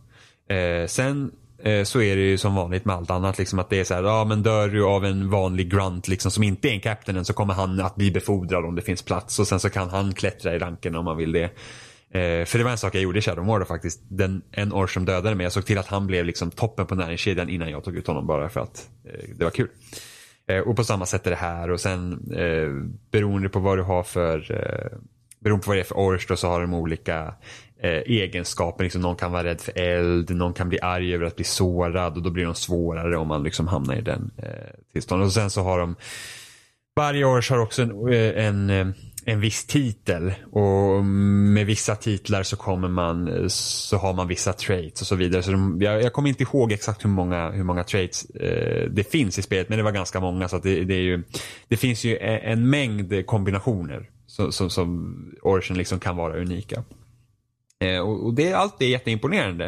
Eh, 0.49 0.87
sen 0.87 1.31
eh, 1.63 1.83
så 1.83 2.01
är 2.01 2.15
det 2.15 2.21
ju 2.21 2.37
som 2.37 2.55
vanligt 2.55 2.85
med 2.85 2.95
allt 2.95 3.11
annat, 3.11 3.37
liksom 3.37 3.59
att 3.59 3.69
det 3.69 3.79
är 3.79 3.83
så 3.83 3.93
här, 3.93 4.03
ja 4.03 4.25
men 4.25 4.43
dör 4.43 4.67
du 4.67 4.85
av 4.85 5.05
en 5.05 5.29
vanlig 5.29 5.71
grunt 5.71 6.07
liksom, 6.07 6.31
som 6.31 6.43
inte 6.43 6.67
är 6.69 6.71
en 6.71 6.79
captain 6.79 7.25
så 7.25 7.33
kommer 7.33 7.53
han 7.53 7.79
att 7.79 7.95
bli 7.95 8.11
befordrad 8.11 8.65
om 8.65 8.75
det 8.75 8.81
finns 8.81 9.01
plats 9.01 9.39
och 9.39 9.47
sen 9.47 9.59
så 9.59 9.69
kan 9.69 9.89
han 9.89 10.13
klättra 10.13 10.55
i 10.55 10.59
ranken 10.59 10.95
om 10.95 11.05
man 11.05 11.17
vill 11.17 11.31
det. 11.31 11.43
Eh, 12.11 12.45
för 12.45 12.57
det 12.57 12.63
var 12.63 12.71
en 12.71 12.77
sak 12.77 12.95
jag 12.95 13.03
gjorde 13.03 13.19
i 13.19 13.21
Shadow 13.21 13.45
Mordor 13.45 13.65
faktiskt. 13.65 13.99
Den, 14.07 14.41
en 14.51 14.73
orch 14.73 14.93
som 14.93 15.05
dödade 15.05 15.35
mig, 15.35 15.43
jag 15.43 15.53
såg 15.53 15.65
till 15.65 15.77
att 15.77 15.87
han 15.87 16.07
blev 16.07 16.25
liksom 16.25 16.51
toppen 16.51 16.85
på 16.85 16.95
näringskedjan 16.95 17.49
innan 17.49 17.69
jag 17.69 17.83
tog 17.83 17.97
ut 17.97 18.07
honom 18.07 18.27
bara 18.27 18.49
för 18.49 18.59
att 18.59 18.89
eh, 19.05 19.29
det 19.35 19.43
var 19.43 19.51
kul. 19.51 19.69
Eh, 20.47 20.59
och 20.59 20.75
på 20.75 20.83
samma 20.83 21.05
sätt 21.05 21.27
är 21.27 21.31
det 21.31 21.35
här 21.35 21.71
och 21.71 21.79
sen 21.79 22.31
eh, 22.35 22.69
beroende 23.11 23.49
på 23.49 23.59
vad 23.59 23.77
du 23.77 23.81
har 23.81 24.03
för 24.03 24.51
eh, 24.51 24.97
beroende 25.45 25.65
på 25.65 25.69
vad 25.69 25.77
det 25.77 25.81
är 25.81 25.83
för 25.83 25.97
orch 25.97 26.27
då 26.27 26.35
så 26.35 26.47
har 26.47 26.61
de 26.61 26.73
olika 26.73 27.33
eh, 27.79 27.89
egenskaper. 27.91 28.83
Liksom, 28.83 29.01
någon 29.01 29.15
kan 29.15 29.31
vara 29.31 29.43
rädd 29.43 29.61
för 29.61 29.79
eld, 29.79 30.35
någon 30.35 30.53
kan 30.53 30.69
bli 30.69 30.79
arg 30.81 31.13
över 31.13 31.25
att 31.25 31.35
bli 31.35 31.45
sårad 31.45 32.17
och 32.17 32.23
då 32.23 32.29
blir 32.29 32.45
de 32.45 32.55
svårare 32.55 33.17
om 33.17 33.27
man 33.27 33.43
liksom 33.43 33.67
hamnar 33.67 33.95
i 33.95 34.01
den 34.01 34.31
eh, 34.37 34.49
tillståndet. 34.93 35.25
Och 35.25 35.33
sen 35.33 35.49
så 35.49 35.61
har 35.61 35.79
de 35.79 35.95
varje 36.95 37.25
orch 37.25 37.51
har 37.51 37.57
också 37.57 37.81
en, 37.81 38.13
eh, 38.13 38.45
en 38.45 38.69
eh, 38.69 38.87
en 39.27 39.39
viss 39.39 39.65
titel 39.65 40.33
och 40.51 41.05
med 41.05 41.65
vissa 41.65 41.95
titlar 41.95 42.43
så 42.43 42.55
kommer 42.55 42.87
man 42.87 43.27
eh, 43.27 43.47
så 43.47 43.97
har 43.97 44.13
man 44.13 44.27
vissa 44.27 44.53
traits 44.53 45.01
och 45.01 45.07
så 45.07 45.15
vidare. 45.15 45.43
Så 45.43 45.51
de, 45.51 45.81
jag, 45.81 46.03
jag, 46.03 46.13
kommer 46.13 46.29
inte 46.29 46.43
ihåg 46.43 46.71
exakt 46.71 47.05
hur 47.05 47.09
många, 47.09 47.51
hur 47.51 47.63
många 47.63 47.83
traits 47.83 48.25
eh, 48.25 48.89
det 48.89 49.11
finns 49.11 49.39
i 49.39 49.41
spelet 49.41 49.69
men 49.69 49.77
det 49.77 49.83
var 49.83 49.91
ganska 49.91 50.19
många 50.19 50.47
så 50.47 50.57
det, 50.57 50.83
det, 50.83 50.93
är 50.93 51.01
ju, 51.01 51.23
det 51.67 51.77
finns 51.77 52.03
ju 52.03 52.17
en, 52.17 52.39
en 52.39 52.69
mängd 52.69 53.25
kombinationer 53.25 54.09
som, 54.35 54.51
som, 54.51 54.69
som 54.69 55.15
Orchen 55.41 55.77
liksom 55.77 55.99
kan 55.99 56.15
vara 56.15 56.37
unika. 56.37 56.83
Eh, 57.79 57.99
och, 57.99 58.25
och, 58.25 58.33
det, 58.33 58.53
allt 58.53 58.79
det 58.79 58.85
är 58.85 58.89
jätteimponerande. 58.89 59.65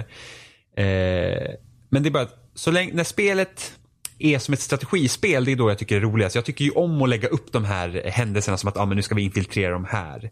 Eh, 0.76 1.54
men 1.90 2.04
det 2.04 2.10
är 2.10 2.12
bara 2.12 2.24
att 2.24 2.50
så 2.54 2.72
länge, 2.72 2.94
när 2.94 3.04
spelet 3.04 3.74
är 4.20 4.40
som 4.40 4.54
ett 4.54 4.60
strategispel, 4.60 5.46
det 5.46 5.52
är 5.52 5.56
då 5.56 5.70
jag 5.70 5.78
tycker 5.78 5.96
det 5.96 6.00
är 6.00 6.12
roligast. 6.12 6.36
Jag 6.36 6.46
tycker 6.46 6.66
ju 6.66 6.72
om 6.72 7.02
att 7.02 7.10
lägga 7.10 7.28
upp 7.28 7.52
de 7.52 7.66
här 7.66 8.02
händelserna 8.06 8.58
som 8.58 8.70
att 8.70 8.78
ah, 8.78 8.86
men 8.86 8.96
nu 8.96 9.02
ska 9.02 9.16
vi 9.16 9.22
infiltrera 9.22 9.74
de 9.74 9.86
här. 9.86 10.32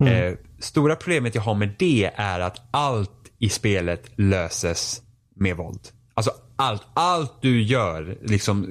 Mm. 0.00 0.32
Eh, 0.32 0.38
stora 0.58 0.96
problemet 0.96 1.34
jag 1.34 1.42
har 1.42 1.54
med 1.54 1.74
det 1.78 2.10
är 2.14 2.40
att 2.40 2.68
allt 2.70 3.30
i 3.38 3.48
spelet 3.48 4.10
löses 4.16 5.02
med 5.36 5.56
våld. 5.56 5.80
Alltså 6.14 6.30
allt, 6.56 6.82
allt 6.94 7.42
du 7.42 7.62
gör 7.62 8.18
liksom 8.22 8.66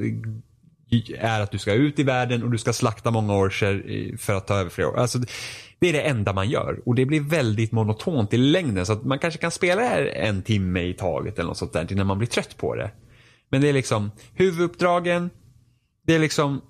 är 1.17 1.41
att 1.41 1.51
du 1.51 1.57
ska 1.57 1.73
ut 1.73 1.99
i 1.99 2.03
världen 2.03 2.43
och 2.43 2.51
du 2.51 2.57
ska 2.57 2.73
slakta 2.73 3.11
många 3.11 3.35
orcher 3.35 4.17
för 4.17 4.35
att 4.35 4.47
ta 4.47 4.55
över 4.55 4.69
fler 4.69 4.85
år. 4.85 4.97
Alltså, 4.97 5.19
det 5.79 5.89
är 5.89 5.93
det 5.93 6.01
enda 6.01 6.33
man 6.33 6.49
gör 6.49 6.79
och 6.85 6.95
det 6.95 7.05
blir 7.05 7.21
väldigt 7.21 7.71
monotont 7.71 8.33
i 8.33 8.37
längden 8.37 8.85
så 8.85 8.93
att 8.93 9.05
man 9.05 9.19
kanske 9.19 9.39
kan 9.39 9.51
spela 9.51 9.81
det 9.81 9.87
här 9.87 10.05
en 10.05 10.41
timme 10.41 10.81
i 10.81 10.93
taget 10.93 11.39
eller 11.39 11.47
något 11.47 11.57
sånt 11.57 11.73
där 11.73 11.91
innan 11.91 12.07
man 12.07 12.17
blir 12.17 12.27
trött 12.27 12.57
på 12.57 12.75
det. 12.75 12.91
Men 13.49 13.61
det 13.61 13.69
är 13.69 13.73
liksom 13.73 14.11
huvuduppdragen, 14.33 15.29
det 16.05 16.15
är 16.15 16.19
liksom 16.19 16.61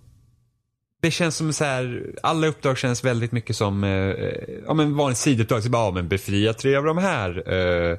det 1.04 1.12
känns 1.12 1.36
som 1.36 1.54
så 1.54 1.64
här, 1.64 2.14
alla 2.24 2.48
uppdrag 2.48 2.78
känns 2.78 3.04
väldigt 3.04 3.32
mycket 3.32 3.56
som, 3.56 3.84
eh, 3.84 4.10
eh 4.10 4.50
ja 4.66 4.74
men 4.74 4.96
vanligt 4.96 5.18
sidouppdrag. 5.18 5.64
Så 5.64 5.70
bara, 5.70 5.86
ja 5.86 5.92
men 5.92 6.08
befria 6.08 6.54
tre 6.54 6.76
av 6.76 6.84
de 6.84 6.98
här. 6.98 7.54
Eh, 7.54 7.98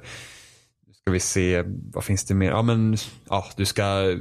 ska 0.93 1.11
vi 1.11 1.21
se, 1.21 1.65
vad 1.93 2.05
finns 2.05 2.25
det 2.25 2.35
mer? 2.35 2.51
Ja 2.51 2.63
men, 2.63 2.97
ja 3.29 3.47
du 3.57 3.65
ska 3.65 4.17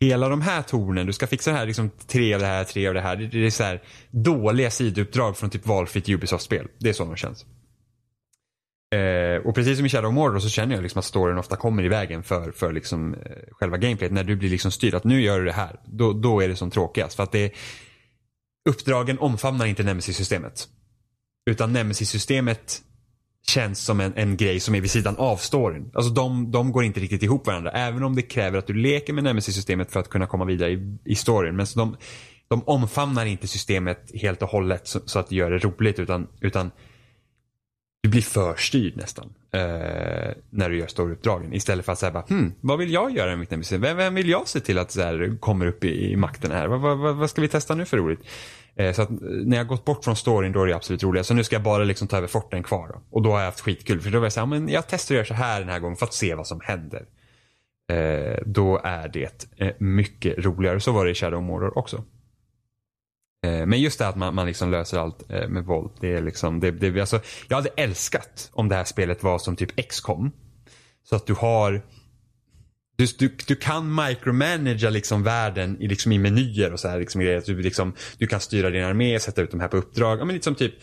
hela 0.00 0.28
de 0.28 0.40
här 0.40 0.62
tornen, 0.62 1.06
du 1.06 1.12
ska 1.12 1.26
fixa 1.26 1.50
det 1.50 1.56
här, 1.56 1.66
liksom, 1.66 1.90
tre 2.06 2.34
av 2.34 2.40
det 2.40 2.46
här, 2.46 2.64
tre 2.64 2.88
av 2.88 2.94
det 2.94 3.00
här. 3.00 3.16
Det, 3.16 3.26
det 3.26 3.46
är 3.46 3.50
så 3.50 3.62
här 3.62 3.82
dåliga 4.10 4.70
sidouppdrag 4.70 5.36
från 5.36 5.50
typ 5.50 5.66
valfritt 5.66 6.08
Ubisoft-spel. 6.08 6.68
Det 6.78 6.88
är 6.88 6.92
så 6.92 7.04
de 7.04 7.16
känns. 7.16 7.46
Eh, 8.94 9.46
och 9.46 9.54
precis 9.54 9.76
som 9.76 9.86
i 9.86 9.88
Shadow 9.88 10.08
of 10.08 10.14
Mordor 10.14 10.38
så 10.38 10.48
känner 10.48 10.74
jag 10.74 10.82
liksom 10.82 10.98
att 10.98 11.04
storyn 11.04 11.38
ofta 11.38 11.56
kommer 11.56 11.82
i 11.82 11.88
vägen 11.88 12.22
för, 12.22 12.52
för 12.52 12.72
liksom, 12.72 13.14
eh, 13.14 13.20
själva 13.50 13.76
gameplayet. 13.76 14.12
När 14.12 14.24
du 14.24 14.36
blir 14.36 14.50
liksom 14.50 14.70
styrd 14.70 14.94
att 14.94 15.04
nu 15.04 15.22
gör 15.22 15.38
du 15.38 15.44
det 15.44 15.52
här, 15.52 15.80
då, 15.84 16.12
då 16.12 16.40
är 16.40 16.48
det 16.48 16.56
som 16.56 16.70
tråkigast. 16.70 17.16
För 17.16 17.22
att 17.22 17.32
det, 17.32 17.52
uppdragen 18.68 19.18
omfamnar 19.18 19.66
inte 19.66 19.82
Nemesis-systemet. 19.82 20.68
Utan 21.50 21.72
Nemesis-systemet 21.72 22.82
känns 23.50 23.84
som 23.84 24.00
en, 24.00 24.12
en 24.16 24.36
grej 24.36 24.60
som 24.60 24.74
är 24.74 24.80
vid 24.80 24.90
sidan 24.90 25.16
av 25.16 25.36
storyn. 25.36 25.90
Alltså 25.94 26.12
de, 26.12 26.50
de 26.50 26.72
går 26.72 26.84
inte 26.84 27.00
riktigt 27.00 27.22
ihop 27.22 27.46
varandra. 27.46 27.70
Även 27.70 28.02
om 28.02 28.16
det 28.16 28.22
kräver 28.22 28.58
att 28.58 28.66
du 28.66 28.74
leker 28.74 29.12
med 29.12 29.24
Nemesis-systemet 29.24 29.92
för 29.92 30.00
att 30.00 30.08
kunna 30.08 30.26
komma 30.26 30.44
vidare 30.44 30.70
i, 30.70 30.98
i 31.04 31.14
storyn. 31.14 31.56
Men 31.56 31.66
de, 31.74 31.96
de 32.48 32.62
omfamnar 32.66 33.26
inte 33.26 33.48
systemet 33.48 34.10
helt 34.14 34.42
och 34.42 34.48
hållet 34.48 34.86
så, 34.86 35.00
så, 35.06 35.18
att 35.18 35.28
det 35.28 35.34
gör 35.34 35.50
det 35.50 35.58
roligt. 35.58 35.98
Utan, 35.98 36.26
utan 36.40 36.70
du 38.02 38.08
blir 38.08 38.22
förstyrd 38.22 38.96
nästan. 38.96 39.32
Eh, 39.52 40.32
när 40.50 40.70
du 40.70 40.78
gör 40.78 40.86
storyuppdragen. 40.86 41.52
Istället 41.52 41.84
för 41.84 41.92
att 41.92 41.98
säga 41.98 42.24
hmm, 42.28 42.54
vad 42.60 42.78
vill 42.78 42.92
jag 42.92 43.16
göra 43.16 43.30
med 43.30 43.38
mitt 43.38 43.50
Nemesis? 43.50 43.80
Vem, 43.80 43.96
vem 43.96 44.14
vill 44.14 44.28
jag 44.28 44.48
se 44.48 44.60
till 44.60 44.78
att 44.78 44.90
så 44.90 45.02
här, 45.02 45.36
kommer 45.40 45.66
upp 45.66 45.84
i, 45.84 46.12
i 46.12 46.16
makten 46.16 46.50
här? 46.50 46.66
Vad, 46.66 46.98
vad, 46.98 47.16
vad 47.16 47.30
ska 47.30 47.40
vi 47.40 47.48
testa 47.48 47.74
nu 47.74 47.84
för 47.84 47.96
roligt? 47.96 48.20
Eh, 48.78 48.92
så 48.92 49.02
att 49.02 49.10
eh, 49.10 49.16
när 49.20 49.56
jag 49.56 49.66
gått 49.66 49.84
bort 49.84 50.04
från 50.04 50.16
storyn 50.16 50.52
då 50.52 50.62
är 50.62 50.66
det 50.66 50.76
absolut 50.76 51.02
roligast. 51.02 51.28
Så 51.28 51.34
nu 51.34 51.44
ska 51.44 51.54
jag 51.54 51.62
bara 51.62 51.84
liksom 51.84 52.08
ta 52.08 52.16
över 52.16 52.28
forten 52.28 52.62
kvar. 52.62 52.88
Då. 52.88 53.02
Och 53.10 53.22
då 53.22 53.30
har 53.30 53.38
jag 53.38 53.46
haft 53.46 53.60
skitkul. 53.60 54.00
För 54.00 54.10
då 54.10 54.18
var 54.18 54.26
jag 54.26 54.32
såhär, 54.32 54.46
men 54.46 54.68
jag 54.68 54.84
testar 54.88 55.14
att 55.14 55.16
göra 55.16 55.26
så 55.26 55.34
här 55.34 55.60
den 55.60 55.68
här 55.68 55.78
gången 55.78 55.96
för 55.96 56.06
att 56.06 56.14
se 56.14 56.34
vad 56.34 56.46
som 56.46 56.60
händer. 56.60 57.06
Eh, 57.92 58.42
då 58.46 58.80
är 58.84 59.08
det 59.08 59.48
eh, 59.56 59.72
mycket 59.78 60.38
roligare. 60.38 60.80
Så 60.80 60.92
var 60.92 61.04
det 61.04 61.10
i 61.10 61.14
Shadow 61.14 61.42
Mordor 61.42 61.78
också. 61.78 62.04
Eh, 63.46 63.66
men 63.66 63.80
just 63.80 63.98
det 63.98 64.08
att 64.08 64.16
man, 64.16 64.34
man 64.34 64.46
liksom 64.46 64.70
löser 64.70 64.98
allt 64.98 65.30
eh, 65.30 65.48
med 65.48 65.64
våld. 65.64 65.90
Det 66.00 66.12
är 66.12 66.22
liksom, 66.22 66.60
det, 66.60 66.70
det, 66.70 67.00
alltså, 67.00 67.20
jag 67.48 67.56
hade 67.56 67.70
älskat 67.76 68.50
om 68.52 68.68
det 68.68 68.74
här 68.74 68.84
spelet 68.84 69.22
var 69.22 69.38
som 69.38 69.56
typ 69.56 69.88
XCOM. 69.88 70.32
Så 71.02 71.16
att 71.16 71.26
du 71.26 71.34
har 71.34 71.82
du, 72.96 73.06
du, 73.18 73.36
du 73.46 73.56
kan 73.56 73.94
micromanagera 73.94 74.90
liksom 74.90 75.22
världen 75.22 75.76
i, 75.80 75.88
liksom 75.88 76.12
i 76.12 76.18
menyer 76.18 76.72
och 76.72 76.80
så 76.80 76.88
här 76.88 77.00
liksom 77.00 77.20
grejer. 77.20 77.42
Du, 77.46 77.62
liksom, 77.62 77.94
du 78.18 78.26
kan 78.26 78.40
styra 78.40 78.70
din 78.70 78.84
armé, 78.84 79.20
sätta 79.20 79.42
ut 79.42 79.50
dem 79.50 79.60
här 79.60 79.68
på 79.68 79.76
uppdrag. 79.76 80.20
Ja, 80.20 80.24
men 80.24 80.34
liksom 80.34 80.54
typ 80.54 80.74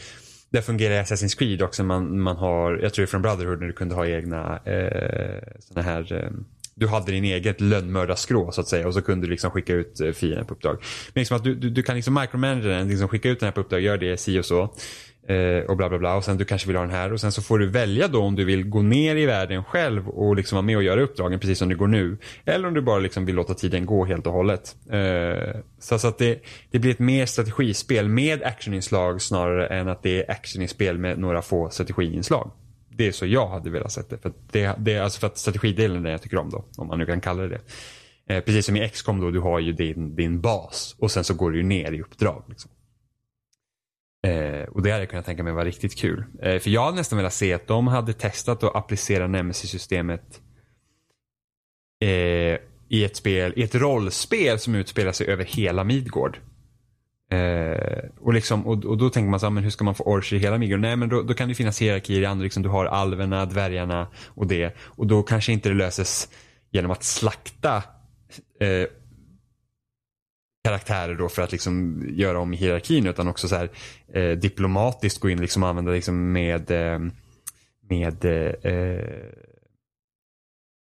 det 0.50 0.62
fungerar 0.62 0.94
i 0.94 1.04
Assassin's 1.04 1.38
Creed 1.38 1.62
också. 1.62 1.84
Man, 1.84 2.20
man 2.20 2.38
har, 2.38 2.78
jag 2.78 2.94
tror 2.94 3.04
det 3.04 3.06
är 3.06 3.12
från 3.12 3.22
Brotherhood 3.22 3.60
när 3.60 3.68
du 3.68 3.74
kunde 3.74 3.96
ha 3.96 4.08
egna 4.08 4.60
eh, 4.66 5.44
såna 5.60 5.82
här 5.82 6.14
eh, 6.14 6.32
du 6.76 6.88
hade 6.88 7.12
din 7.12 7.24
eget 7.24 7.62
lönnmördarskrå 7.62 8.52
så 8.52 8.62
att 8.62 8.68
säga 8.68 8.88
och 8.88 8.94
så 8.94 9.02
kunde 9.02 9.28
du 9.28 9.32
liksom 9.32 9.52
skicka 9.52 9.74
ut 9.74 10.00
eh, 10.00 10.12
fienden 10.12 10.46
på 10.46 10.54
uppdrag. 10.54 10.78
Men 11.14 11.22
liksom 11.22 11.38
att 11.38 11.44
du, 11.44 11.56
du, 11.56 11.70
du 11.70 11.84
kan 11.84 11.96
liksom 11.96 12.14
micromanagera 12.14 12.78
den, 12.78 12.88
liksom 12.88 13.08
skicka 13.08 13.30
ut 13.30 13.40
den 13.40 13.48
här 13.48 13.52
på 13.52 13.62
uppdrag, 13.62 13.82
gör 13.82 13.98
det 13.98 14.18
si 14.18 14.40
och 14.40 14.46
så. 14.46 14.74
Eh, 15.28 15.70
och 15.70 15.78
bla 15.78 15.90
bla 15.90 16.00
bla 16.00 16.16
och 16.16 16.24
sen 16.24 16.38
du 16.38 16.46
kanske 16.46 16.68
vill 16.68 16.76
ha 16.76 16.84
den 16.84 16.92
här 16.92 17.14
och 17.14 17.22
sen 17.22 17.32
så 17.32 17.42
får 17.42 17.60
du 17.60 17.70
välja 17.70 18.08
då 18.08 18.22
om 18.22 18.36
du 18.36 18.46
vill 18.46 18.70
gå 18.70 18.82
ner 18.82 19.16
i 19.16 19.26
världen 19.26 19.64
själv 19.64 20.10
och 20.10 20.36
liksom 20.36 20.56
vara 20.56 20.66
med 20.66 20.78
och 20.78 20.84
göra 20.84 21.02
uppdragen 21.02 21.40
precis 21.40 21.60
som 21.60 21.70
det 21.70 21.76
går 21.76 21.88
nu. 21.88 22.18
Eller 22.46 22.68
om 22.68 22.74
du 22.74 22.82
bara 22.82 23.00
liksom 23.00 23.26
vill 23.26 23.36
låta 23.36 23.54
tiden 23.54 23.86
gå 23.86 24.06
helt 24.06 24.28
och 24.28 24.34
hållet. 24.34 24.76
Eh, 24.90 25.62
så, 25.80 26.00
så 26.00 26.08
att 26.08 26.18
det, 26.18 26.40
det 26.72 26.80
blir 26.80 26.92
ett 26.92 27.00
mer 27.00 27.26
strategispel 27.26 28.10
med 28.10 28.44
actioninslag 28.44 29.22
snarare 29.22 29.68
än 29.68 29.88
att 29.88 30.04
det 30.04 30.24
är 30.24 30.32
actioninspel 30.32 30.98
med 30.98 31.20
några 31.20 31.42
få 31.42 31.70
strategiinslag. 31.70 32.52
Det 32.90 33.08
är 33.08 33.12
så 33.12 33.26
jag 33.26 33.48
hade 33.48 33.70
velat 33.70 33.92
sett 33.92 34.10
det. 34.10 34.18
För 34.18 34.34
det, 34.52 34.76
det 34.78 34.94
är 34.94 35.02
alltså 35.02 35.20
för 35.20 35.28
att 35.28 35.38
strategidelen 35.38 35.98
är 35.98 36.04
det 36.04 36.12
jag 36.12 36.22
tycker 36.22 36.38
om 36.38 36.50
då, 36.50 36.66
om 36.78 36.88
man 36.88 37.00
nu 37.00 37.06
kan 37.06 37.22
kalla 37.22 37.44
det 37.44 37.50
det. 37.50 37.62
Eh, 38.36 38.44
precis 38.44 38.66
som 38.66 38.76
i 38.76 38.90
XCOM 38.90 39.20
då, 39.20 39.32
du 39.32 39.40
har 39.40 39.60
ju 39.60 39.72
din, 39.72 40.16
din 40.16 40.42
bas 40.42 40.96
och 41.00 41.12
sen 41.12 41.24
så 41.24 41.34
går 41.34 41.52
du 41.52 41.58
ju 41.58 41.64
ner 41.64 41.92
i 41.92 42.02
uppdrag. 42.02 42.44
Liksom. 42.48 42.72
Eh, 44.28 44.64
och 44.64 44.82
det 44.82 44.92
hade 44.92 45.02
jag 45.02 45.10
kunnat 45.10 45.26
tänka 45.26 45.44
mig 45.44 45.54
var 45.54 45.66
riktigt 45.66 45.98
kul. 45.98 46.26
Eh, 46.42 46.60
för 46.60 46.70
jag 46.70 46.84
hade 46.84 46.98
nästan 46.98 47.18
velat 47.18 47.34
se 47.34 47.54
att 47.54 47.68
de 47.68 47.88
hade 47.88 48.14
testat 48.14 48.64
att 48.64 48.76
applicera 48.76 49.28
Nemesis-systemet 49.28 50.42
eh, 52.02 52.58
i 52.90 53.04
ett 53.04 53.16
spel, 53.16 53.54
i 53.56 53.64
ett 53.64 53.76
rollspel 53.76 54.60
som 54.60 54.76
utspelar 54.76 55.12
sig 55.12 55.28
över 55.28 55.44
hela 55.44 55.84
Midgård. 55.84 56.38
Eh, 57.32 58.10
och, 58.20 58.34
liksom, 58.34 58.68
och, 58.68 58.86
och, 58.86 58.98
då 58.98 59.10
tänker 59.10 59.30
man 59.30 59.40
så 59.40 59.46
här, 59.46 59.52
men 59.52 59.64
hur 59.64 59.72
ska 59.72 59.84
man 59.84 59.96
få 59.96 60.04
orcher 60.04 60.36
i 60.38 60.40
hela 60.40 60.58
Midgård? 60.58 60.80
Nej 60.80 60.96
men 60.96 61.10
då, 61.10 61.22
då, 61.22 61.34
kan 61.34 61.50
det 61.50 61.56
finnas 61.56 61.82
hierarkier 61.82 62.22
i 62.22 62.26
andra, 62.26 62.44
liksom, 62.44 62.64
du 62.64 62.70
har 62.70 62.86
alverna, 62.86 63.46
dvärgarna 63.46 64.08
och 64.28 64.48
det. 64.48 64.76
Och 64.80 65.08
då 65.08 65.24
kanske 65.24 65.54
inte 65.54 65.70
det 65.70 65.76
löses 65.76 66.30
genom 66.72 66.92
att 66.92 67.04
slakta 67.04 67.84
eh, 68.60 68.88
karaktärer 70.64 71.16
då 71.16 71.30
för 71.30 71.42
att 71.42 71.52
liksom 71.52 72.06
göra 72.10 72.40
om 72.40 72.54
hierarkin 72.54 73.08
utan 73.08 73.28
också 73.28 73.48
så 73.48 73.56
här, 73.56 73.70
eh, 74.14 74.32
diplomatiskt 74.32 75.20
gå 75.20 75.30
in 75.30 75.42
liksom 75.42 75.64
och 75.64 75.70
använda 75.70 75.92
liksom 75.92 76.32
med, 76.32 76.72
eh, 76.72 77.00
med 77.90 78.26
eh, 78.26 78.72
eh, 78.72 79.06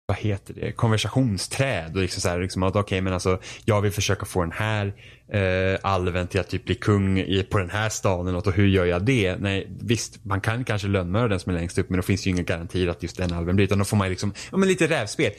vad 0.06 0.16
heter 0.16 0.54
det, 0.54 0.72
konversationsträd 0.72 1.96
och 1.96 2.02
liksom 2.02 2.20
så 2.20 2.28
här, 2.28 2.40
liksom 2.40 2.62
att 2.62 2.70
okej 2.70 2.80
okay, 2.80 3.00
men 3.00 3.12
alltså 3.12 3.40
jag 3.64 3.80
vill 3.82 3.92
försöka 3.92 4.26
få 4.26 4.40
den 4.40 4.52
här 4.52 4.92
eh, 5.32 5.78
alven 5.82 6.26
till 6.26 6.40
att 6.40 6.48
typ 6.48 6.64
bli 6.64 6.74
kung 6.74 7.18
i, 7.18 7.42
på 7.42 7.58
den 7.58 7.70
här 7.70 7.88
staden 7.88 8.34
och 8.34 8.52
hur 8.52 8.66
gör 8.66 8.84
jag 8.84 9.04
det? 9.04 9.36
Nej 9.36 9.68
visst, 9.80 10.24
man 10.24 10.40
kan 10.40 10.64
kanske 10.64 10.88
lönnmörda 10.88 11.28
den 11.28 11.40
som 11.40 11.52
är 11.52 11.58
längst 11.58 11.78
upp 11.78 11.90
men 11.90 11.96
då 11.96 12.02
finns 12.02 12.22
det 12.22 12.30
ju 12.30 12.36
inga 12.36 12.42
garantier 12.42 12.88
att 12.88 13.02
just 13.02 13.16
den 13.16 13.32
alven 13.32 13.56
blir 13.56 13.66
utan 13.66 13.78
då 13.78 13.84
får 13.84 13.96
man 13.96 14.08
liksom, 14.08 14.32
ja 14.50 14.56
men 14.56 14.68
lite 14.68 14.86
rävspel. 14.86 15.32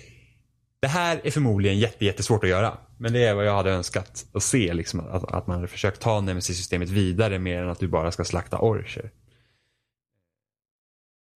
Det 0.82 0.88
här 0.88 1.22
är 1.24 1.32
förmodligen 1.32 1.80
jätte, 1.80 2.06
jättesvårt 2.06 2.44
att 2.44 2.50
göra. 2.50 2.78
Men 2.98 3.14
det 3.14 3.24
är 3.24 3.36
vad 3.36 3.46
jag 3.46 3.56
hade 3.56 3.72
önskat 3.72 4.26
att 4.34 4.44
se. 4.44 4.74
Liksom, 4.74 5.00
att, 5.00 5.32
att 5.32 5.48
man 5.48 5.56
hade 5.56 5.68
försökt 5.68 6.02
ta 6.02 6.22
Nemesis-systemet 6.22 6.90
vidare 6.90 7.40
mer 7.40 7.64
än 7.64 7.70
att 7.70 7.80
du 7.80 7.88
bara 7.88 8.12
ska 8.12 8.24
slakta 8.24 8.60
orcher. 8.60 9.12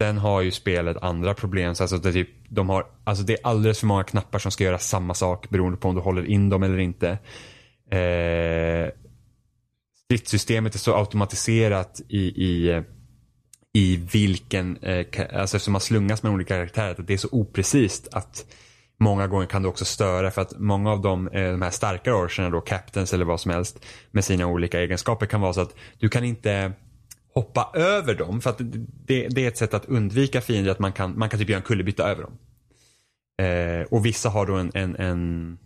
Sen 0.02 0.18
har 0.18 0.42
ju 0.42 0.52
spelet 0.52 0.98
andra 1.02 1.34
problem. 1.34 1.76
Så 1.76 1.84
alltså 1.84 1.98
det, 1.98 2.14
typ, 2.14 2.30
de 2.50 2.70
har, 2.70 2.86
alltså 3.04 3.24
det 3.24 3.34
är 3.34 3.40
alldeles 3.44 3.80
för 3.80 3.88
många 3.88 4.04
knappar 4.04 4.40
som 4.40 4.52
ska 4.52 4.64
göra 4.64 4.80
samma 4.80 5.14
sak 5.14 5.50
beroende 5.50 5.78
på 5.78 5.90
om 5.90 5.96
du 5.96 6.02
håller 6.02 6.26
in 6.26 6.50
dem 6.50 6.64
eller 6.64 6.78
inte. 6.78 7.10
Eh, 7.92 8.92
stridssystemet 10.06 10.76
är 10.76 10.80
så 10.80 10.96
automatiserat 10.96 12.02
i, 12.08 12.20
i, 12.20 12.84
i 13.74 13.96
vilken, 13.96 14.78
eh, 14.78 15.06
alltså 15.34 15.58
eftersom 15.58 15.72
man 15.72 15.82
slungas 15.82 16.24
med 16.24 16.32
olika 16.32 16.56
karaktärer, 16.56 16.92
att 16.92 17.08
det 17.08 17.14
är 17.14 17.18
så 17.18 17.30
oprecist 17.32 18.08
att 18.12 18.46
Många 19.02 19.28
gånger 19.28 19.46
kan 19.46 19.62
det 19.62 19.68
också 19.68 19.86
störa 19.86 20.32
för 20.32 20.42
att 20.42 20.60
många 20.60 20.92
av 20.92 21.02
de, 21.02 21.28
eh, 21.28 21.52
de 21.52 21.62
här 21.62 21.70
starkare 21.70 22.16
orcherna 22.16 22.50
då, 22.50 22.62
captains 22.62 23.14
eller 23.14 23.26
vad 23.26 23.40
som 23.40 23.52
helst 23.52 23.86
med 24.12 24.26
sina 24.26 24.48
olika 24.48 24.80
egenskaper 24.80 25.26
kan 25.26 25.42
vara 25.42 25.54
så 25.54 25.62
att 25.62 25.76
du 26.00 26.10
kan 26.10 26.24
inte 26.24 26.74
hoppa 27.34 27.72
över 27.74 28.16
dem 28.16 28.42
för 28.42 28.50
att 28.50 28.58
det, 29.08 29.28
det 29.28 29.44
är 29.44 29.48
ett 29.48 29.58
sätt 29.58 29.74
att 29.74 29.86
undvika 29.86 30.42
fiender 30.42 30.72
att 30.72 30.80
man 30.80 30.94
kan, 30.94 31.20
man 31.20 31.30
kan 31.30 31.40
typ 31.40 31.50
göra 31.50 31.58
en 31.58 31.66
kullerbytta 31.66 32.10
över 32.10 32.24
dem. 32.24 32.38
Eh, 33.48 33.88
och 33.92 34.06
vissa 34.06 34.30
har 34.30 34.46
då 34.46 34.56
en, 34.56 34.72
en, 34.74 34.96
en, 34.96 35.58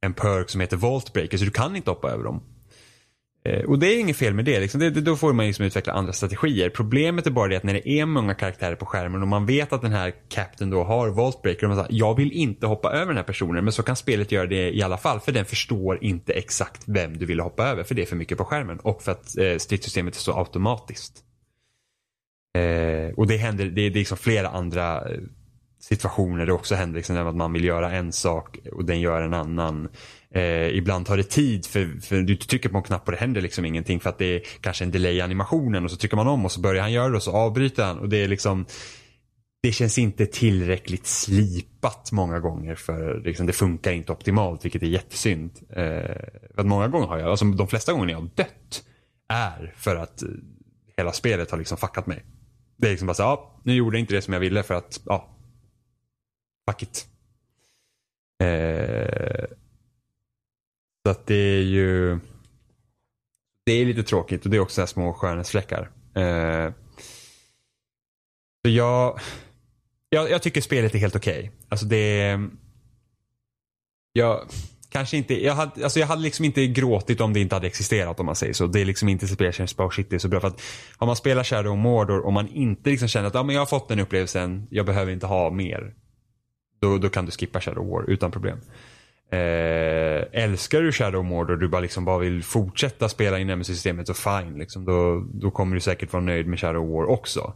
en 0.00 0.14
perk 0.14 0.50
som 0.50 0.60
heter 0.60 0.76
Vault 0.76 1.12
Breaker 1.12 1.38
så 1.38 1.44
du 1.44 1.50
kan 1.50 1.76
inte 1.76 1.90
hoppa 1.90 2.10
över 2.10 2.24
dem. 2.24 2.42
Eh, 3.46 3.64
och 3.64 3.78
det 3.78 3.86
är 3.86 4.00
inget 4.00 4.16
fel 4.16 4.34
med 4.34 4.44
det, 4.44 4.60
liksom. 4.60 4.80
det, 4.80 4.90
det 4.90 5.00
då 5.00 5.16
får 5.16 5.32
man 5.32 5.46
liksom 5.46 5.64
utveckla 5.64 5.92
andra 5.92 6.12
strategier. 6.12 6.70
Problemet 6.70 7.26
är 7.26 7.30
bara 7.30 7.48
det 7.48 7.56
att 7.56 7.62
när 7.62 7.74
det 7.74 7.88
är 7.88 8.06
många 8.06 8.34
karaktärer 8.34 8.74
på 8.74 8.86
skärmen 8.86 9.22
och 9.22 9.28
man 9.28 9.46
vet 9.46 9.72
att 9.72 9.82
den 9.82 9.92
här 9.92 10.14
Captain 10.28 10.70
då 10.70 10.84
har 10.84 11.08
Voltbreaker 11.08 11.62
och 11.62 11.76
man 11.76 11.84
säger 11.84 12.00
jag 12.00 12.16
vill 12.16 12.32
inte 12.32 12.66
hoppa 12.66 12.92
över 12.92 13.06
den 13.06 13.16
här 13.16 13.24
personen 13.24 13.64
men 13.64 13.72
så 13.72 13.82
kan 13.82 13.96
spelet 13.96 14.32
göra 14.32 14.46
det 14.46 14.70
i 14.70 14.82
alla 14.82 14.96
fall 14.98 15.20
för 15.20 15.32
den 15.32 15.44
förstår 15.44 16.04
inte 16.04 16.32
exakt 16.32 16.82
vem 16.86 17.18
du 17.18 17.26
vill 17.26 17.40
hoppa 17.40 17.66
över 17.66 17.84
för 17.84 17.94
det 17.94 18.02
är 18.02 18.06
för 18.06 18.16
mycket 18.16 18.38
på 18.38 18.44
skärmen 18.44 18.78
och 18.78 19.02
för 19.02 19.12
att 19.12 19.38
eh, 19.38 19.56
stridssystemet 19.56 20.16
är 20.16 20.20
så 20.20 20.38
automatiskt. 20.38 21.22
Eh, 22.58 23.14
och 23.16 23.26
det 23.26 23.36
händer, 23.36 23.64
det, 23.64 23.70
det 23.70 23.86
är 23.86 23.90
liksom 23.90 24.18
flera 24.18 24.48
andra 24.48 25.10
eh, 25.10 25.18
situationer 25.88 26.36
situationer 26.36 26.46
det 26.46 26.52
också 26.52 26.74
händer. 26.74 26.96
Liksom, 26.96 27.16
att 27.16 27.36
man 27.36 27.52
vill 27.52 27.64
göra 27.64 27.92
en 27.92 28.12
sak 28.12 28.58
och 28.72 28.84
den 28.84 29.00
gör 29.00 29.22
en 29.22 29.34
annan. 29.34 29.88
Eh, 30.30 30.76
ibland 30.76 31.06
tar 31.06 31.16
det 31.16 31.30
tid 31.30 31.66
för, 31.66 32.00
för 32.00 32.16
du 32.16 32.36
trycker 32.36 32.68
på 32.68 32.76
en 32.76 32.82
knapp 32.82 33.06
och 33.06 33.12
det 33.12 33.18
händer 33.18 33.40
liksom 33.40 33.64
ingenting 33.64 34.00
för 34.00 34.10
att 34.10 34.18
det 34.18 34.36
är 34.36 34.42
kanske 34.60 34.84
en 34.84 34.90
delay 34.90 35.16
i 35.16 35.20
animationen 35.20 35.84
och 35.84 35.90
så 35.90 35.96
trycker 35.96 36.16
man 36.16 36.26
om 36.26 36.44
och 36.44 36.52
så 36.52 36.60
börjar 36.60 36.82
han 36.82 36.92
göra 36.92 37.08
det 37.08 37.16
och 37.16 37.22
så 37.22 37.32
avbryter 37.32 37.84
han 37.84 37.98
och 37.98 38.08
det 38.08 38.16
är 38.16 38.28
liksom 38.28 38.66
det 39.62 39.72
känns 39.72 39.98
inte 39.98 40.26
tillräckligt 40.26 41.06
slipat 41.06 42.12
många 42.12 42.40
gånger 42.40 42.74
för 42.74 43.20
liksom, 43.24 43.46
det 43.46 43.52
funkar 43.52 43.92
inte 43.92 44.12
optimalt 44.12 44.64
vilket 44.64 44.82
är 44.82 44.86
jättesynd. 44.86 45.50
Eh, 45.70 45.76
för 46.54 46.60
att 46.60 46.66
många 46.66 46.88
gånger 46.88 47.06
har 47.06 47.18
jag, 47.18 47.30
alltså 47.30 47.44
de 47.44 47.68
flesta 47.68 47.92
gånger 47.92 48.08
jag 48.08 48.18
har 48.18 48.30
dött 48.34 48.84
är 49.28 49.74
för 49.76 49.96
att 49.96 50.22
hela 50.96 51.12
spelet 51.12 51.50
har 51.50 51.58
liksom 51.58 51.78
fuckat 51.78 52.06
mig. 52.06 52.24
Det 52.78 52.86
är 52.86 52.90
liksom 52.90 53.06
bara 53.06 53.14
så 53.14 53.22
ja, 53.22 53.60
nu 53.64 53.74
gjorde 53.74 53.96
jag 53.96 54.00
inte 54.00 54.14
det 54.14 54.22
som 54.22 54.32
jag 54.32 54.40
ville 54.40 54.62
för 54.62 54.74
att, 54.74 55.00
ja, 55.04 55.35
fuck 56.70 56.82
it. 56.82 57.08
Eh, 58.42 59.44
så 61.06 61.10
att 61.10 61.26
det 61.26 61.34
är 61.34 61.62
ju 61.62 62.18
det 63.64 63.72
är 63.72 63.84
lite 63.86 64.02
tråkigt 64.02 64.44
och 64.44 64.50
det 64.50 64.56
är 64.56 64.60
också 64.60 64.80
här 64.80 64.86
små 64.86 65.12
skönhetsfläckar. 65.12 65.90
Eh, 66.14 66.72
så 68.64 68.70
jag, 68.70 69.20
jag, 70.10 70.30
jag, 70.30 70.42
tycker 70.42 70.60
spelet 70.60 70.94
är 70.94 70.98
helt 70.98 71.16
okej. 71.16 71.38
Okay. 71.38 71.50
Alltså 71.68 71.86
det 71.86 72.38
jag, 74.12 74.48
kanske 74.88 75.16
inte, 75.16 75.44
jag 75.44 75.54
hade, 75.54 75.84
alltså 75.84 76.00
jag 76.00 76.06
hade 76.06 76.22
liksom 76.22 76.44
inte 76.44 76.66
gråtit 76.66 77.20
om 77.20 77.32
det 77.32 77.40
inte 77.40 77.54
hade 77.54 77.66
existerat 77.66 78.20
om 78.20 78.26
man 78.26 78.36
säger 78.36 78.52
så. 78.52 78.66
Det 78.66 78.80
är 78.80 78.84
liksom 78.84 79.08
inte 79.08 79.28
så 79.28 79.34
spel 79.34 79.52
som 79.52 79.86
oh, 79.86 79.92
det 80.08 80.12
är 80.12 80.18
så 80.18 80.28
bra. 80.28 80.40
För 80.40 80.48
att 80.48 80.62
om 80.96 81.06
man 81.06 81.16
spelar 81.16 81.44
Shadow 81.44 81.72
of 81.72 81.78
Mordor 81.78 82.26
och 82.26 82.32
man 82.32 82.48
inte 82.48 82.90
liksom 82.90 83.08
känner 83.08 83.28
att 83.28 83.34
ja, 83.34 83.42
men 83.42 83.54
jag 83.54 83.60
har 83.60 83.66
fått 83.66 83.88
den 83.88 84.00
upplevelsen, 84.00 84.66
jag 84.70 84.86
behöver 84.86 85.12
inte 85.12 85.26
ha 85.26 85.50
mer. 85.50 85.94
Då, 86.80 86.98
då 86.98 87.08
kan 87.08 87.26
du 87.26 87.32
skippa 87.32 87.60
Shadow 87.60 87.86
War 87.90 88.10
utan 88.10 88.30
problem. 88.30 88.58
Eh, 89.30 90.42
älskar 90.42 90.82
du 90.82 90.92
Shadow 90.92 91.24
Mord 91.24 91.50
och 91.50 91.58
du 91.58 91.68
bara, 91.68 91.80
liksom 91.80 92.04
bara 92.04 92.18
vill 92.18 92.42
fortsätta 92.42 93.08
spela 93.08 93.38
in 93.38 93.46
Nemesis-systemet 93.46 94.06
så 94.06 94.14
fine. 94.14 94.58
Liksom, 94.58 94.84
då, 94.84 95.26
då 95.32 95.50
kommer 95.50 95.74
du 95.74 95.80
säkert 95.80 96.12
vara 96.12 96.22
nöjd 96.22 96.46
med 96.46 96.60
Shadow 96.60 96.90
War 96.90 97.06
också. 97.06 97.54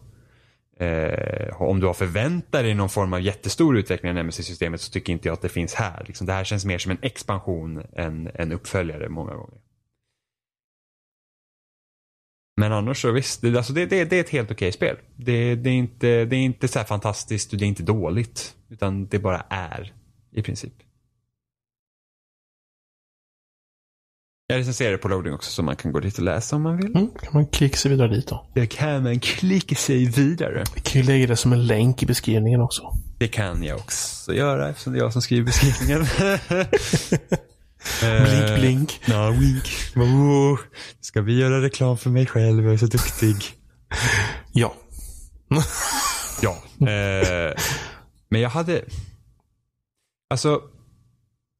Eh, 0.80 1.62
om 1.62 1.80
du 1.80 1.86
har 1.86 1.94
förväntat 1.94 2.62
dig 2.62 2.74
någon 2.74 2.88
form 2.88 3.12
av 3.12 3.20
jättestor 3.20 3.78
utveckling 3.78 4.10
av 4.10 4.14
Nemesis-systemet 4.14 4.80
så 4.80 4.92
tycker 4.92 5.12
inte 5.12 5.28
jag 5.28 5.32
att 5.32 5.42
det 5.42 5.48
finns 5.48 5.74
här. 5.74 6.04
Liksom, 6.06 6.26
det 6.26 6.32
här 6.32 6.44
känns 6.44 6.64
mer 6.64 6.78
som 6.78 6.90
en 6.90 6.98
expansion 7.02 7.82
än 7.96 8.30
en 8.34 8.52
uppföljare 8.52 9.08
många 9.08 9.34
gånger. 9.34 9.58
Men 12.60 12.72
annars 12.72 13.02
så 13.02 13.12
visst, 13.12 13.42
det, 13.42 13.56
alltså 13.56 13.72
det, 13.72 13.86
det, 13.86 14.04
det 14.04 14.16
är 14.16 14.20
ett 14.20 14.30
helt 14.30 14.50
okej 14.50 14.72
spel. 14.72 14.96
Det, 15.16 15.54
det, 15.54 15.70
är 15.70 15.74
inte, 15.74 16.24
det 16.24 16.36
är 16.36 16.40
inte 16.40 16.68
så 16.68 16.80
fantastiskt 16.80 17.52
och 17.52 17.58
det 17.58 17.64
är 17.64 17.66
inte 17.66 17.82
dåligt. 17.82 18.54
Utan 18.68 19.06
det 19.06 19.18
bara 19.18 19.40
är 19.50 19.92
i 20.32 20.42
princip. 20.42 20.72
Jag 24.46 24.58
recenserar 24.58 24.96
på 24.96 25.08
loading 25.08 25.34
också 25.34 25.50
så 25.50 25.62
man 25.62 25.76
kan 25.76 25.92
gå 25.92 26.00
dit 26.00 26.18
och 26.18 26.24
läsa 26.24 26.56
om 26.56 26.62
man 26.62 26.76
vill. 26.76 26.96
Mm, 26.96 27.10
kan 27.22 27.30
man 27.32 27.46
klicka 27.46 27.76
sig 27.76 27.90
vidare 27.90 28.08
dit 28.08 28.28
då? 28.28 28.46
Det 28.54 28.66
kan 28.66 29.02
man 29.02 29.20
klicka 29.20 29.74
sig 29.74 30.04
vidare. 30.04 30.64
Vi 30.74 30.80
kan 30.80 31.02
ju 31.02 31.06
lägga 31.06 31.26
det 31.26 31.36
som 31.36 31.52
en 31.52 31.66
länk 31.66 32.02
i 32.02 32.06
beskrivningen 32.06 32.60
också. 32.60 32.82
Det 33.18 33.28
kan 33.28 33.62
jag 33.62 33.78
också 33.78 34.34
göra 34.34 34.68
eftersom 34.68 34.92
det 34.92 34.98
är 34.98 35.02
jag 35.02 35.12
som 35.12 35.22
skriver 35.22 35.46
beskrivningen. 35.46 36.06
blink, 38.00 38.60
blink. 38.60 39.00
Ja, 39.06 39.30
wink. 39.30 39.64
Oh, 39.96 40.60
ska 41.00 41.20
vi 41.20 41.38
göra 41.38 41.62
reklam 41.62 41.98
för 41.98 42.10
mig 42.10 42.26
själv? 42.26 42.64
Jag 42.64 42.72
är 42.72 42.78
så 42.78 42.86
duktig. 42.86 43.36
ja. 44.52 44.74
ja. 46.42 46.86
Eh, 46.88 47.54
men 48.28 48.40
jag 48.40 48.50
hade... 48.50 48.84
Alltså, 50.30 50.62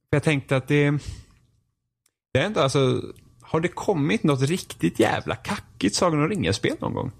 jag 0.09 0.23
tänkte 0.23 0.57
att 0.57 0.67
det... 0.67 0.91
Det 2.33 2.39
är 2.39 2.45
ändå 2.45 2.59
alltså, 2.59 3.01
har 3.41 3.59
det 3.59 3.67
kommit 3.67 4.23
något 4.23 4.41
riktigt 4.41 4.99
jävla 4.99 5.35
kackigt 5.35 5.95
Sagan 5.95 6.19
om 6.19 6.29
ringen-spel 6.29 6.75
någon 6.79 6.93
gång? 6.93 7.11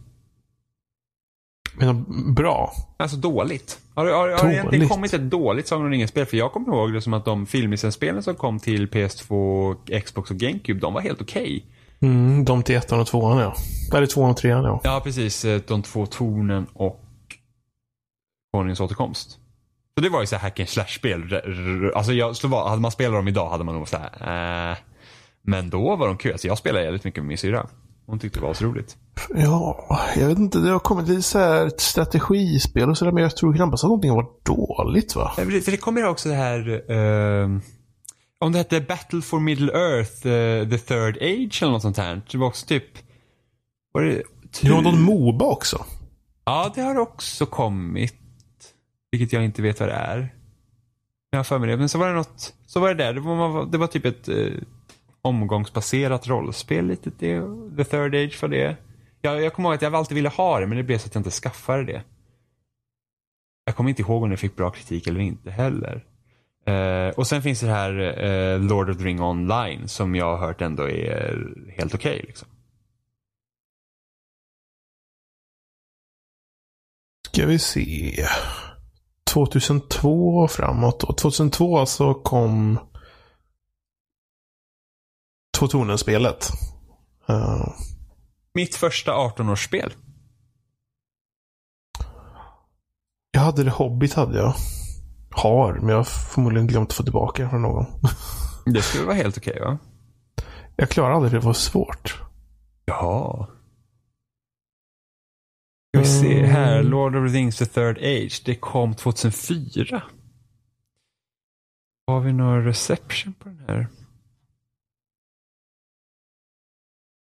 Men 1.73 2.33
bra? 2.33 2.73
Alltså 2.97 3.17
dåligt. 3.17 3.79
Har, 4.05 4.11
har, 4.11 4.29
har 4.29 4.47
det 4.47 4.53
egentligen 4.53 4.89
kommit 4.89 5.13
ett 5.13 5.21
dåligt 5.21 5.67
Sagan 5.67 5.85
om 5.85 5.91
ringen-spel? 5.91 6.25
För 6.25 6.37
jag 6.37 6.51
kommer 6.51 6.67
ihåg 6.67 6.93
det 6.93 7.01
som 7.01 7.13
att 7.13 7.25
de 7.25 7.45
filmlicensspelen 7.45 8.23
som 8.23 8.35
kom 8.35 8.59
till 8.59 8.87
PS2, 8.87 10.01
Xbox 10.01 10.31
och 10.31 10.37
GameCube, 10.37 10.79
de 10.79 10.93
var 10.93 11.01
helt 11.01 11.21
okej. 11.21 11.65
Okay. 11.99 12.09
Mm, 12.09 12.45
de 12.45 12.63
till 12.63 12.75
ettan 12.75 12.99
och 12.99 13.07
tvåan 13.07 13.37
ja. 13.37 13.55
Eller 13.97 14.07
tvåan 14.07 14.29
och 14.31 14.37
trean 14.37 14.63
ja. 14.63 14.81
Ja, 14.83 15.01
precis. 15.03 15.45
De 15.67 15.81
två 15.81 16.05
tornen 16.05 16.67
och 16.73 17.01
Konungens 18.53 18.79
återkomst. 18.79 19.31
Så 19.95 20.01
det 20.01 20.09
var 20.09 20.21
ju 20.21 20.27
så 20.27 20.35
här 20.35 20.43
hack 20.43 20.59
and 20.59 20.69
slash-spel. 20.69 21.41
Alltså 21.95 22.13
jag, 22.13 22.33
hade 22.51 22.81
man 22.81 22.91
spelat 22.91 23.13
dem 23.13 23.27
idag 23.27 23.49
hade 23.49 23.63
man 23.63 23.75
nog 23.75 23.87
så 23.87 23.97
här, 23.97 24.71
äh. 24.71 24.77
Men 25.41 25.69
då 25.69 25.95
var 25.95 26.07
de 26.07 26.17
kul. 26.17 26.31
Alltså 26.31 26.47
jag 26.47 26.57
spelade 26.57 26.83
jävligt 26.83 27.03
mycket 27.03 27.23
med 27.23 27.27
min 27.27 27.37
syrra. 27.37 27.67
Hon 28.05 28.19
tyckte 28.19 28.39
det 28.39 28.45
var 28.45 28.53
så 28.53 28.65
roligt. 28.65 28.97
Ja, 29.35 29.99
jag 30.15 30.27
vet 30.27 30.37
inte. 30.37 30.59
Det 30.59 30.71
har 30.71 30.79
kommit 30.79 31.07
lite 31.07 31.21
så 31.21 31.39
här 31.39 31.67
ett 31.67 31.81
strategispel 31.81 32.89
och 32.89 32.97
sådär. 32.97 33.11
Men 33.11 33.23
jag 33.23 33.35
tror 33.35 33.55
knappast 33.55 33.83
att 33.83 33.87
någonting 33.87 34.09
har 34.09 34.17
varit 34.17 34.45
dåligt 34.45 35.15
va? 35.15 35.31
Ja, 35.37 35.43
för 35.43 35.71
det 35.71 35.77
kommer 35.77 36.05
också 36.05 36.29
det 36.29 36.35
här. 36.35 36.91
Uh, 36.91 37.59
om 38.39 38.51
det 38.51 38.57
hette 38.57 38.81
Battle 38.81 39.21
for 39.21 39.39
Middle 39.39 39.73
Earth, 39.73 40.27
uh, 40.27 40.69
The 40.69 40.77
Third 40.77 41.17
Age 41.17 41.59
eller 41.61 41.71
något 41.71 41.81
sånt 41.81 41.97
här. 41.97 42.21
Det 42.31 42.37
var 42.37 42.47
också 42.47 42.65
typ. 42.65 42.85
Var 43.91 44.01
det, 44.01 44.23
det 44.61 44.71
var 44.71 44.81
någon 44.81 45.01
Moba 45.01 45.45
också. 45.45 45.85
Ja, 46.45 46.71
det 46.75 46.81
har 46.81 46.97
också 46.97 47.45
kommit. 47.45 48.15
Vilket 49.11 49.33
jag 49.33 49.45
inte 49.45 49.61
vet 49.61 49.79
vad 49.79 49.89
det 49.89 49.95
är. 49.95 50.35
Jag 51.29 51.39
har 51.39 51.43
för 51.43 51.59
mig 51.59 51.69
det. 51.69 51.77
Men 51.77 51.89
så 51.89 51.97
var 51.97 52.07
det 52.07 52.13
något. 52.13 52.53
Så 52.65 52.79
var 52.79 52.87
det 52.87 53.03
där. 53.03 53.13
Det 53.13 53.19
var, 53.19 53.65
det 53.65 53.77
var 53.77 53.87
typ 53.87 54.05
ett 54.05 54.29
uh, 54.29 54.61
omgångsbaserat 55.21 56.27
rollspel. 56.27 56.85
Lite 56.85 57.11
det. 57.19 57.41
The 57.77 57.83
Third 57.83 58.15
Age 58.15 58.33
för 58.33 58.47
det. 58.47 58.77
Jag, 59.21 59.41
jag 59.41 59.53
kommer 59.53 59.69
ihåg 59.69 59.75
att 59.75 59.81
jag 59.81 59.95
alltid 59.95 60.15
ville 60.15 60.29
ha 60.29 60.59
det 60.59 60.67
men 60.67 60.77
det 60.77 60.83
blev 60.83 60.97
så 60.97 61.07
att 61.07 61.15
jag 61.15 61.19
inte 61.19 61.31
skaffade 61.31 61.83
det. 61.83 62.03
Jag 63.65 63.75
kommer 63.75 63.89
inte 63.89 64.01
ihåg 64.01 64.23
om 64.23 64.29
det 64.29 64.37
fick 64.37 64.55
bra 64.55 64.71
kritik 64.71 65.07
eller 65.07 65.19
inte 65.19 65.51
heller. 65.51 66.05
Uh, 66.69 67.09
och 67.09 67.27
sen 67.27 67.41
finns 67.41 67.59
det 67.59 67.67
här 67.67 68.23
uh, 68.23 68.59
Lord 68.59 68.89
of 68.89 68.97
the 68.97 69.03
Ring 69.03 69.21
online 69.21 69.87
som 69.87 70.15
jag 70.15 70.37
har 70.37 70.47
hört 70.47 70.61
ändå 70.61 70.89
är 70.89 71.53
helt 71.77 71.95
okej. 71.95 72.15
Okay, 72.15 72.27
liksom. 72.27 72.47
Ska 77.27 77.45
vi 77.45 77.59
se. 77.59 78.25
2002 79.33 80.37
och 80.37 80.51
framåt 80.51 80.99
då. 80.99 81.13
2002 81.13 81.85
så 81.85 82.13
kom 82.13 82.79
Två 85.61 85.67
Tornen-spelet. 85.67 86.51
Uh... 87.29 87.67
Mitt 88.53 88.75
första 88.75 89.11
18-årsspel. 89.11 89.91
Jag 93.31 93.41
hade 93.41 93.63
det 93.63 93.69
Hobbit 93.69 94.13
hade 94.13 94.37
jag. 94.37 94.53
Har, 95.31 95.73
men 95.73 95.89
jag 95.89 95.97
har 95.97 96.03
förmodligen 96.03 96.67
glömt 96.67 96.89
att 96.89 96.95
få 96.95 97.03
tillbaka 97.03 97.49
från 97.49 97.61
någon. 97.61 97.85
det 98.65 98.81
skulle 98.81 99.05
vara 99.05 99.15
helt 99.15 99.37
okej 99.37 99.53
okay, 99.53 99.65
va? 99.65 99.77
Jag 100.75 100.89
klarar 100.89 101.13
aldrig 101.13 101.31
det, 101.31 101.37
det 101.39 101.45
var 101.45 101.53
svårt. 101.53 102.21
Jaha. 102.85 103.47
Ska 105.89 105.99
vi 105.99 106.05
se 106.05 106.45
här. 106.45 106.83
Lord 106.83 107.15
of 107.15 107.31
the 107.31 107.37
Rings 107.37 107.57
The 107.57 107.65
Third 107.65 107.97
Age. 107.97 108.41
Det 108.45 108.55
kom 108.55 108.93
2004. 108.93 110.03
Har 112.07 112.19
vi 112.19 112.33
några 112.33 112.65
reception 112.65 113.33
på 113.33 113.49
den 113.49 113.59
här? 113.67 113.87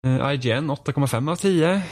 IGN 0.07 0.71
8,5 0.71 1.31
av 1.31 1.37
10. 1.37 1.83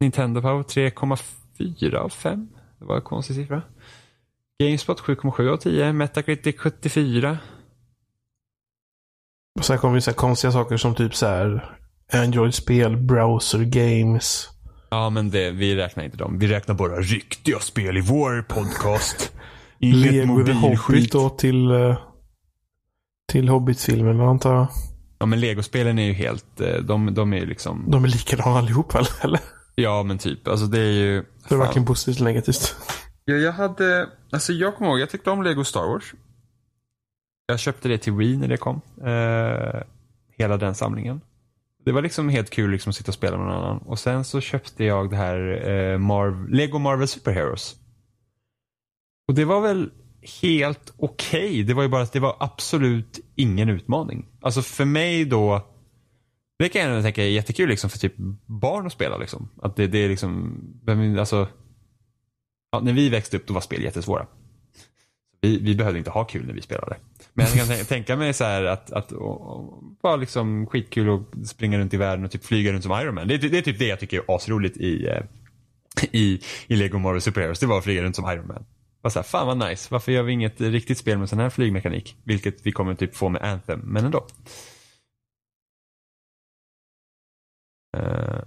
Nintendo 0.00 0.40
Power 0.40 0.62
3,4 0.62 1.94
av 1.96 2.08
5. 2.08 2.48
Det 2.78 2.84
var 2.84 2.96
en 2.96 3.02
konstig 3.02 3.36
siffra. 3.36 3.62
Gamespot 4.62 5.00
7,7 5.00 5.48
av 5.48 5.56
10. 5.56 5.92
Metacritic 5.92 6.56
74. 6.58 7.38
Och 9.58 9.64
sen 9.64 9.78
kommer 9.78 9.94
det 9.94 10.00
så 10.00 10.12
konstiga 10.12 10.52
saker 10.52 10.76
som 10.76 10.94
typ 10.94 11.14
så 11.14 11.26
här 11.26 11.76
Android-spel, 12.12 12.96
browser 12.96 13.64
games. 13.64 14.48
Ja, 14.90 15.10
men 15.10 15.30
det, 15.30 15.50
vi 15.50 15.76
räknar 15.76 16.04
inte 16.04 16.16
dem. 16.16 16.38
Vi 16.38 16.46
räknar 16.46 16.74
bara 16.74 17.00
riktiga 17.00 17.58
spel 17.58 17.96
i 17.96 18.00
vår 18.00 18.42
podcast. 18.42 19.32
Inget 19.78 20.26
mobilskit. 20.26 20.80
Hobbit 20.80 21.12
då 21.12 21.30
till, 21.30 21.70
eh, 21.70 21.98
till 23.32 23.48
Hobbit-filmen 23.48 24.20
antar 24.20 24.54
jag. 24.54 24.68
Ja 25.24 25.28
men 25.28 25.40
legospelen 25.40 25.98
är 25.98 26.06
ju 26.06 26.12
helt, 26.12 26.60
eh, 26.60 26.76
de, 26.76 27.14
de 27.14 27.32
är 27.32 27.36
ju 27.36 27.46
liksom, 27.46 27.84
De 27.88 28.04
är 28.04 28.08
likadana 28.08 28.58
allihop 28.58 28.94
väl? 28.94 29.04
Eller? 29.22 29.40
ja 29.74 30.02
men 30.02 30.18
typ, 30.18 30.48
alltså 30.48 30.66
det 30.66 30.78
är 30.78 30.92
ju. 30.92 31.12
Det 31.14 31.44
är 31.44 31.48
fan. 31.48 31.58
varken 31.58 31.84
positivt 31.84 32.16
eller 32.16 32.30
negativt. 32.30 32.76
Ja, 33.24 33.34
jag 33.34 33.52
hade, 33.52 34.08
alltså 34.32 34.52
jag 34.52 34.76
kommer 34.76 34.90
ihåg, 34.90 35.00
jag 35.00 35.10
tyckte 35.10 35.30
om 35.30 35.42
Lego 35.42 35.64
Star 35.64 35.88
Wars. 35.88 36.14
Jag 37.46 37.58
köpte 37.58 37.88
det 37.88 37.98
till 37.98 38.12
Wii 38.12 38.36
när 38.36 38.48
det 38.48 38.56
kom. 38.56 38.80
Eh, 39.02 39.82
hela 40.38 40.56
den 40.56 40.74
samlingen. 40.74 41.20
Det 41.84 41.92
var 41.92 42.02
liksom 42.02 42.28
helt 42.28 42.50
kul 42.50 42.70
liksom 42.70 42.90
att 42.90 42.96
sitta 42.96 43.10
och 43.10 43.14
spela 43.14 43.36
med 43.36 43.46
någon 43.46 43.64
annan. 43.64 43.78
Och 43.78 43.98
sen 43.98 44.24
så 44.24 44.40
köpte 44.40 44.84
jag 44.84 45.10
det 45.10 45.16
här 45.16 45.68
eh, 45.68 45.98
Marv 45.98 46.48
Lego 46.48 46.78
Marvel 46.78 47.08
Superheroes. 47.08 47.76
Och 49.28 49.34
det 49.34 49.44
var 49.44 49.60
väl 49.60 49.90
helt 50.42 50.92
okej. 50.96 51.62
Det 51.62 51.74
var 51.74 51.82
ju 51.82 51.88
bara 51.88 52.02
att 52.02 52.12
det 52.12 52.20
var 52.20 52.36
absolut 52.40 53.20
ingen 53.34 53.68
utmaning. 53.68 54.26
Alltså 54.40 54.62
för 54.62 54.84
mig 54.84 55.24
då, 55.24 55.66
det 56.58 56.68
kan 56.68 56.82
jag 56.82 57.02
tänka 57.02 57.24
är 57.24 57.28
jättekul 57.28 57.68
liksom 57.68 57.90
för 57.90 57.98
typ 57.98 58.14
barn 58.46 58.86
att 58.86 58.92
spela 58.92 59.16
liksom. 59.18 59.48
Att 59.62 59.76
det, 59.76 59.86
det 59.86 59.98
är 59.98 60.08
liksom, 60.08 60.60
alltså, 61.18 61.48
ja, 62.72 62.80
när 62.80 62.92
vi 62.92 63.08
växte 63.08 63.36
upp 63.36 63.46
då 63.46 63.54
var 63.54 63.60
spel 63.60 63.82
jättesvåra. 63.82 64.26
Vi, 65.40 65.58
vi 65.58 65.74
behövde 65.74 65.98
inte 65.98 66.10
ha 66.10 66.24
kul 66.24 66.46
när 66.46 66.54
vi 66.54 66.62
spelade. 66.62 66.96
Men 67.32 67.46
jag 67.56 67.68
kan 67.68 67.86
tänka 67.86 68.16
mig 68.16 68.32
så 68.34 68.44
här 68.44 68.64
att, 68.64 68.92
att 68.92 69.12
vara 69.12 69.64
bara 70.02 70.16
liksom 70.16 70.66
skitkul 70.66 71.08
och 71.08 71.22
springa 71.46 71.78
runt 71.78 71.94
i 71.94 71.96
världen 71.96 72.24
och 72.24 72.30
typ 72.30 72.44
flyga 72.44 72.72
runt 72.72 72.82
som 72.82 73.00
Iron 73.00 73.14
Man. 73.14 73.28
Det, 73.28 73.34
är- 73.34 73.38
det 73.38 73.58
är 73.58 73.62
typ 73.62 73.78
det 73.78 73.86
jag 73.86 74.00
tycker 74.00 74.18
är 74.18 74.36
asroligt 74.36 74.76
i, 74.76 75.06
eh, 75.06 75.22
i, 76.12 76.40
i 76.66 76.76
Lego 76.76 76.98
Marvel 76.98 77.20
Super 77.20 77.40
Heroes. 77.40 77.58
Det 77.60 77.66
var 77.66 77.78
att 77.78 77.84
flyga 77.84 78.02
runt 78.02 78.16
som 78.16 78.30
Iron 78.32 78.46
Man. 78.46 78.64
Bara 79.04 79.10
så 79.10 79.18
här, 79.18 79.24
fan 79.24 79.46
vad 79.46 79.68
nice. 79.68 79.88
Varför 79.90 80.12
gör 80.12 80.22
vi 80.22 80.32
inget 80.32 80.60
riktigt 80.60 80.98
spel 80.98 81.18
med 81.18 81.28
sån 81.28 81.38
här 81.38 81.50
flygmekanik? 81.50 82.16
Vilket 82.24 82.66
vi 82.66 82.72
kommer 82.72 82.94
typ 82.94 83.16
få 83.16 83.28
med 83.28 83.42
Anthem, 83.42 83.80
men 83.80 84.04
ändå. 84.04 84.26
Eh, 87.96 88.42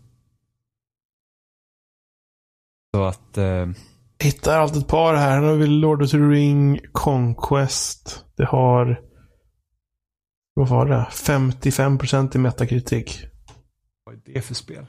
så 2.95 3.03
att, 3.03 3.37
eh, 3.37 3.67
Hittar 4.19 4.59
allt 4.59 4.75
ett 4.75 4.87
par 4.87 5.15
här. 5.15 5.41
Nu 5.41 5.47
har 5.47 5.55
vi 5.55 5.67
Lord 5.67 6.01
of 6.01 6.11
the 6.11 6.17
Ring 6.17 6.79
Conquest. 6.91 8.25
Det 8.37 8.45
har... 8.45 9.01
Vad 10.53 10.69
var 10.69 10.85
det? 10.85 11.07
55% 11.11 12.35
i 12.35 12.39
Metacritic. 12.39 13.25
vad 14.03 14.15
är 14.15 14.33
det 14.33 14.41
för 14.41 14.55
spel? 14.55 14.85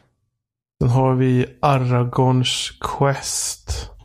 Sen 0.83 0.91
har 0.91 1.14
vi 1.14 1.59
Aragorns 1.62 2.71
Quest. 2.81 3.98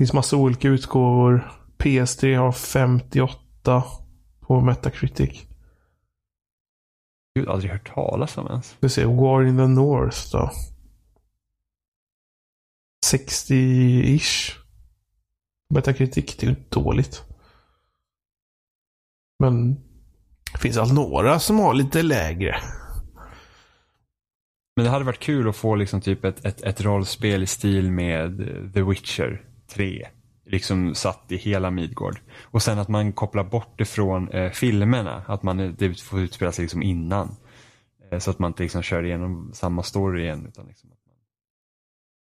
Finns 0.00 0.12
massa 0.12 0.36
olika 0.36 0.68
utgåvor. 0.68 1.50
PS3 1.78 2.36
har 2.36 2.52
58 2.52 3.84
på 4.40 4.60
Metacritic. 4.60 5.46
Gud, 7.34 7.48
aldrig 7.48 7.72
hört 7.72 7.94
talas 7.94 8.38
om 8.38 8.46
ens. 8.46 8.76
Vi 8.80 8.88
ser 8.88 9.04
War 9.06 9.44
in 9.44 9.56
the 9.56 9.66
North 9.66 10.18
då. 10.32 10.50
60-ish. 13.12 14.52
Metacritic, 15.74 16.36
det 16.36 16.46
är 16.46 16.50
ju 16.50 16.56
dåligt. 16.68 17.22
Men 19.38 19.74
det 20.52 20.58
finns 20.58 20.76
allt 20.76 20.92
några 20.92 21.40
som 21.40 21.58
har 21.58 21.74
lite 21.74 22.02
lägre. 22.02 22.56
Men 24.76 24.84
det 24.84 24.90
hade 24.90 25.04
varit 25.04 25.18
kul 25.18 25.48
att 25.48 25.56
få 25.56 25.74
liksom 25.74 26.00
typ 26.00 26.24
ett, 26.24 26.44
ett, 26.44 26.62
ett 26.62 26.80
rollspel 26.80 27.42
i 27.42 27.46
stil 27.46 27.90
med 27.90 28.38
The 28.74 28.82
Witcher 28.82 29.49
3. 29.70 30.08
Liksom 30.44 30.94
satt 30.94 31.32
i 31.32 31.36
hela 31.36 31.70
Midgård. 31.70 32.20
Och 32.42 32.62
sen 32.62 32.78
att 32.78 32.88
man 32.88 33.12
kopplar 33.12 33.44
bort 33.44 33.80
ifrån 33.80 34.28
eh, 34.28 34.50
filmerna. 34.50 35.24
Att 35.26 35.42
man 35.42 35.60
eh, 35.60 35.70
det 35.70 36.00
får 36.00 36.20
utspela 36.20 36.52
sig 36.52 36.62
liksom 36.62 36.82
innan. 36.82 37.36
Eh, 38.10 38.18
så 38.18 38.30
att 38.30 38.38
man 38.38 38.50
inte 38.50 38.62
liksom 38.62 38.82
kör 38.82 39.04
igenom 39.04 39.50
samma 39.54 39.82
story 39.82 40.22
igen. 40.22 40.46
Utan 40.46 40.66
liksom 40.66 40.92
att 40.92 41.06
man... 41.06 41.14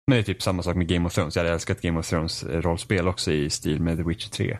Men 0.07 0.15
det 0.15 0.21
är 0.21 0.23
typ 0.23 0.41
samma 0.41 0.63
sak 0.63 0.75
med 0.75 0.87
Game 0.87 1.07
of 1.07 1.13
Thrones. 1.13 1.35
Jag 1.35 1.43
hade 1.43 1.53
älskat 1.53 1.81
Game 1.81 1.99
of 1.99 2.05
Thrones-rollspel 2.05 3.05
eh, 3.05 3.09
också 3.09 3.31
i 3.31 3.49
stil 3.49 3.81
med 3.81 3.97
The 3.97 4.03
Witcher 4.03 4.29
3. 4.29 4.57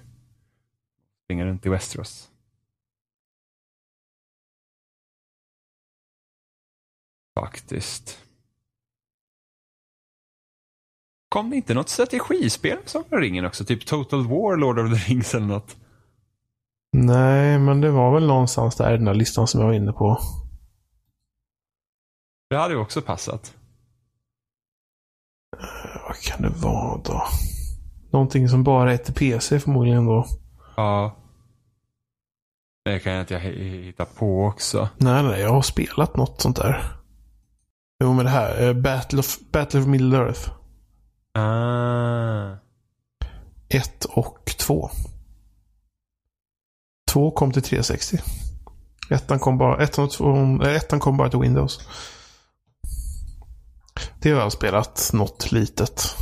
Springa 1.26 1.46
runt 1.46 1.66
i 1.66 1.70
Westeros. 1.70 2.30
Faktiskt. 7.40 8.29
Kom 11.30 11.50
det 11.50 11.56
inte 11.56 11.74
något 11.74 11.90
strategispel 11.90 12.78
med 12.78 12.90
Sagan 12.90 13.08
om 13.12 13.20
ringen 13.20 13.46
också? 13.46 13.66
Typ 13.66 13.86
Total 13.86 14.28
War, 14.28 14.58
Lord 14.58 14.80
of 14.80 14.90
the 14.92 15.14
Rings 15.14 15.36
eller 15.36 15.46
något? 15.48 15.78
Nej, 16.94 17.60
men 17.60 17.82
det 17.82 17.92
var 17.92 18.14
väl 18.14 18.28
någonstans 18.28 18.76
där 18.76 18.94
i 18.94 18.98
den 18.98 19.08
här 19.08 19.14
listan 19.14 19.48
som 19.48 19.60
jag 19.62 19.68
var 19.68 19.74
inne 19.74 19.92
på. 19.94 20.18
Det 22.50 22.56
hade 22.58 22.74
ju 22.74 22.80
också 22.80 23.02
passat. 23.02 23.56
Vad 26.08 26.16
kan 26.22 26.42
det 26.42 26.50
vara 26.50 27.02
då? 27.06 27.24
Någonting 28.12 28.50
som 28.50 28.64
bara 28.64 28.94
är 28.94 28.98
till 28.98 29.14
PC 29.14 29.60
förmodligen 29.60 30.06
då. 30.06 30.26
Ja. 30.78 31.16
Det 32.86 33.00
kan 33.00 33.12
jag 33.14 33.22
inte 33.24 33.38
hi- 33.40 33.84
hitta 33.84 34.06
på 34.06 34.46
också. 34.46 34.90
Nej, 34.98 35.24
nej, 35.24 35.42
jag 35.42 35.50
har 35.54 35.62
spelat 35.62 36.18
något 36.18 36.42
sånt 36.42 36.58
där. 36.58 36.92
Jo, 38.04 38.14
men 38.14 38.26
det 38.26 38.32
här. 38.32 38.68
eh, 38.68 38.74
Battle 38.74 39.20
of, 39.20 39.40
Battle 39.52 39.80
of 39.80 39.88
Middle 39.88 40.18
Earth. 40.18 40.52
Ah. 41.34 42.56
1 43.70 44.06
och 44.06 44.56
2. 44.60 44.90
2 47.12 47.32
kom 47.32 47.52
till 47.52 47.64
360. 47.64 48.18
Ettan 49.10 49.40
kom 49.40 49.58
bara, 49.58 49.84
ettan 49.84 50.10
och 50.20 50.66
äh, 50.68 50.76
ettan 50.76 51.00
kom 51.00 51.18
bara 51.18 51.30
till 51.30 51.40
Windows. 51.40 51.80
Det 54.22 54.32
har 54.32 54.42
jag 54.42 54.52
spelat 54.52 55.10
något 55.14 55.52
litet. 55.52 56.16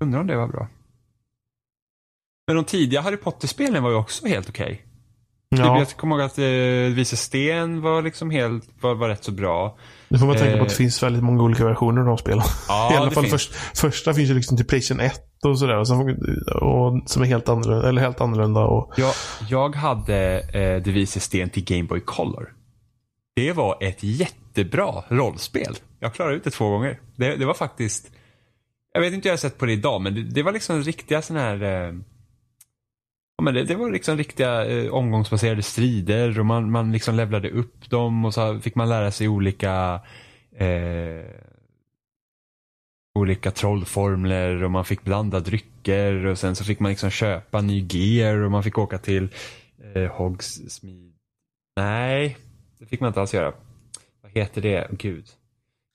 Undrar 0.00 0.20
om 0.20 0.26
det 0.26 0.36
var 0.36 0.48
bra. 0.48 0.68
Men 2.46 2.56
de 2.56 2.64
tidiga 2.64 3.00
Harry 3.00 3.16
Potter-spelen 3.16 3.82
var 3.82 3.90
ju 3.90 3.96
också 3.96 4.26
helt 4.26 4.48
okej. 4.48 4.76
Typ, 4.76 4.93
Ja, 5.58 5.78
Jag 5.78 5.88
kommer 5.96 6.16
ihåg 6.16 6.24
att 6.24 6.38
eh, 6.38 6.94
Vise 6.96 7.16
Sten 7.16 7.80
var 7.80 8.02
liksom 8.02 8.30
helt, 8.30 8.64
var, 8.80 8.94
var 8.94 9.08
rätt 9.08 9.24
så 9.24 9.32
bra. 9.32 9.76
nu 10.08 10.18
får 10.18 10.26
man 10.26 10.36
tänka 10.36 10.56
på 10.56 10.62
att 10.62 10.68
det 10.68 10.74
eh, 10.74 10.78
finns 10.78 11.02
väldigt 11.02 11.22
många 11.22 11.42
olika 11.42 11.64
versioner 11.64 12.00
av 12.00 12.06
de 12.06 12.18
spelen. 12.18 12.42
Ja, 12.68 12.92
I 12.92 12.96
alla 12.96 13.04
det 13.06 13.10
fall 13.14 13.24
finns. 13.24 13.32
först, 13.32 13.54
första 13.80 14.14
finns 14.14 14.30
ju 14.30 14.34
liksom 14.34 14.56
till 14.56 14.66
Playstation 14.66 15.00
1 15.00 15.20
och 15.44 15.58
sådär. 15.58 15.76
Och, 15.78 15.88
sen- 15.88 16.44
och 16.62 17.02
som 17.10 17.22
är 17.22 17.26
helt 17.26 17.48
annorlunda. 17.48 17.88
Eller 17.88 18.02
helt 18.02 18.20
annorlunda 18.20 18.60
och, 18.60 18.92
Jag, 18.96 19.12
jag 19.48 19.74
hade 19.76 20.38
eh, 20.40 20.82
Det 20.82 20.90
Vise 20.90 21.20
Sten 21.20 21.50
till 21.50 21.64
Game 21.64 21.84
Boy 21.84 22.00
Color. 22.00 22.52
Det 23.36 23.52
var 23.52 23.76
ett 23.80 23.98
jättebra 24.02 24.92
rollspel. 25.08 25.74
Jag 26.00 26.14
klarade 26.14 26.36
ut 26.36 26.44
det 26.44 26.50
två 26.50 26.68
gånger. 26.70 27.00
Det, 27.16 27.36
det 27.36 27.44
var 27.46 27.54
faktiskt, 27.54 28.10
jag 28.94 29.00
vet 29.00 29.12
inte 29.12 29.28
hur 29.28 29.30
jag 29.30 29.32
har 29.32 29.38
sett 29.38 29.58
på 29.58 29.66
det 29.66 29.72
idag, 29.72 30.00
men 30.02 30.14
det, 30.14 30.22
det 30.22 30.42
var 30.42 30.52
liksom 30.52 30.82
riktiga 30.82 31.22
sådana 31.22 31.44
här 31.44 31.86
eh, 31.86 31.92
Ja, 33.36 33.44
men 33.44 33.54
det, 33.54 33.64
det 33.64 33.74
var 33.74 33.90
liksom 33.90 34.16
riktiga 34.16 34.66
eh, 34.66 34.90
omgångsbaserade 34.94 35.62
strider 35.62 36.38
och 36.38 36.46
man, 36.46 36.70
man 36.70 36.92
liksom 36.92 37.14
levlade 37.14 37.50
upp 37.50 37.90
dem 37.90 38.24
och 38.24 38.34
så 38.34 38.60
fick 38.60 38.74
man 38.74 38.88
lära 38.88 39.10
sig 39.10 39.28
olika 39.28 40.00
eh, 40.56 41.24
olika 43.18 43.50
trollformler 43.50 44.62
och 44.62 44.70
man 44.70 44.84
fick 44.84 45.02
blanda 45.02 45.40
drycker 45.40 46.26
och 46.26 46.38
sen 46.38 46.56
så 46.56 46.64
fick 46.64 46.80
man 46.80 46.90
liksom 46.90 47.10
köpa 47.10 47.60
ny 47.60 47.86
gear 47.90 48.36
och 48.36 48.50
man 48.50 48.62
fick 48.62 48.78
åka 48.78 48.98
till 48.98 49.28
eh, 49.94 50.12
Hogsmeade. 50.12 51.12
Nej, 51.76 52.36
det 52.78 52.86
fick 52.86 53.00
man 53.00 53.08
inte 53.08 53.20
alls 53.20 53.34
göra. 53.34 53.52
Vad 54.22 54.32
heter 54.32 54.62
det? 54.62 54.88
Gud. 54.90 55.26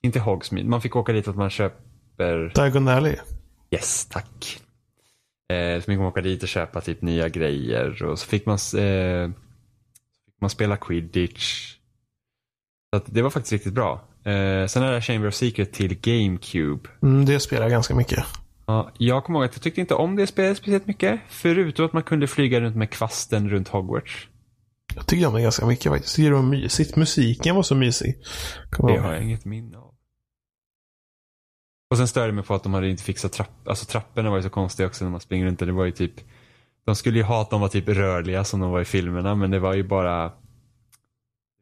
Inte 0.04 0.20
Hogsmeade. 0.20 0.70
Man 0.70 0.82
fick 0.82 0.96
åka 0.96 1.14
dit 1.14 1.28
att 1.28 1.36
man 1.36 1.50
köper 1.50 2.52
Diagon 2.56 2.88
Alley. 2.88 3.16
Yes, 3.72 4.06
tack. 4.06 4.62
Eh, 5.50 5.82
så 5.82 5.91
man 5.91 6.00
åka 6.00 6.22
dit 6.22 6.43
och 6.43 6.50
köpa 6.50 6.82
typ 6.82 7.02
nya 7.02 7.30
grejer 7.30 8.04
och 8.04 8.20
så 8.20 8.28
fick 8.28 8.45
man, 8.45 8.58
eh, 8.78 9.30
fick 10.26 10.41
man 10.41 10.50
spela 10.50 10.78
quidditch. 10.78 11.76
Så 12.95 13.02
det 13.06 13.22
var 13.22 13.30
faktiskt 13.30 13.54
riktigt 13.54 13.74
bra. 13.74 13.93
Eh, 14.24 14.68
sen 14.68 14.84
är 14.84 14.91
det 14.91 15.02
Chamber 15.02 15.28
of 15.28 15.34
Secret 15.34 15.74
till 15.74 16.00
GameCube. 16.02 16.89
Mm, 17.02 17.26
det 17.26 17.39
spelar 17.39 17.62
jag 17.62 17.72
ganska 17.72 17.95
mycket. 17.95 18.26
Ja, 18.66 18.91
jag 18.97 19.24
kommer 19.24 19.39
ihåg 19.39 19.45
att 19.45 19.56
jag 19.56 19.62
tyckte 19.62 19.82
inte 19.82 19.95
om 19.95 20.16
det 20.16 20.28
spelet 20.28 20.58
speciellt 20.58 20.88
mycket. 20.88 21.20
Förutom 21.30 21.86
att 21.86 21.93
man 21.93 22.04
kunde 22.04 22.28
flyga 22.28 22.62
runt 22.62 22.76
med 22.76 22.89
kvasten 22.89 23.50
runt 23.50 23.68
Hogwarts. 23.68 24.28
Jag 24.95 25.08
tycker 25.08 25.28
om 25.28 25.34
det 25.34 25.41
ganska 25.41 25.66
mycket 25.66 25.91
faktiskt. 25.91 26.16
Det 26.16 26.32
var 26.32 26.41
mysigt. 26.41 26.95
Musiken 26.95 27.56
var 27.56 27.64
så 27.64 27.76
mysig. 27.76 28.16
Kommer 28.70 28.93
Det 28.93 29.00
har 29.00 29.14
jag 29.14 29.24
inget 29.24 29.45
minne 29.45 29.78
av. 29.78 29.89
Och 31.90 31.98
sen 31.98 32.08
störde 32.08 32.28
jag 32.28 32.36
mig 32.36 32.44
på 32.44 32.54
att 32.56 32.64
de 32.64 32.74
hade 32.74 32.90
inte 32.90 33.04
fixat 33.04 33.32
trapp, 33.34 33.68
alltså 33.68 33.86
trapporna 33.86 34.30
var 34.30 34.38
ju 34.38 34.44
så 34.44 34.50
konstiga 34.50 34.88
också 34.88 35.04
när 35.06 35.12
man 35.12 35.20
springer 35.20 35.46
runt. 35.46 35.60
Det 35.60 35.72
var 35.72 35.86
ju 35.86 35.92
typ, 35.92 36.14
de 36.86 36.96
skulle 36.96 37.18
ju 37.18 37.24
ha 37.24 37.42
att 37.42 37.50
de 37.50 37.62
var 37.62 37.68
typ 37.68 37.88
rörliga 37.88 38.44
som 38.44 38.60
de 38.60 38.72
var 38.72 38.82
i 38.82 38.86
filmerna 38.86 39.36
men 39.36 39.52
det 39.52 39.60
var 39.60 39.74
ju 39.74 39.84
bara, 39.84 40.24
det 40.26 40.34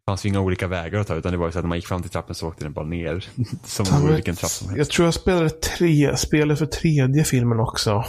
fanns 0.06 0.26
ju 0.26 0.30
inga 0.30 0.40
olika 0.40 0.68
vägar 0.68 1.00
att 1.00 1.08
ta 1.08 1.16
utan 1.16 1.32
det 1.32 1.38
var 1.38 1.46
ju 1.46 1.52
så 1.52 1.60
att 1.60 1.66
när 1.66 1.70
man 1.70 1.78
gick 1.78 1.88
fram 1.88 2.02
till 2.02 2.12
trappen 2.12 2.36
så 2.36 2.48
åkte 2.48 2.64
den 2.66 2.74
bara 2.74 2.86
ner. 2.86 3.26
som 3.64 3.86
vore 3.86 4.04
men- 4.04 4.14
vilken 4.16 4.36
trapp 4.36 4.52
som 4.52 4.68
helst. 4.70 4.78
Jag 4.78 4.90
tror 4.90 5.06
jag 5.06 5.14
spelade 5.14 5.50
tre, 5.50 6.18
spelet 6.18 6.60
för 6.60 6.66
tredje 6.66 7.24
filmen 7.24 7.60
också. 7.60 8.04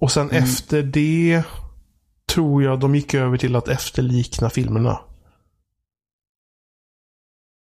Och 0.00 0.12
sen 0.12 0.30
Mm. 0.30 0.42
efter 0.44 0.82
det 0.82 1.42
tror 2.32 2.62
jag 2.62 2.80
de 2.80 2.94
gick 2.94 3.14
över 3.14 3.36
till 3.36 3.56
att 3.56 3.68
efterlikna 3.68 4.50
filmerna. 4.50 5.00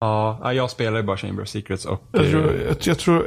Ja, 0.05 0.39
ja, 0.43 0.53
jag 0.53 0.71
spelar 0.71 0.97
ju 0.97 1.03
bara 1.03 1.17
Chamber 1.17 1.43
of 1.43 1.49
Secrets 1.49 1.85
och... 1.85 2.01
Jag 2.13 2.31
tror, 2.31 2.55
eh, 2.55 2.63
jag, 2.63 2.77
jag 2.81 2.99
tror 2.99 3.27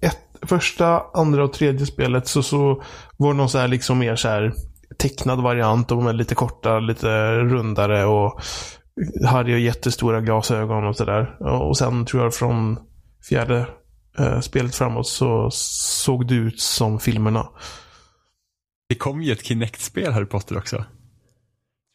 ett, 0.00 0.18
första, 0.42 1.02
andra 1.14 1.44
och 1.44 1.52
tredje 1.52 1.86
spelet 1.86 2.26
så, 2.26 2.42
så 2.42 2.82
var 3.16 3.32
det 3.32 3.36
någon 3.36 3.48
så 3.48 3.58
här 3.58 3.68
liksom 3.68 3.98
mer 3.98 4.16
så 4.16 4.28
här 4.28 4.52
tecknad 4.98 5.42
variant. 5.42 5.90
Och 5.90 6.02
med 6.02 6.16
lite 6.16 6.34
korta, 6.34 6.78
lite 6.78 7.32
rundare 7.38 8.04
och 8.04 8.40
hade 9.26 9.50
ju 9.50 9.60
jättestora 9.60 10.20
glasögon 10.20 10.86
och 10.86 10.96
sådär. 10.96 11.42
Och 11.42 11.78
sen 11.78 12.06
tror 12.06 12.22
jag 12.22 12.34
från 12.34 12.78
fjärde 13.28 13.66
eh, 14.18 14.40
spelet 14.40 14.74
framåt 14.74 15.08
så 15.08 15.48
såg 15.52 16.26
det 16.26 16.34
ut 16.34 16.60
som 16.60 17.00
filmerna. 17.00 17.48
Det 18.88 18.94
kom 18.94 19.22
ju 19.22 19.32
ett 19.32 19.44
Kinect-spel 19.44 20.12
Harry 20.12 20.26
Potter 20.26 20.58
också. 20.58 20.84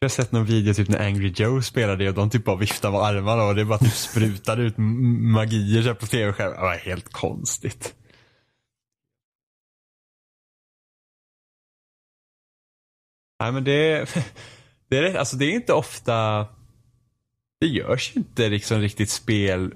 Jag 0.03 0.09
har 0.09 0.11
sett 0.23 0.31
någon 0.31 0.45
video 0.45 0.73
typ 0.73 0.89
när 0.89 1.05
Angry 1.07 1.33
Joe 1.35 1.61
spelade 1.61 2.03
det 2.03 2.09
och 2.09 2.15
de 2.15 2.29
typ 2.29 2.45
bara 2.45 2.55
viftade 2.55 2.91
med 2.91 3.01
armarna 3.01 3.43
och 3.43 3.55
det 3.55 3.65
bara 3.65 3.79
typ 3.79 3.93
sprutade 3.93 4.63
ut 4.63 4.77
magier 4.77 5.83
så 5.83 5.95
på 5.95 6.05
tv-skärmen. 6.05 6.55
Det 6.55 6.61
var 6.61 6.75
helt 6.75 7.11
konstigt. 7.13 7.95
Nej 13.39 13.51
men 13.51 13.63
det, 13.63 14.09
det, 14.89 14.97
är, 14.97 15.15
alltså 15.15 15.37
det 15.37 15.45
är 15.45 15.51
inte 15.51 15.73
ofta, 15.73 16.47
det 17.59 17.67
görs 17.67 18.15
ju 18.15 18.19
inte 18.19 18.49
liksom 18.49 18.81
riktigt 18.81 19.09
spel 19.09 19.73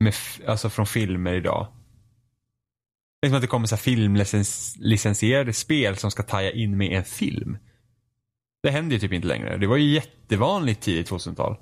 med, 0.00 0.14
alltså 0.46 0.70
från 0.70 0.86
filmer 0.86 1.34
idag. 1.34 1.66
Liksom 3.22 3.36
att 3.36 3.42
det 3.42 3.48
kommer 3.48 3.66
så 3.66 3.74
här 3.74 3.82
filmlicensierade 3.82 5.52
spel 5.52 5.96
som 5.96 6.10
ska 6.10 6.22
taja 6.22 6.52
in 6.52 6.76
med 6.76 6.92
en 6.92 7.04
film. 7.04 7.58
Det 8.62 8.70
händer 8.70 8.92
ju 8.94 9.00
typ 9.00 9.12
inte 9.12 9.26
längre. 9.28 9.56
Det 9.56 9.66
var 9.66 9.76
ju 9.76 9.90
jättevanligt 9.94 10.80
tidigt 10.82 11.10
2000-tal. 11.10 11.56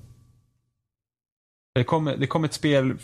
Det 1.75 1.85
kom, 1.85 2.05
det 2.05 2.27
kom 2.27 2.45
ett 2.45 2.53
spel, 2.55 2.99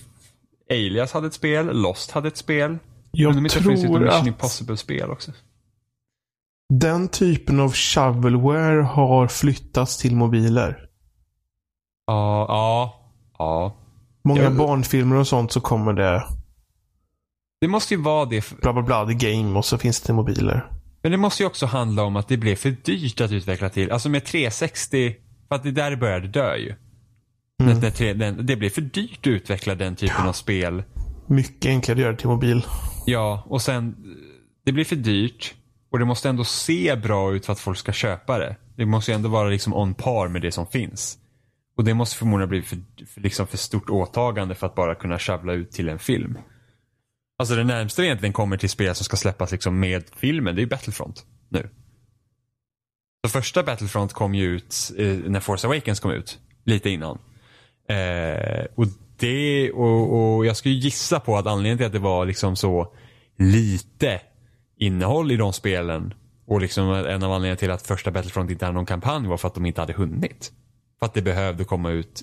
Alias 0.70 1.12
hade 1.12 1.26
ett 1.26 1.34
spel, 1.34 1.66
Lost 1.82 2.10
hade 2.10 2.28
ett 2.28 2.36
spel. 2.36 2.78
Jag 3.10 3.28
Undrar 3.28 3.38
om 3.38 3.46
inte 3.46 3.58
det 3.58 3.64
finns 3.64 3.80
ett 3.80 3.86
tror 3.86 4.00
Mission 4.00 4.20
att 4.20 4.26
Impossible-spel 4.26 5.10
också. 5.10 5.32
den 6.72 7.08
typen 7.08 7.60
av 7.60 7.72
shovelware 7.72 8.82
har 8.82 9.28
flyttats 9.28 9.98
till 9.98 10.16
mobiler. 10.16 10.88
Ja, 12.06 12.46
ja, 12.48 12.94
ja. 13.38 13.76
Många 14.24 14.42
Ja. 14.42 14.50
barnfilmer 14.50 15.16
och 15.16 15.26
sånt 15.28 15.52
så 15.52 15.60
kommer 15.60 15.92
det 15.92 16.24
Det 17.60 17.68
måste 17.68 17.94
ju 17.94 18.02
vara 18.02 18.24
det. 18.24 18.60
Bla 18.60 18.72
bla 18.72 18.82
bla, 18.82 19.06
the 19.06 19.14
game 19.14 19.58
och 19.58 19.64
så 19.64 19.78
finns 19.78 20.00
det 20.00 20.12
mobiler. 20.12 20.70
Men 21.06 21.10
det 21.10 21.18
måste 21.18 21.42
ju 21.42 21.46
också 21.46 21.66
handla 21.66 22.02
om 22.02 22.16
att 22.16 22.28
det 22.28 22.36
blev 22.36 22.56
för 22.56 22.70
dyrt 22.70 23.20
att 23.20 23.32
utveckla 23.32 23.68
till. 23.68 23.92
Alltså 23.92 24.08
med 24.08 24.24
360, 24.24 25.16
för 25.48 25.54
att 25.54 25.62
det 25.62 25.70
där 25.70 25.90
det 25.90 25.96
började 25.96 26.28
dö 26.28 26.56
ju. 26.56 26.74
Mm. 27.62 27.92
Tre- 27.92 28.12
den, 28.12 28.46
det 28.46 28.56
blev 28.56 28.70
för 28.70 28.80
dyrt 28.80 29.18
att 29.20 29.26
utveckla 29.26 29.74
den 29.74 29.96
typen 29.96 30.26
av 30.28 30.32
spel. 30.32 30.82
Mycket 31.26 31.68
enklare 31.68 31.96
att 31.96 32.00
göra 32.00 32.12
det 32.12 32.18
till 32.18 32.28
mobil. 32.28 32.66
Ja, 33.06 33.42
och 33.46 33.62
sen 33.62 33.96
det 34.64 34.72
blir 34.72 34.84
för 34.84 34.96
dyrt 34.96 35.54
och 35.92 35.98
det 35.98 36.04
måste 36.04 36.28
ändå 36.28 36.44
se 36.44 36.96
bra 36.96 37.34
ut 37.34 37.46
för 37.46 37.52
att 37.52 37.60
folk 37.60 37.78
ska 37.78 37.92
köpa 37.92 38.38
det. 38.38 38.56
Det 38.76 38.86
måste 38.86 39.10
ju 39.10 39.14
ändå 39.14 39.28
vara 39.28 39.48
liksom 39.48 39.74
on 39.74 39.94
par 39.94 40.28
med 40.28 40.42
det 40.42 40.52
som 40.52 40.66
finns. 40.66 41.18
Och 41.76 41.84
det 41.84 41.94
måste 41.94 42.16
förmodligen 42.16 42.48
bli 42.48 42.62
för, 42.62 42.78
för, 43.14 43.20
liksom 43.20 43.46
för 43.46 43.56
stort 43.56 43.90
åtagande 43.90 44.54
för 44.54 44.66
att 44.66 44.74
bara 44.74 44.94
kunna 44.94 45.18
sjabbla 45.18 45.52
ut 45.52 45.70
till 45.70 45.88
en 45.88 45.98
film. 45.98 46.38
Alltså 47.38 47.56
det 47.56 47.64
närmsta 47.64 48.02
vi 48.02 48.08
egentligen 48.08 48.32
kommer 48.32 48.56
till 48.56 48.70
spel 48.70 48.94
som 48.94 49.04
ska 49.04 49.16
släppas 49.16 49.52
liksom 49.52 49.80
med 49.80 50.04
filmen, 50.16 50.54
det 50.54 50.60
är 50.60 50.62
ju 50.62 50.68
Battlefront 50.68 51.26
nu. 51.48 51.70
Så 53.26 53.30
första 53.30 53.62
Battlefront 53.62 54.12
kom 54.12 54.34
ju 54.34 54.44
ut 54.44 54.92
eh, 54.98 55.06
när 55.06 55.40
Force 55.40 55.66
Awakens 55.66 56.00
kom 56.00 56.10
ut, 56.10 56.38
lite 56.64 56.90
innan. 56.90 57.18
Eh, 57.88 58.64
och 58.74 58.86
det, 59.16 59.72
och, 59.72 60.36
och 60.36 60.46
jag 60.46 60.56
skulle 60.56 60.74
gissa 60.74 61.20
på 61.20 61.36
att 61.36 61.46
anledningen 61.46 61.78
till 61.78 61.86
att 61.86 61.92
det 61.92 61.98
var 61.98 62.26
liksom 62.26 62.56
så 62.56 62.94
lite 63.38 64.20
innehåll 64.76 65.32
i 65.32 65.36
de 65.36 65.52
spelen 65.52 66.14
och 66.46 66.60
liksom 66.60 66.90
en 66.90 67.22
av 67.22 67.32
anledningarna 67.32 67.56
till 67.56 67.70
att 67.70 67.86
första 67.86 68.10
Battlefront 68.10 68.50
inte 68.50 68.64
hade 68.64 68.74
någon 68.74 68.86
kampanj 68.86 69.26
var 69.26 69.36
för 69.36 69.48
att 69.48 69.54
de 69.54 69.66
inte 69.66 69.80
hade 69.80 69.92
hunnit. 69.92 70.52
För 70.98 71.06
att 71.06 71.14
det 71.14 71.22
behövde 71.22 71.64
komma 71.64 71.90
ut 71.90 72.22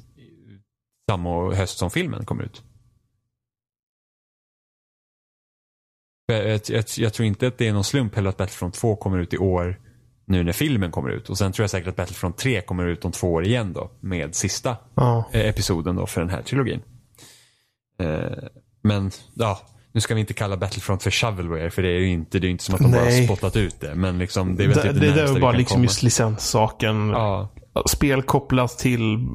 samma 1.10 1.54
höst 1.54 1.78
som 1.78 1.92
filmen 1.92 2.26
kom 2.26 2.42
ut. 2.42 2.64
Jag, 6.26 6.62
jag, 6.70 6.84
jag 6.98 7.14
tror 7.14 7.26
inte 7.26 7.48
att 7.48 7.58
det 7.58 7.68
är 7.68 7.74
någon 7.74 7.84
slump 7.84 8.16
heller 8.16 8.30
att 8.30 8.38
Battlefront 8.38 8.74
2 8.74 8.96
kommer 8.96 9.18
ut 9.18 9.34
i 9.34 9.38
år 9.38 9.80
nu 10.26 10.44
när 10.44 10.54
filmen 10.54 10.92
kommer 10.92 11.10
ut. 11.10 11.30
Och 11.30 11.38
sen 11.38 11.52
tror 11.52 11.64
jag 11.64 11.70
säkert 11.70 11.88
att 11.88 11.96
Battlefront 11.96 12.38
3 12.38 12.62
kommer 12.62 12.86
ut 12.88 13.06
om 13.06 13.12
två 13.12 13.34
år 13.34 13.46
igen 13.46 13.74
då 13.74 13.92
med 14.00 14.36
sista 14.36 14.78
Ja. 14.96 15.30
eh, 15.34 15.50
episoden 15.50 15.96
då 15.96 16.06
för 16.08 16.22
den 16.22 16.30
här 16.30 16.42
trilogin. 16.42 16.82
Eh, 18.02 18.38
men 18.84 19.12
ja, 19.34 19.62
nu 19.92 20.02
ska 20.02 20.14
vi 20.14 20.20
inte 20.20 20.34
kalla 20.34 20.58
Battlefront 20.58 21.04
för 21.04 21.12
shovelware 21.12 21.72
för 21.72 21.82
det 21.82 21.90
är 21.90 22.00
ju 22.00 22.10
inte, 22.10 22.40
det 22.40 22.48
är 22.48 22.50
inte 22.50 22.64
som 22.64 22.76
att 22.76 22.82
de 22.82 22.92
bara 22.92 23.04
Nej. 23.04 23.18
har 23.20 23.26
spottat 23.36 23.56
ut 23.56 23.80
det. 23.82 23.96
Men 23.96 24.18
liksom, 24.20 24.56
det 24.56 24.64
är 24.64 24.68
väl 24.68 24.78
Det, 24.78 24.82
typ 24.94 25.02
det, 25.02 25.12
det, 25.14 25.22
är 25.22 25.40
bara 25.40 25.52
liksom 25.52 25.76
komma. 25.76 25.84
just 25.86 26.04
licenssaken. 26.04 27.10
Ja, 27.10 27.50
Spel 27.90 28.22
kopplat 28.24 28.78
till 28.78 29.14
eh, 29.14 29.28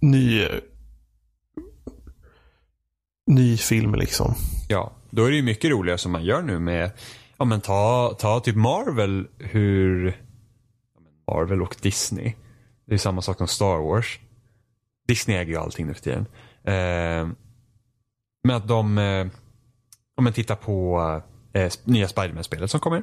ny, 0.00 0.46
ny 3.26 3.56
film 3.56 3.94
liksom. 3.94 4.34
ja, 4.68 4.92
då 5.10 5.24
är 5.24 5.30
det 5.30 5.36
ju 5.36 5.42
mycket 5.42 5.70
roligare 5.70 5.98
som 5.98 6.12
man 6.12 6.24
gör 6.24 6.42
nu 6.42 6.58
med, 6.58 6.90
ja 7.36 7.44
men 7.44 7.60
ta, 7.60 8.14
ta 8.18 8.40
typ 8.40 8.56
Marvel, 8.56 9.26
hur, 9.38 10.16
Marvel 11.30 11.62
och 11.62 11.76
Disney. 11.80 12.34
Det 12.86 12.94
är 12.94 12.98
samma 12.98 13.22
sak 13.22 13.38
som 13.38 13.48
Star 13.48 13.78
Wars. 13.78 14.18
Disney 15.08 15.36
äger 15.36 15.52
ju 15.52 15.58
allting 15.58 15.86
nu 15.86 15.94
för 15.94 16.02
tiden. 16.02 16.26
Eh, 16.64 17.28
men 18.44 18.56
att 18.56 18.68
de, 18.68 18.98
eh, 18.98 19.26
om 20.16 20.24
man 20.24 20.32
tittar 20.32 20.56
på 20.56 21.00
eh, 21.52 21.72
nya 21.84 22.08
Spiderman-spelet 22.08 22.70
som 22.70 22.80
kommer. 22.80 23.02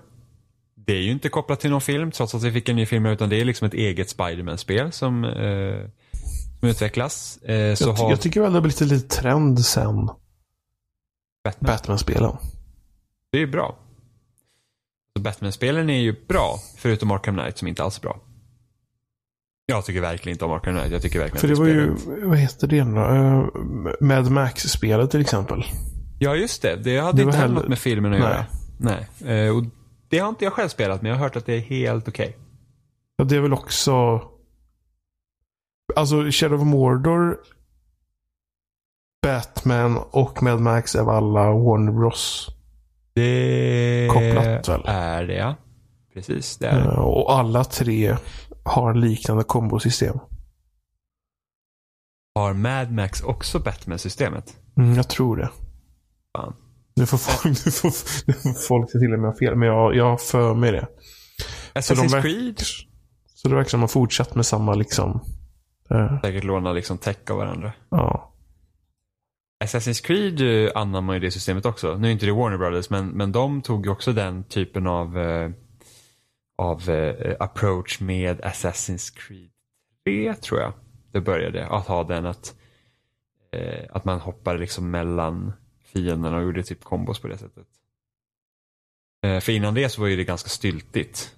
Det 0.76 0.94
är 0.94 1.02
ju 1.02 1.12
inte 1.12 1.30
kopplat 1.30 1.60
till 1.60 1.70
någon 1.70 1.82
film 1.82 2.12
trots 2.12 2.36
att 2.36 2.44
vi 2.44 2.52
fick 2.52 2.70
en 2.70 2.76
ny 2.76 2.86
film 2.86 3.06
utan 3.06 3.30
det 3.30 3.42
är 3.42 3.46
liksom 3.46 3.68
ett 3.68 3.74
eget 3.74 4.10
Spiderman-spel 4.10 4.92
som, 4.92 5.24
eh, 5.24 5.90
som 6.60 6.70
utvecklas. 6.70 7.38
Eh, 7.38 7.76
så 7.76 7.90
Jag, 7.90 7.94
har 7.94 8.10
jag 8.10 8.22
tycker 8.22 8.42
väl 8.42 8.52
det 8.52 8.58
har 8.58 8.62
blivit 8.62 8.82
lite 8.82 9.16
trend 9.22 9.60
sen 9.60 10.10
Batman. 11.46 11.68
Batman-spelen. 11.68 12.38
Det 13.32 13.38
är 13.38 13.42
ju 13.42 13.48
bra. 13.48 13.76
Batman-spelen 15.20 15.90
är 15.90 16.00
ju 16.00 16.16
bra, 16.28 16.60
förutom 16.78 17.12
Arkham 17.12 17.36
Knight 17.36 17.58
som 17.58 17.68
inte 17.68 17.84
alls 17.84 17.98
är 17.98 18.02
bra. 18.02 18.20
Jag 19.66 19.86
tycker 19.86 20.02
verkligen 20.02 20.36
inte 20.36 20.46
om 20.46 20.52
Arkham 20.52 20.76
Knight. 20.76 20.92
Jag 20.92 21.02
tycker 21.02 21.20
verkligen 21.20 21.42
För 21.42 21.48
det 21.48 21.56
var 21.56 21.68
ju, 21.68 21.96
vad 22.28 22.38
heter 22.38 22.68
det 22.68 22.84
nu 22.84 23.00
uh, 23.00 23.48
Mad 24.02 24.32
Max-spelet 24.32 25.12
till 25.12 25.22
exempel. 25.22 25.64
Ja, 26.20 26.36
just 26.36 26.62
det. 26.62 26.76
Det 26.76 26.98
hade 27.00 27.18
Det 27.18 27.24
inte 27.24 27.38
heller 27.38 27.56
något 27.56 27.68
med 27.68 27.80
filmen 27.80 28.14
att 28.14 28.20
göra. 28.20 28.46
Nej. 28.78 29.08
Eh, 29.26 29.58
och 29.58 29.64
det 30.10 30.20
har 30.20 30.30
inte 30.30 30.44
jag 30.44 30.54
själv 30.54 30.70
spelat, 30.70 31.02
men 31.02 31.10
jag 31.10 31.18
har 31.18 31.24
hört 31.24 31.36
att 31.36 31.46
det 31.46 31.54
är 31.54 31.60
helt 31.60 32.08
okej. 32.08 32.38
Ja, 33.16 33.24
det 33.24 33.36
är 33.36 33.40
väl 33.40 33.54
också... 33.54 34.22
Alltså 35.96 36.32
Shadow 36.32 36.62
of 36.62 36.68
Mordor, 36.68 37.38
Batman 39.26 39.98
och 40.12 40.44
Mad 40.44 40.60
Max 40.62 40.96
är 40.96 41.00
väl 41.04 41.10
alla 41.16 41.52
Warner 41.52 41.92
Bros. 41.92 42.48
Det 43.16 44.08
Kopplat 44.12 44.70
väl? 44.70 44.82
är 44.86 45.24
det, 45.28 45.34
ja. 45.34 45.56
Precis, 46.14 46.58
det 46.58 46.68
är 46.68 46.78
det. 46.80 46.84
Eh, 46.84 47.00
och 47.00 47.34
alla 47.34 47.64
tre 47.64 48.16
har 48.64 48.94
liknande 48.94 49.44
kombosystem. 49.44 50.20
Har 52.36 52.54
Mad 52.54 52.92
Max 52.92 53.22
också 53.22 53.60
Batman-systemet? 53.60 54.56
Mm, 54.78 54.96
jag 54.96 55.10
tror 55.10 55.38
det. 55.38 55.50
Fan. 56.38 56.54
Nu 56.96 57.06
får 57.06 57.18
folk, 57.18 57.66
nu 57.66 57.72
får, 57.72 57.92
nu 58.28 58.34
får 58.34 58.68
folk 58.68 58.92
se 58.92 59.00
till 59.00 59.14
om 59.14 59.24
jag 59.24 59.32
har 59.32 59.38
fel, 59.38 59.56
men 59.56 59.68
jag, 59.68 59.96
jag 59.96 60.10
har 60.10 60.18
för 60.18 60.54
mig 60.54 60.72
det. 60.72 60.88
Assassin's 61.74 62.12
verk- 62.12 62.22
Creed 62.22 62.60
Så 63.36 63.48
det 63.50 63.56
verkar 63.56 63.70
som 63.70 63.78
att 63.78 63.82
de 63.82 63.82
har 63.82 63.88
fortsatt 63.88 64.36
med 64.36 64.46
samma 64.46 64.74
liksom... 64.74 65.20
eh, 65.90 66.22
säkert 66.22 66.44
lånar 66.44 66.74
liksom 66.74 66.98
tech 66.98 67.18
av 67.30 67.38
varandra. 67.38 67.74
ja. 67.90 68.25
Assassin's 69.66 70.04
Creed 70.06 70.42
eh, 70.42 70.72
anammar 70.76 71.14
ju 71.14 71.20
det 71.20 71.32
systemet 71.32 71.66
också. 71.66 71.98
Nu 71.98 72.08
är 72.08 72.12
inte 72.12 72.26
det 72.26 72.32
Warner 72.32 72.58
Brothers, 72.58 72.90
men, 72.90 73.08
men 73.08 73.32
de 73.32 73.62
tog 73.62 73.86
ju 73.86 73.92
också 73.92 74.14
den 74.14 74.44
typen 74.44 74.88
av, 74.88 75.18
eh, 75.18 75.52
av 76.58 76.90
eh, 76.90 77.36
approach 77.40 78.00
med 78.00 78.42
Assassin's 78.42 79.18
Creed 79.18 79.50
3, 80.06 80.34
tror 80.34 80.60
jag. 80.60 80.74
Det 81.12 81.22
började, 81.22 81.68
att 81.68 81.88
ha 81.88 82.04
den 82.04 82.26
att, 82.26 82.56
eh, 83.52 83.86
att 83.90 84.06
man 84.06 84.20
hoppade 84.20 84.60
liksom 84.60 84.92
mellan 84.92 85.54
fienderna 85.84 86.38
och 86.38 86.44
gjorde 86.44 86.64
typ 86.64 86.84
kombos 86.84 87.20
på 87.20 87.28
det 87.28 87.38
sättet. 87.38 87.68
Eh, 89.26 89.40
för 89.40 89.52
innan 89.52 89.74
det 89.74 89.90
så 89.90 90.02
var 90.02 90.08
ju 90.08 90.16
det 90.16 90.24
ganska 90.24 90.50
styltigt. 90.50 91.36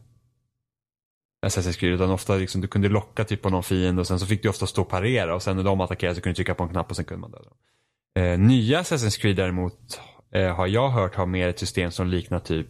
Assassin's 1.46 1.80
Creed, 1.80 1.94
utan 1.94 2.12
ofta 2.12 2.36
liksom, 2.36 2.62
du 2.62 2.68
kunde 2.68 2.90
locka 2.90 3.24
typ 3.24 3.42
på 3.42 3.50
någon 3.50 3.64
fiende 3.64 4.02
och 4.02 4.08
sen 4.08 4.20
så 4.20 4.26
fick 4.26 4.44
du 4.44 4.50
ofta 4.50 4.68
stå 4.68 4.82
och 4.82 4.90
parera 4.90 5.36
och 5.36 5.44
sen 5.44 5.58
när 5.58 5.64
de 5.64 5.82
attackerade 5.82 6.16
så 6.16 6.22
kunde 6.22 6.32
du 6.32 6.36
trycka 6.36 6.56
på 6.56 6.64
en 6.64 6.70
knapp 6.70 6.90
och 6.90 6.96
sen 6.96 7.06
kunde 7.06 7.22
man 7.22 7.32
döda 7.32 7.44
dem. 7.44 7.58
Eh, 8.18 8.40
nya 8.40 8.82
Assassin's 8.82 9.22
Creed 9.22 9.36
däremot 9.36 10.00
eh, 10.32 10.56
har 10.56 10.68
jag 10.68 10.90
hört 10.90 11.16
har 11.16 11.26
mer 11.26 11.48
ett 11.48 11.60
system 11.60 11.92
som 11.92 12.08
liknar 12.08 12.40
typ 12.40 12.68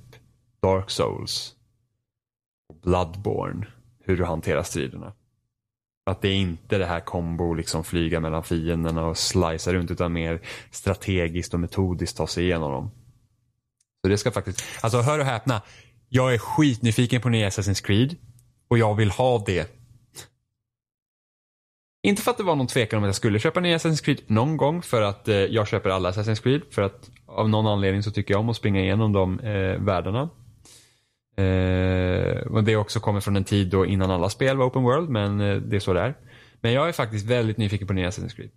Dark 0.62 0.90
Souls. 0.90 1.56
Och 2.70 2.76
Bloodborne. 2.82 3.68
hur 4.04 4.18
du 4.18 4.26
hanterar 4.26 4.64
striderna. 4.64 5.14
Att 6.06 6.22
det 6.22 6.28
är 6.28 6.36
inte 6.36 6.78
det 6.78 6.86
här 6.86 7.00
kombo, 7.00 7.54
liksom 7.54 7.84
flyga 7.84 8.20
mellan 8.20 8.44
fienderna 8.44 9.06
och 9.06 9.18
slicea 9.18 9.74
runt 9.74 9.92
utan 9.92 10.14
mer 10.14 10.42
strategiskt 10.72 11.54
och 11.54 11.60
metodiskt 11.60 12.18
ta 12.18 12.28
sig 12.28 12.44
igenom 12.44 12.72
dem. 12.72 12.92
Så 14.02 14.10
det 14.10 14.18
ska 14.18 14.32
faktiskt, 14.32 14.64
alltså 14.82 15.02
hör 15.02 15.20
och 15.20 15.26
häpna. 15.26 15.62
Jag 16.10 16.34
är 16.34 16.38
skitnyfiken 16.38 17.22
på 17.22 17.30
nya 17.30 17.50
Assassin's 17.50 17.86
Creed 17.86 18.16
och 18.68 18.78
jag 18.78 18.96
vill 18.96 19.10
ha 19.10 19.44
det. 19.46 19.77
Inte 22.04 22.22
för 22.22 22.32
att 22.32 22.38
det 22.38 22.44
var 22.44 22.56
någon 22.56 22.68
tvekan 22.68 22.98
om 22.98 23.04
att 23.04 23.08
jag 23.08 23.16
skulle 23.16 23.40
köpa 23.40 23.60
nya 23.60 23.78
Assassin's 23.78 24.04
Creed 24.04 24.22
någon 24.28 24.58
gång 24.58 24.82
för 24.82 25.02
att 25.02 25.28
eh, 25.28 25.36
jag 25.36 25.68
köper 25.68 25.90
alla 25.90 26.12
Assassin's 26.12 26.44
Creed 26.44 26.62
för 26.72 26.82
att 26.82 27.10
av 27.26 27.50
någon 27.50 27.68
anledning 27.68 28.04
så 28.04 28.12
tycker 28.12 28.34
jag 28.34 28.42
om 28.42 28.50
att 28.50 28.56
springa 28.56 28.82
igenom 28.82 29.14
de 29.14 29.40
eh, 29.40 29.82
världarna. 29.82 30.30
Eh, 31.38 32.48
och 32.48 32.64
det 32.64 32.76
också 32.76 33.00
kommer 33.00 33.20
från 33.20 33.36
en 33.36 33.44
tid 33.44 33.68
då 33.68 33.86
innan 33.86 34.12
alla 34.12 34.30
spel 34.30 34.58
var 34.58 34.66
open 34.66 34.84
world 34.84 35.10
men 35.10 35.42
eh, 35.42 35.56
det 35.56 35.76
är 35.76 35.80
så 35.80 35.94
det 35.94 36.02
är. 36.02 36.16
Men 36.62 36.74
jag 36.74 36.88
är 36.88 36.92
faktiskt 36.92 37.26
väldigt 37.26 37.58
nyfiken 37.58 37.88
på 37.88 37.94
nya 37.94 38.10
Assassin's 38.10 38.36
Creed. 38.36 38.52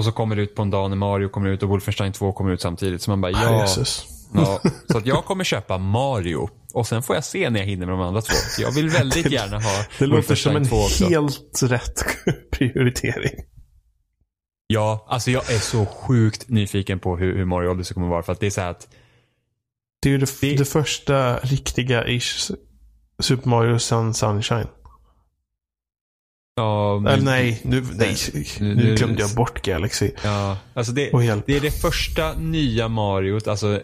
Och 0.00 0.04
så 0.04 0.12
kommer 0.12 0.36
det 0.36 0.42
ut 0.42 0.54
på 0.54 0.62
en 0.62 0.70
dag 0.70 0.90
när 0.90 0.96
Mario 0.96 1.28
kommer 1.28 1.48
ut 1.50 1.62
och 1.62 1.68
Wolfenstein 1.68 2.12
2 2.12 2.32
kommer 2.32 2.50
ut 2.52 2.60
samtidigt. 2.60 3.02
Så 3.02 3.10
man 3.10 3.20
bara, 3.20 3.32
ja. 3.32 3.60
Jesus. 3.60 4.04
ja. 4.34 4.60
Så 4.88 4.98
att 4.98 5.06
jag 5.06 5.24
kommer 5.24 5.44
köpa 5.44 5.78
Mario. 5.78 6.48
Och 6.74 6.86
sen 6.86 7.02
får 7.02 7.16
jag 7.16 7.24
se 7.24 7.50
när 7.50 7.60
jag 7.60 7.66
hinner 7.66 7.86
med 7.86 7.94
de 7.94 8.00
andra 8.00 8.20
två. 8.22 8.34
Så 8.34 8.62
jag 8.62 8.70
vill 8.72 8.88
väldigt 9.00 9.30
gärna 9.32 9.56
ha 9.60 9.84
Det 9.98 10.06
låter 10.06 10.34
som 10.34 10.56
en 10.56 10.68
2 10.68 10.76
också. 10.76 11.04
helt 11.08 11.62
rätt 11.62 12.04
prioritering. 12.52 13.32
Ja, 14.66 15.06
alltså 15.08 15.30
jag 15.30 15.50
är 15.50 15.58
så 15.58 15.86
sjukt 15.86 16.48
nyfiken 16.48 16.98
på 16.98 17.16
hur, 17.16 17.36
hur 17.36 17.44
Mario 17.44 17.68
Odyssey 17.70 17.94
kommer 17.94 18.08
vara. 18.08 18.22
För 18.22 18.32
att 18.32 18.40
det 18.40 18.46
är 18.46 18.50
så 18.50 18.60
här 18.60 18.70
att, 18.70 18.88
Det 20.02 20.08
är 20.08 20.10
ju 20.12 20.18
det, 20.18 20.40
Det- 20.40 20.56
det 20.56 20.64
första 20.64 21.38
riktiga 21.38 22.08
ish 22.08 22.50
Super 23.22 23.48
Mario 23.48 23.78
Sun 23.78 24.14
Sunshine. 24.14 24.66
Ja, 26.60 26.98
men- 26.98 27.12
Eller 27.12 27.24
nej, 27.24 27.60
nu, 27.64 27.84
nej, 27.92 28.16
Nu- 28.60 28.94
glömde 28.96 29.20
jag 29.22 29.30
bort 29.34 29.62
Galaxy. 29.62 30.10
Ja, 30.24 30.58
alltså 30.74 30.92
det, 30.92 31.10
det 31.46 31.56
är 31.56 31.60
det 31.60 31.80
första 31.80 32.34
nya 32.38 32.88
Mario, 32.88 33.50
alltså 33.50 33.82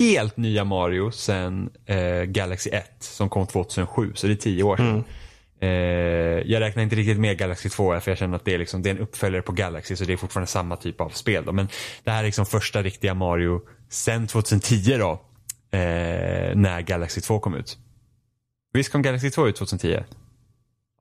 helt 0.00 0.36
nya 0.36 0.64
Mario 0.64 1.10
sen 1.10 1.70
eh, 1.86 2.22
Galaxy 2.22 2.70
1 2.70 2.84
som 3.00 3.28
kom 3.28 3.46
2007, 3.46 4.12
så 4.14 4.26
det 4.26 4.32
är 4.32 4.36
tio 4.36 4.62
år 4.62 4.76
sedan. 4.76 4.88
Mm. 4.88 5.04
Eh, 5.60 6.42
jag 6.52 6.60
räknar 6.60 6.82
inte 6.82 6.96
riktigt 6.96 7.18
med 7.18 7.38
Galaxy 7.38 7.68
2 7.68 7.92
här, 7.92 8.00
för 8.00 8.10
jag 8.10 8.18
känner 8.18 8.36
att 8.36 8.44
det 8.44 8.54
är, 8.54 8.58
liksom, 8.58 8.82
det 8.82 8.90
är 8.90 8.94
en 8.94 9.00
uppföljare 9.00 9.42
på 9.42 9.52
Galaxy 9.52 9.96
så 9.96 10.04
det 10.04 10.12
är 10.12 10.16
fortfarande 10.16 10.46
samma 10.50 10.76
typ 10.76 11.00
av 11.00 11.08
spel. 11.08 11.44
Då. 11.44 11.52
Men 11.52 11.68
det 12.04 12.10
här 12.10 12.18
är 12.20 12.26
liksom 12.26 12.46
första 12.46 12.82
riktiga 12.82 13.14
Mario 13.14 13.60
sen 13.90 14.26
2010 14.26 14.96
då. 14.98 15.10
Eh, 15.78 16.54
när 16.56 16.80
Galaxy 16.80 17.20
2 17.20 17.38
kom 17.38 17.54
ut. 17.54 17.78
Visst 18.72 18.92
kom 18.92 19.02
Galaxy 19.02 19.30
2 19.30 19.48
ut 19.48 19.56
2010? 19.56 19.98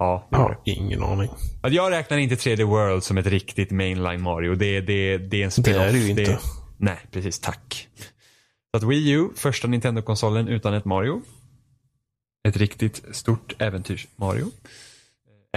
Ja, 0.03 0.27
det 0.31 0.37
Jag 0.37 0.49
det. 0.49 0.53
har 0.53 0.57
ingen 0.63 1.03
aning. 1.03 1.29
Att 1.61 1.73
jag 1.73 1.91
räknar 1.91 2.17
inte 2.17 2.35
3D 2.35 2.63
World 2.63 3.03
som 3.03 3.17
ett 3.17 3.25
riktigt 3.27 3.71
mainline 3.71 4.21
Mario. 4.21 4.55
Det, 4.55 4.81
det, 4.81 5.17
det 5.17 5.37
är 5.37 5.43
en 5.43 5.47
Det 5.47 5.51
spin-off. 5.51 5.81
är 5.81 5.91
det 5.91 5.97
ju 5.99 6.09
inte. 6.09 6.39
nej, 6.77 6.97
precis. 7.11 7.39
Tack. 7.39 7.87
Så 8.71 8.77
att 8.77 8.83
Wii 8.83 9.09
U, 9.11 9.27
första 9.35 9.67
Nintendo-konsolen 9.67 10.47
utan 10.47 10.73
ett 10.73 10.85
Mario. 10.85 11.21
Ett 12.47 12.57
riktigt 12.57 13.03
stort 13.11 13.53
äventyrs-Mario. 13.59 14.45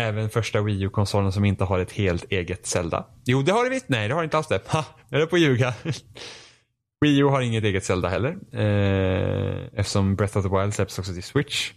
Även 0.01 0.31
första 0.31 0.61
Wii 0.63 0.83
U-konsolen 0.83 1.33
som 1.33 1.45
inte 1.45 1.65
har 1.65 1.79
ett 1.79 1.93
helt 1.93 2.25
eget 2.33 2.67
Zelda. 2.67 3.07
Jo, 3.25 3.43
det 3.43 3.53
har 3.53 3.65
det 3.65 3.71
visst. 3.71 3.89
Nej, 3.89 4.09
det 4.09 4.15
har 4.15 4.21
det 4.21 4.25
inte 4.25 4.37
alls 4.37 4.49
det. 4.49 4.61
Ha, 4.69 4.85
jag 5.09 5.23
är 5.23 5.27
på 5.27 5.37
att 5.37 5.43
ljuga. 5.43 5.75
Wii 7.01 7.19
U 7.19 7.25
har 7.25 7.41
inget 7.41 7.65
eget 7.65 7.85
Zelda 7.85 8.09
heller. 8.09 8.37
Eh, 8.53 9.67
eftersom 9.81 10.17
Breath 10.17 10.39
of 10.39 10.45
the 10.45 10.59
Wild 10.61 10.75
släpps 10.75 10.99
också 10.99 11.13
till 11.13 11.23
Switch. 11.23 11.73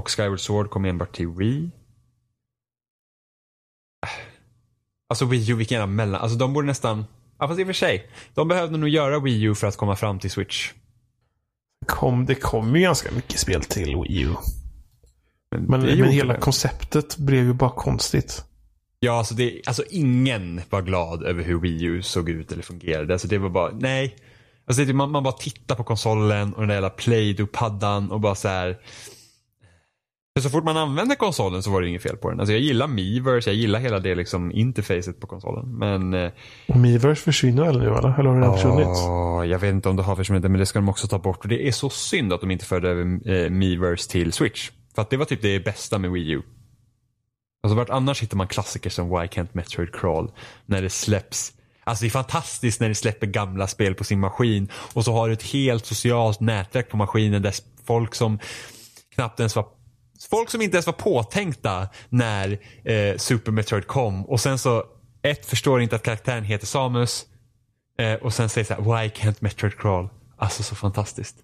Och 0.00 0.10
Skyward 0.10 0.40
Sword 0.40 0.70
kom 0.70 0.84
enbart 0.84 1.16
till 1.16 1.28
Wii. 1.28 1.70
Alltså 5.08 5.24
Wii 5.24 5.50
U, 5.50 5.54
vilken 5.54 5.78
jävla 5.78 5.92
mellan... 5.92 6.20
Alltså 6.20 6.38
de 6.38 6.52
borde 6.52 6.66
nästan... 6.66 7.04
Ja 7.38 7.48
fast 7.48 7.60
i 7.60 7.62
och 7.62 7.66
för 7.66 7.72
sig. 7.72 8.10
De 8.34 8.48
behövde 8.48 8.78
nog 8.78 8.88
göra 8.88 9.18
Wii 9.18 9.42
U 9.42 9.54
för 9.54 9.66
att 9.66 9.76
komma 9.76 9.96
fram 9.96 10.18
till 10.18 10.30
Switch. 10.30 10.72
Kom, 11.86 12.26
det 12.26 12.34
kom 12.34 12.76
ju 12.76 12.82
ganska 12.82 13.12
mycket 13.12 13.40
spel 13.40 13.64
till 13.64 13.96
Wii 13.96 14.22
U. 14.22 14.34
Men, 15.50 15.62
men 15.62 15.98
gjorde 15.98 16.10
hela 16.10 16.34
det. 16.34 16.40
konceptet 16.40 17.16
blev 17.16 17.44
ju 17.44 17.52
bara 17.52 17.70
konstigt. 17.70 18.44
Ja, 19.00 19.18
alltså, 19.18 19.34
det, 19.34 19.62
alltså 19.66 19.84
ingen 19.90 20.60
var 20.70 20.82
glad 20.82 21.22
över 21.22 21.42
hur 21.42 21.60
Wii 21.60 21.84
U 21.84 22.02
såg 22.02 22.28
ut 22.28 22.52
eller 22.52 22.62
fungerade. 22.62 23.12
Alltså 23.12 23.28
det 23.28 23.38
var 23.38 23.50
bara, 23.50 23.70
nej. 23.72 24.16
Alltså 24.66 24.84
det, 24.84 24.92
man, 24.92 25.10
man 25.10 25.22
bara 25.22 25.34
tittar 25.34 25.74
på 25.74 25.84
konsolen 25.84 26.54
och 26.54 26.60
den 26.60 26.68
där 26.68 26.74
jävla 26.74 26.90
Play-Doh-paddan 26.90 28.10
och 28.10 28.20
bara 28.20 28.34
så 28.34 28.48
här. 28.48 28.78
För 30.40 30.48
så 30.48 30.50
fort 30.50 30.64
man 30.64 30.76
använde 30.76 31.16
konsolen 31.16 31.62
så 31.62 31.70
var 31.70 31.80
det 31.80 31.88
inget 31.88 32.02
fel 32.02 32.16
på 32.16 32.30
den. 32.30 32.40
Alltså 32.40 32.52
jag 32.52 32.60
gillar 32.60 32.86
Miiverse, 32.86 33.50
jag 33.50 33.56
gillar 33.56 33.80
hela 33.80 33.98
det 33.98 34.14
liksom 34.14 34.52
interfacet 34.52 35.20
på 35.20 35.26
konsolen. 35.26 35.78
Men 35.78 36.14
eh, 36.14 36.30
Och 36.68 36.76
Miiverse 36.76 37.22
försvinner 37.22 37.64
väl 37.64 37.78
nu 37.78 37.84
eller? 37.86 37.98
Eller 37.98 38.08
har 38.08 38.34
det 38.34 38.40
redan 38.40 38.54
försvunnit? 38.54 39.50
jag 39.50 39.58
vet 39.58 39.70
inte 39.70 39.88
om 39.88 39.96
det 39.96 40.02
har 40.02 40.16
försvunnit 40.16 40.42
men 40.42 40.58
det 40.58 40.66
ska 40.66 40.78
de 40.78 40.88
också 40.88 41.08
ta 41.08 41.18
bort. 41.18 41.38
Och 41.42 41.48
det 41.48 41.68
är 41.68 41.72
så 41.72 41.90
synd 41.90 42.32
att 42.32 42.40
de 42.40 42.50
inte 42.50 42.64
förde 42.64 42.88
över 42.88 43.30
eh, 43.30 43.50
Miiverse 43.50 44.10
till 44.10 44.32
Switch. 44.32 44.70
För 44.94 45.02
att 45.02 45.10
det 45.10 45.16
var 45.16 45.24
typ 45.24 45.42
det 45.42 45.64
bästa 45.64 45.98
med 45.98 46.10
Wii 46.10 46.30
U. 46.30 46.42
Alltså 47.62 47.76
vart 47.76 47.90
annars 47.90 48.22
hittar 48.22 48.36
man 48.36 48.48
klassiker 48.48 48.90
som 48.90 49.08
Why 49.08 49.26
Can't 49.26 49.48
Metroid 49.52 49.94
Crawl 49.94 50.30
när 50.66 50.82
det 50.82 50.90
släpps. 50.90 51.52
Alltså 51.84 52.02
det 52.02 52.08
är 52.08 52.10
fantastiskt 52.10 52.80
när 52.80 52.88
det 52.88 52.94
släpper 52.94 53.26
gamla 53.26 53.66
spel 53.66 53.94
på 53.94 54.04
sin 54.04 54.20
maskin 54.20 54.70
och 54.92 55.04
så 55.04 55.12
har 55.12 55.28
du 55.28 55.34
ett 55.34 55.52
helt 55.52 55.86
socialt 55.86 56.40
nätverk 56.40 56.88
på 56.88 56.96
maskinen 56.96 57.42
där 57.42 57.54
folk 57.86 58.14
som 58.14 58.38
knappt 59.14 59.40
ens 59.40 59.56
var 59.56 59.66
Folk 60.28 60.50
som 60.50 60.62
inte 60.62 60.76
ens 60.76 60.86
var 60.86 60.92
påtänkta 60.92 61.88
när 62.08 62.58
eh, 62.84 63.16
Super 63.16 63.52
Metroid 63.52 63.86
kom 63.86 64.26
och 64.26 64.40
sen 64.40 64.58
så 64.58 64.84
ett 65.22 65.46
förstår 65.46 65.80
inte 65.80 65.96
att 65.96 66.02
karaktären 66.02 66.44
heter 66.44 66.66
Samus 66.66 67.26
eh, 67.98 68.14
och 68.14 68.34
sen 68.34 68.48
säger 68.48 68.64
så 68.64 68.74
här 68.74 68.80
Why 68.80 69.08
can't 69.08 69.36
Metroid 69.38 69.78
Crawl? 69.78 70.08
Alltså 70.36 70.62
så 70.62 70.74
fantastiskt. 70.74 71.36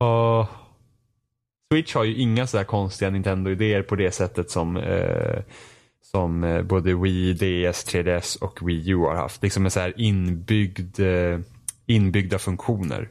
Och 0.00 0.46
Switch 1.72 1.94
har 1.94 2.04
ju 2.04 2.14
inga 2.14 2.46
så 2.46 2.56
här 2.56 2.64
konstiga 2.64 3.10
Nintendo-idéer 3.10 3.82
på 3.82 3.96
det 3.96 4.10
sättet 4.10 4.50
som, 4.50 4.76
eh, 4.76 5.42
som 6.02 6.44
eh, 6.44 6.62
både 6.62 6.94
Wii, 6.94 7.32
DS, 7.34 7.86
3DS 7.86 8.38
och 8.42 8.68
Wii 8.68 8.90
U 8.90 8.96
har 8.96 9.14
haft. 9.14 9.42
Liksom 9.42 9.62
med 9.62 9.72
så 9.72 9.80
här 9.80 10.00
inbyggd, 10.00 11.00
eh, 11.00 11.40
inbyggda 11.86 12.38
funktioner. 12.38 13.08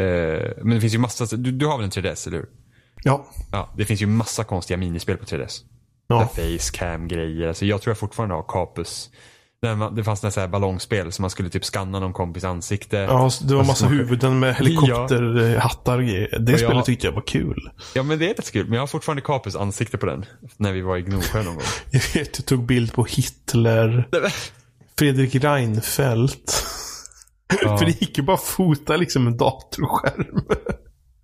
Eh, 0.00 0.50
men 0.62 0.74
det 0.74 0.80
finns 0.80 0.94
ju 0.94 0.98
massa, 0.98 1.36
du, 1.36 1.52
du 1.52 1.66
har 1.66 1.76
väl 1.78 1.84
en 1.84 1.90
3DS, 1.90 2.26
eller 2.28 2.36
hur? 2.38 2.46
Ja. 3.04 3.26
Ja, 3.52 3.74
det 3.76 3.84
finns 3.84 4.02
ju 4.02 4.06
massa 4.06 4.44
konstiga 4.44 4.76
minispel 4.78 5.16
på 5.16 5.24
3DS. 5.24 5.60
Ja. 6.08 6.28
Facecam-grejer. 6.36 7.48
Alltså 7.48 7.64
jag 7.66 7.82
tror 7.82 7.90
jag 7.90 7.98
fortfarande 7.98 8.34
har 8.34 8.42
Capus. 8.48 9.10
Det 9.96 10.04
fanns 10.04 10.22
några 10.22 10.48
ballongspel 10.48 11.12
som 11.12 11.22
man 11.22 11.30
skulle 11.30 11.48
typ 11.50 11.64
skanna 11.64 12.00
någon 12.00 12.12
kompis 12.12 12.44
ansikte. 12.44 12.96
ja, 12.96 13.30
så 13.30 13.44
det 13.44 13.54
var 13.54 13.60
Och 13.60 13.66
massa 13.66 13.84
så- 13.86 13.90
huvuden 13.92 14.38
med 14.38 14.54
helikopterhattar 14.58 15.98
grejer. 16.02 16.38
Det 16.38 16.52
Och 16.54 16.60
jag- 16.60 16.68
spelet 16.70 16.84
tyckte 16.84 17.06
jag 17.06 17.12
var 17.12 17.26
kul. 17.26 17.70
Ja 17.94 18.02
men 18.02 18.18
det 18.18 18.30
är 18.30 18.34
rätt 18.34 18.52
kul. 18.52 18.64
Men 18.64 18.74
jag 18.74 18.82
har 18.82 18.86
fortfarande 18.86 19.22
Capus 19.22 19.56
ansikte 19.56 19.98
på 19.98 20.06
den. 20.06 20.24
När 20.56 20.72
vi 20.72 20.80
var 20.80 20.96
i 20.96 21.02
Gnosjö 21.02 21.42
någon 21.42 21.54
gång. 21.54 21.64
Jag 21.90 22.00
vet, 22.14 22.38
jag 22.38 22.46
tog 22.46 22.66
bild 22.66 22.92
på 22.92 23.04
Hitler, 23.04 24.08
Fredrik 24.98 25.34
Reinfeldt. 25.34 26.66
Ja. 27.62 27.78
För 27.78 27.86
det 27.86 28.00
gick 28.00 28.18
ju 28.18 28.24
bara 28.24 28.34
att 28.34 28.42
fota 28.42 28.96
liksom 28.96 29.26
en 29.26 29.36
datorskärm. 29.36 30.40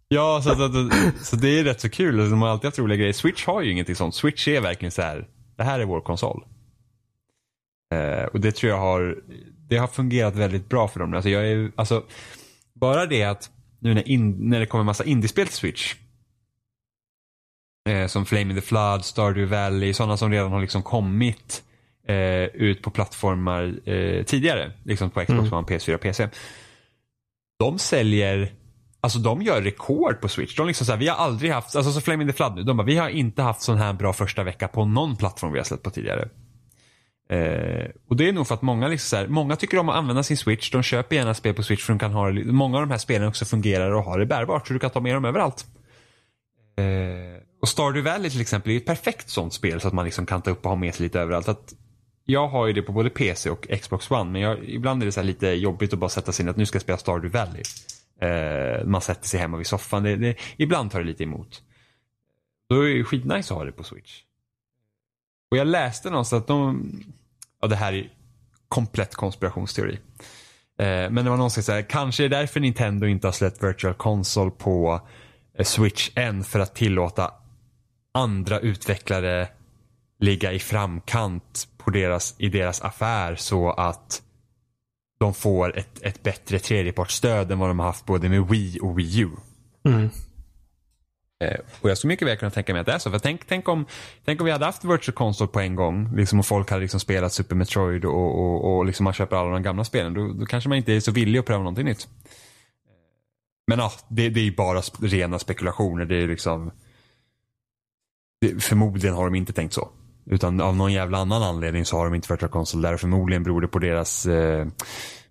Ja, 0.08 0.40
så, 0.44 0.50
så, 0.50 0.72
så, 0.72 0.90
så 1.24 1.36
det 1.36 1.58
är 1.58 1.64
rätt 1.64 1.80
så 1.80 1.90
kul. 1.90 2.30
De 2.30 2.42
har 2.42 2.48
alltid 2.48 2.64
haft 2.64 2.78
roliga 2.78 2.98
grejer. 2.98 3.12
Switch 3.12 3.46
har 3.46 3.62
ju 3.62 3.72
ingenting 3.72 3.94
sånt. 3.96 4.14
Switch 4.14 4.48
är 4.48 4.60
verkligen 4.60 4.92
så 4.92 5.02
här. 5.02 5.28
Det 5.56 5.64
här 5.64 5.80
är 5.80 5.84
vår 5.84 6.00
konsol. 6.00 6.44
Eh, 7.94 8.24
och 8.24 8.40
det 8.40 8.52
tror 8.52 8.70
jag 8.70 8.78
har, 8.78 9.18
det 9.68 9.76
har 9.76 9.86
fungerat 9.86 10.36
väldigt 10.36 10.68
bra 10.68 10.88
för 10.88 11.00
dem. 11.00 11.14
Alltså 11.14 11.30
jag 11.30 11.48
är, 11.48 11.72
alltså, 11.76 12.04
bara 12.74 13.06
det 13.06 13.24
att 13.24 13.50
nu 13.80 13.94
när, 13.94 14.08
in, 14.08 14.50
när 14.50 14.60
det 14.60 14.66
kommer 14.66 14.84
massa 14.84 15.04
indiespel 15.04 15.46
till 15.46 15.56
Switch. 15.56 15.94
Eh, 17.88 18.06
som 18.06 18.26
Flame 18.26 18.50
in 18.50 18.54
the 18.54 18.60
Flood, 18.60 19.04
Stardew 19.04 19.56
Valley, 19.56 19.94
sådana 19.94 20.16
som 20.16 20.30
redan 20.30 20.52
har 20.52 20.60
liksom 20.60 20.82
kommit 20.82 21.62
eh, 22.08 22.44
ut 22.44 22.82
på 22.82 22.90
plattformar 22.90 23.88
eh, 23.88 24.22
tidigare. 24.22 24.72
Liksom 24.82 25.10
på 25.10 25.20
Xbox 25.20 25.40
Mm. 25.40 25.52
One, 25.52 25.66
PS4 25.66 25.94
och 25.94 26.00
PC. 26.00 26.28
De 27.58 27.78
säljer 27.78 28.52
Alltså 29.00 29.18
de 29.18 29.42
gör 29.42 29.62
rekord 29.62 30.20
på 30.20 30.28
Switch. 30.28 30.56
De 30.56 30.66
liksom 30.66 30.86
så 30.86 30.92
här, 30.92 30.98
vi 30.98 31.08
har 31.08 31.16
aldrig 31.16 31.50
haft, 31.50 31.76
alltså 31.76 31.92
så 31.92 32.00
Flame 32.00 32.22
in 32.22 32.28
the 32.28 32.36
Flood 32.36 32.56
nu, 32.56 32.62
de 32.62 32.76
bara, 32.76 32.86
vi 32.86 32.96
har 32.96 33.08
inte 33.08 33.42
haft 33.42 33.62
sån 33.62 33.78
här 33.78 33.92
bra 33.92 34.12
första 34.12 34.44
vecka 34.44 34.68
på 34.68 34.84
någon 34.84 35.16
plattform 35.16 35.52
vi 35.52 35.58
har 35.58 35.64
släppt 35.64 35.82
på 35.82 35.90
tidigare. 35.90 36.28
Eh, 37.28 37.90
och 38.08 38.16
det 38.16 38.28
är 38.28 38.32
nog 38.32 38.46
för 38.46 38.54
att 38.54 38.62
många 38.62 38.88
liksom 38.88 39.08
så 39.08 39.16
här, 39.16 39.26
många 39.26 39.56
tycker 39.56 39.78
om 39.78 39.88
att 39.88 39.96
använda 39.96 40.22
sin 40.22 40.36
Switch, 40.36 40.70
de 40.70 40.82
köper 40.82 41.16
gärna 41.16 41.34
spel 41.34 41.54
på 41.54 41.62
Switch 41.62 41.84
för 41.84 41.92
de 41.92 41.98
kan 41.98 42.12
ha 42.12 42.32
många 42.32 42.76
av 42.76 42.82
de 42.82 42.90
här 42.90 42.98
spelen 42.98 43.28
också 43.28 43.44
fungerar 43.44 43.90
och 43.90 44.04
har 44.04 44.18
det 44.18 44.26
bärbart 44.26 44.66
så 44.66 44.72
du 44.72 44.78
kan 44.78 44.90
ta 44.90 45.00
med 45.00 45.14
dem 45.14 45.24
överallt. 45.24 45.66
Eh, 46.76 47.42
och 47.62 47.68
Stardew 47.68 48.10
Valley 48.10 48.30
till 48.30 48.40
exempel 48.40 48.72
är 48.72 48.76
ett 48.76 48.86
perfekt 48.86 49.28
sånt 49.28 49.54
spel 49.54 49.80
så 49.80 49.88
att 49.88 49.94
man 49.94 50.04
liksom 50.04 50.26
kan 50.26 50.42
ta 50.42 50.50
upp 50.50 50.64
och 50.64 50.70
ha 50.70 50.76
med 50.76 50.94
sig 50.94 51.04
lite 51.04 51.20
överallt. 51.20 51.48
Att 51.48 51.74
jag 52.26 52.48
har 52.48 52.66
ju 52.66 52.72
det 52.72 52.82
på 52.82 52.92
både 52.92 53.10
PC 53.10 53.50
och 53.50 53.66
Xbox 53.80 54.10
One. 54.10 54.30
Men 54.30 54.40
jag, 54.40 54.64
ibland 54.64 55.02
är 55.02 55.06
det 55.06 55.12
så 55.12 55.22
lite 55.22 55.48
jobbigt 55.48 55.92
att 55.92 55.98
bara 55.98 56.10
sätta 56.10 56.32
sig 56.32 56.42
in 56.42 56.48
att 56.48 56.56
nu 56.56 56.66
ska 56.66 56.76
jag 56.76 56.82
spela 56.82 56.98
Stardew 56.98 57.38
Valley. 57.38 57.62
Eh, 58.20 58.84
man 58.84 59.00
sätter 59.00 59.28
sig 59.28 59.40
hemma 59.40 59.56
vid 59.56 59.66
soffan. 59.66 60.02
Det, 60.02 60.16
det, 60.16 60.36
ibland 60.56 60.90
tar 60.90 60.98
det 60.98 61.04
lite 61.04 61.22
emot. 61.22 61.62
Då 62.68 62.80
är 62.80 62.94
det 62.94 63.04
skitnice 63.04 63.54
att 63.54 63.58
ha 63.58 63.64
det 63.64 63.72
på 63.72 63.84
Switch. 63.84 64.22
Och 65.50 65.56
jag 65.56 65.66
läste 65.66 66.10
någonstans 66.10 66.42
att 66.42 66.48
de, 66.48 66.90
ja 67.60 67.68
det 67.68 67.76
här 67.76 67.92
är 67.92 68.10
komplett 68.68 69.14
konspirationsteori. 69.14 69.98
Eh, 70.78 71.10
men 71.10 71.14
det 71.14 71.30
var 71.30 71.36
någon 71.36 71.50
som 71.50 71.62
sa 71.62 71.82
kanske 71.82 72.24
är 72.24 72.28
det 72.28 72.36
därför 72.36 72.60
Nintendo 72.60 73.06
inte 73.06 73.26
har 73.26 73.32
släppt 73.32 73.62
Virtual 73.62 73.94
Console 73.94 74.50
på 74.50 75.00
eh, 75.58 75.64
Switch 75.64 76.10
än 76.14 76.44
för 76.44 76.60
att 76.60 76.74
tillåta 76.74 77.32
andra 78.12 78.60
utvecklare 78.60 79.48
ligga 80.18 80.52
i 80.52 80.58
framkant 80.58 81.68
på 81.76 81.90
deras, 81.90 82.34
i 82.38 82.48
deras 82.48 82.82
affär 82.82 83.36
så 83.36 83.70
att 83.70 84.22
de 85.18 85.34
får 85.34 85.78
ett, 85.78 86.02
ett 86.02 86.22
bättre 86.22 86.58
tredjepartsstöd 86.58 87.52
än 87.52 87.58
vad 87.58 87.70
de 87.70 87.78
har 87.78 87.86
haft 87.86 88.06
både 88.06 88.28
med 88.28 88.48
Wii 88.48 88.78
och 88.82 88.98
Wii 88.98 89.20
U. 89.20 89.30
Mm. 89.84 90.10
Eh, 91.44 91.60
och 91.80 91.90
jag 91.90 91.98
skulle 91.98 92.08
mycket 92.08 92.28
väl 92.28 92.36
kunna 92.36 92.50
tänka 92.50 92.72
mig 92.72 92.80
att 92.80 92.86
det 92.86 92.92
är 92.92 92.98
så. 92.98 93.10
För 93.10 93.18
tänk, 93.18 93.46
tänk, 93.46 93.68
om, 93.68 93.86
tänk 94.24 94.40
om 94.40 94.44
vi 94.44 94.50
hade 94.50 94.64
haft 94.64 94.84
Virtual 94.84 95.14
Console 95.14 95.48
på 95.48 95.60
en 95.60 95.76
gång. 95.76 96.16
Liksom, 96.16 96.38
och 96.38 96.46
folk 96.46 96.70
hade 96.70 96.82
liksom 96.82 97.00
spelat 97.00 97.32
Super 97.32 97.56
Metroid 97.56 98.04
och, 98.04 98.40
och, 98.40 98.76
och 98.76 98.86
liksom 98.86 99.04
man 99.04 99.12
köper 99.12 99.36
alla 99.36 99.50
de 99.50 99.62
gamla 99.62 99.84
spelen. 99.84 100.14
Då, 100.14 100.32
då 100.32 100.46
kanske 100.46 100.68
man 100.68 100.78
inte 100.78 100.92
är 100.92 101.00
så 101.00 101.12
villig 101.12 101.38
att 101.38 101.46
pröva 101.46 101.58
någonting 101.58 101.84
nytt. 101.84 102.08
Men 103.66 103.78
ja, 103.78 103.92
det, 104.08 104.28
det 104.28 104.40
är 104.40 104.50
bara 104.50 104.80
rena 105.00 105.38
spekulationer. 105.38 106.04
Det 106.04 106.16
är 106.16 106.28
liksom 106.28 106.70
det, 108.40 108.62
Förmodligen 108.62 109.14
har 109.14 109.24
de 109.24 109.34
inte 109.34 109.52
tänkt 109.52 109.72
så. 109.72 109.88
Utan 110.26 110.60
av 110.60 110.76
någon 110.76 110.92
jävla 110.92 111.18
annan 111.18 111.42
anledning 111.42 111.84
så 111.84 111.96
har 111.96 112.04
de 112.04 112.14
inte 112.14 112.32
Virtual 112.32 112.52
Console 112.52 112.88
där. 112.88 112.96
Förmodligen 112.96 113.42
beror 113.42 113.60
det 113.60 113.68
på 113.68 113.78
deras 113.78 114.26
eh, 114.26 114.66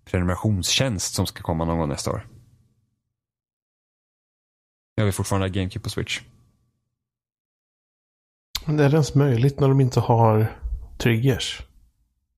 prenumerationstjänst 0.06 1.14
som 1.14 1.28
ska 1.28 1.44
komma 1.44 1.66
någon 1.66 1.78
gång 1.78 1.90
nästa 1.90 2.12
år. 2.12 2.28
Jag 4.96 5.06
vill 5.06 5.14
fortfarande 5.14 5.48
ha 5.48 5.54
GameCube 5.54 5.84
på 5.84 5.90
Switch. 5.90 6.22
Men 8.66 8.80
är 8.80 8.90
det 8.90 8.94
ens 8.94 9.16
möjligt 9.16 9.60
när 9.60 9.68
de 9.68 9.82
inte 9.82 10.00
har 10.00 10.56
triggers? 10.98 11.62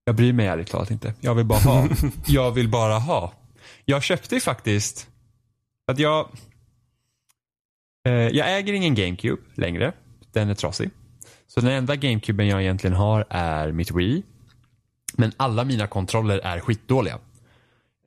Jag 0.06 0.16
bryr 0.16 0.34
mig 0.34 0.48
ärligt 0.48 0.68
talat 0.68 0.92
inte. 0.92 1.14
Jag 1.20 1.36
vill 1.36 1.46
bara 1.46 1.60
ha. 1.60 1.88
jag 2.28 2.52
vill 2.52 2.70
bara 2.70 3.00
ha. 3.00 3.34
Jag 3.86 4.04
köpte 4.04 4.36
ju 4.36 4.42
faktiskt 4.42 5.08
att 5.88 6.00
jag 6.00 6.30
eh, 8.08 8.14
jag 8.14 8.58
äger 8.58 8.74
ingen 8.74 8.96
GameCube 8.96 9.42
längre. 9.54 9.94
Den 10.32 10.50
är 10.50 10.54
trasig. 10.54 10.90
Så 11.58 11.62
den 11.62 11.74
enda 11.74 11.96
GameCuben 11.96 12.48
jag 12.48 12.62
egentligen 12.62 12.96
har 12.96 13.26
är 13.30 13.72
mitt 13.72 13.92
Wii. 13.92 14.24
Men 15.14 15.32
alla 15.38 15.64
mina 15.64 15.88
kontroller 15.88 16.40
är 16.40 16.60
skitdåliga. 16.60 17.20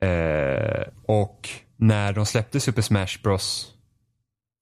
Eh, 0.01 0.83
och 1.05 1.49
när 1.77 2.13
de 2.13 2.25
släppte 2.25 2.59
Super 2.59 2.81
Smash 2.81 3.21
Bros 3.23 3.73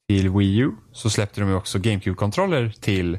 till 0.07 0.29
Wii 0.29 0.57
U 0.57 0.71
så 0.91 1.09
släppte 1.09 1.41
de 1.41 1.53
också 1.53 1.79
GameCube-kontroller 1.79 2.69
till 2.81 3.17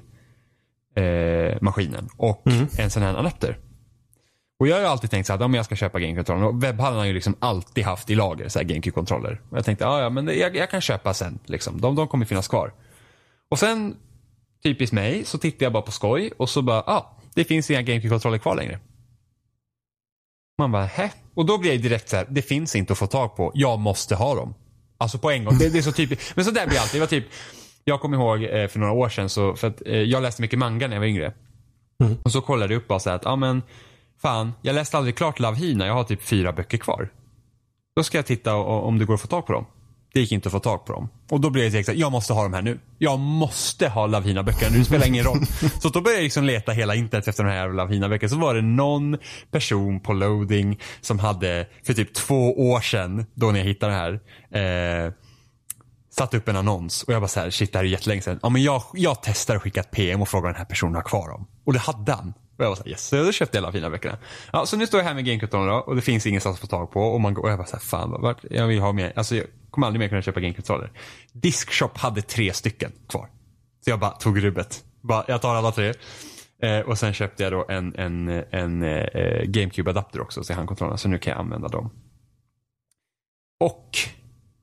eh, 0.97 1.59
maskinen 1.61 2.09
och 2.17 2.47
mm. 2.47 2.67
en 2.79 2.91
sån 2.91 3.03
här 3.03 3.15
adapter. 3.15 3.59
Och 4.61 4.69
jag 4.69 4.77
har 4.77 4.81
ju 4.81 4.87
alltid 4.87 5.11
tänkt 5.11 5.27
så 5.27 5.33
att 5.33 5.41
om 5.41 5.55
jag 5.55 5.65
ska 5.65 5.77
köpa 5.77 5.99
GameCube-kontroller 5.99 6.49
och 6.49 6.65
webbhallen 6.65 6.99
har 6.99 7.07
ju 7.07 7.13
liksom 7.13 7.35
alltid 7.39 7.85
haft 7.85 8.11
i 8.11 8.15
lager 8.15 8.49
så 8.49 8.59
GameCube-kontroller. 8.59 9.41
Och 9.51 9.57
jag 9.57 9.65
tänkte 9.65 9.85
ja 9.85 10.11
men 10.11 10.27
jag, 10.27 10.57
jag, 10.57 10.71
kan 10.71 10.81
köpa 10.81 11.15
sen. 11.15 11.39
Liksom. 11.45 11.81
De, 11.81 11.95
de 11.95 12.09
kommer 12.09 12.25
finnas 12.25 12.49
kvar. 12.49 12.73
Och 13.51 13.59
sen, 13.59 13.97
typiskt 14.63 14.95
mig, 14.95 15.25
så 15.25 15.39
tittar 15.39 15.67
jag 15.67 15.73
bara 15.73 15.83
på 15.83 15.93
skoj 15.93 16.33
och 16.37 16.51
så 16.51 16.63
bara, 16.63 16.85
ja, 16.87 16.93
ah, 16.93 17.17
det 17.35 17.45
finns 17.45 17.71
inga 17.71 17.83
GameCube-kontroller 17.83 18.39
kvar 18.39 18.55
längre. 18.55 18.79
Man 20.59 20.73
bara, 20.73 20.85
hä? 20.85 21.11
Och 21.35 21.47
då 21.47 21.59
blir 21.59 21.73
jag 21.73 21.83
direkt 21.83 22.09
så 22.09 22.17
här, 22.17 22.27
det 22.31 22.43
finns 22.43 22.77
inte 22.77 22.93
att 22.93 22.99
få 22.99 23.07
tag 23.07 23.37
på. 23.37 23.53
Jag 23.55 23.79
måste 23.79 24.15
ha 24.15 24.35
dem. 24.35 24.55
Alltså 24.99 25.19
på 25.19 25.31
en 25.31 25.45
gång. 25.45 25.59
Det, 25.59 25.69
det 25.69 25.79
är 25.79 25.83
så 25.83 25.93
typiskt. 25.93 26.37
Men 26.37 26.45
så 26.45 26.51
där 26.51 26.67
blir 26.67 26.75
det 26.75 26.83
alltid. 26.83 27.01
Det 27.01 27.01
var 27.01 27.07
typ, 27.07 27.25
jag 27.85 28.01
kommer 28.01 28.17
ihåg 28.17 28.43
eh, 28.43 28.69
för 28.69 28.79
några 28.79 28.93
år 28.93 29.09
sedan, 29.09 29.29
så, 29.29 29.57
för 29.57 29.69
att, 29.69 29.83
eh, 29.87 29.95
jag 29.95 30.23
läste 30.23 30.43
mycket 30.43 30.59
manga 30.59 30.89
när 30.89 30.97
jag 30.97 31.01
var 31.01 31.07
yngre. 31.07 31.33
Mm. 32.03 32.17
Och 32.23 32.33
så 32.33 32.41
kollade 32.41 32.75
jag 32.75 32.83
upp 32.83 32.91
och 32.91 33.03
sa 33.03 33.13
att, 33.13 33.25
ja 33.25 33.37
men, 33.37 33.63
fan, 34.23 34.53
jag 34.63 34.75
läste 34.75 34.97
aldrig 34.97 35.17
klart 35.17 35.39
Love 35.39 35.57
Hina. 35.57 35.87
Jag 35.87 35.95
har 35.95 36.05
typ 36.05 36.23
fyra 36.23 36.53
böcker 36.53 36.79
kvar. 36.79 37.09
Då 37.97 38.03
ska 38.03 38.19
jag 38.19 38.27
titta 38.27 38.55
om 38.57 38.99
det 38.99 39.05
går 39.05 39.15
att 39.15 39.21
få 39.21 39.27
tag 39.27 39.47
på 39.47 39.53
dem. 39.53 39.67
Det 40.13 40.21
gick 40.21 40.33
inte 40.33 40.49
att 40.49 40.53
få 40.53 40.59
tag 40.59 40.85
på 40.85 40.93
dem. 40.93 41.09
Och 41.31 41.41
då 41.41 41.51
blev 41.51 41.65
jag 41.65 41.73
direkt 41.73 41.87
såhär, 41.87 41.99
jag 41.99 42.13
måste 42.13 42.33
ha 42.33 42.43
dem 42.43 42.53
här 42.53 42.63
nu. 42.63 42.79
Jag 42.99 43.19
måste 43.19 43.89
ha 43.89 44.07
Lavina-böckerna 44.07 44.73
nu, 44.73 44.79
det 44.79 44.85
spelar 44.85 45.07
ingen 45.07 45.25
roll. 45.25 45.47
så 45.83 45.89
då 45.89 46.01
började 46.01 46.19
jag 46.21 46.25
liksom 46.25 46.45
leta 46.45 46.73
hela 46.73 46.95
internet 46.95 47.29
efter 47.29 47.45
de 47.45 47.51
här 47.51 47.69
Lavina-böckerna. 47.69 48.29
Så 48.29 48.39
var 48.39 48.55
det 48.55 48.63
någon 48.63 49.19
person 49.51 50.01
på 50.01 50.13
loading 50.13 50.81
som 51.01 51.19
hade, 51.19 51.67
för 51.87 51.95
typ 51.95 52.15
två 52.15 52.71
år 52.71 52.81
sedan, 52.81 53.27
då 53.35 53.51
när 53.51 53.59
jag 53.59 53.67
hittade 53.67 53.93
det 53.93 54.21
här, 54.53 55.07
eh, 55.07 55.13
satt 56.11 56.35
upp 56.35 56.49
en 56.49 56.57
annons. 56.57 57.03
Och 57.03 57.13
jag 57.15 57.23
bara 57.23 57.29
såhär, 57.29 57.51
shit 57.51 57.73
det 57.73 57.79
här 57.79 57.85
är 57.85 57.89
jättelänge 57.89 58.23
sedan. 58.23 58.39
Ja 58.43 58.49
men 58.49 58.63
jag, 58.63 58.83
jag 58.95 59.23
testar 59.23 59.57
att 59.57 59.63
skicka 59.63 59.81
ett 59.81 59.91
PM 59.91 60.23
och 60.23 60.29
fråga 60.29 60.47
den 60.49 60.57
här 60.57 60.65
personen 60.65 60.95
har 60.95 61.03
kvar 61.03 61.29
dem. 61.29 61.47
Och 61.65 61.73
det 61.73 61.79
hade 61.79 62.13
han. 62.13 62.35
Och 62.61 62.65
jag 62.65 62.71
var 62.71 62.77
såhär, 62.77 62.91
yes. 62.91 63.11
Då 63.11 63.33
köpte 63.33 63.59
jag 63.59 63.65
alla 63.65 63.73
fina 63.73 63.91
böckerna. 63.91 64.19
Ja, 64.53 64.67
så 64.67 64.77
nu 64.77 64.87
står 64.87 65.01
jag 65.01 65.05
här 65.05 65.15
med 65.15 65.25
GameCube 65.25 65.71
och 65.71 65.97
det 65.97 66.03
finns 66.03 66.27
ingenstans 66.27 66.55
att 66.55 66.61
få 66.61 66.67
tag 66.67 66.91
på. 66.91 67.01
Och, 67.01 67.21
man, 67.21 67.37
och 67.37 67.51
jag 67.51 67.59
bara 67.59 67.67
såhär, 67.67 67.83
fan 67.83 68.11
vart, 68.11 68.45
jag 68.51 68.67
vill 68.67 68.81
ha 68.81 68.93
mer. 68.93 69.13
Alltså 69.17 69.37
jag 69.37 69.47
kommer 69.71 69.87
aldrig 69.87 70.01
mer 70.01 70.09
kunna 70.09 70.23
köpa 70.23 70.41
GameCube-kontroller. 70.41 70.93
Diskshop 71.33 71.99
hade 71.99 72.23
tre 72.23 72.53
stycken 72.53 72.93
kvar. 73.09 73.29
Så 73.85 73.91
jag 73.91 74.01
bara 74.01 74.11
tog 74.11 74.45
rubbet. 74.45 74.85
Bara, 75.01 75.25
jag 75.29 75.43
tar 75.43 75.55
alla 75.55 75.73
tre. 75.73 75.95
Eh, 76.63 76.81
och 76.81 76.99
sen 76.99 77.13
köpte 77.13 77.43
jag 77.43 77.53
då 77.53 77.67
en, 77.69 77.95
en, 77.95 78.29
en 78.51 78.83
eh, 78.83 79.43
GameCube-adapter 79.45 80.21
också 80.21 80.45
till 80.45 80.55
handkontrollerna. 80.55 80.97
Så 80.99 81.09
nu 81.09 81.19
kan 81.19 81.31
jag 81.31 81.41
använda 81.41 81.69
dem. 81.69 81.91
Och 83.61 83.99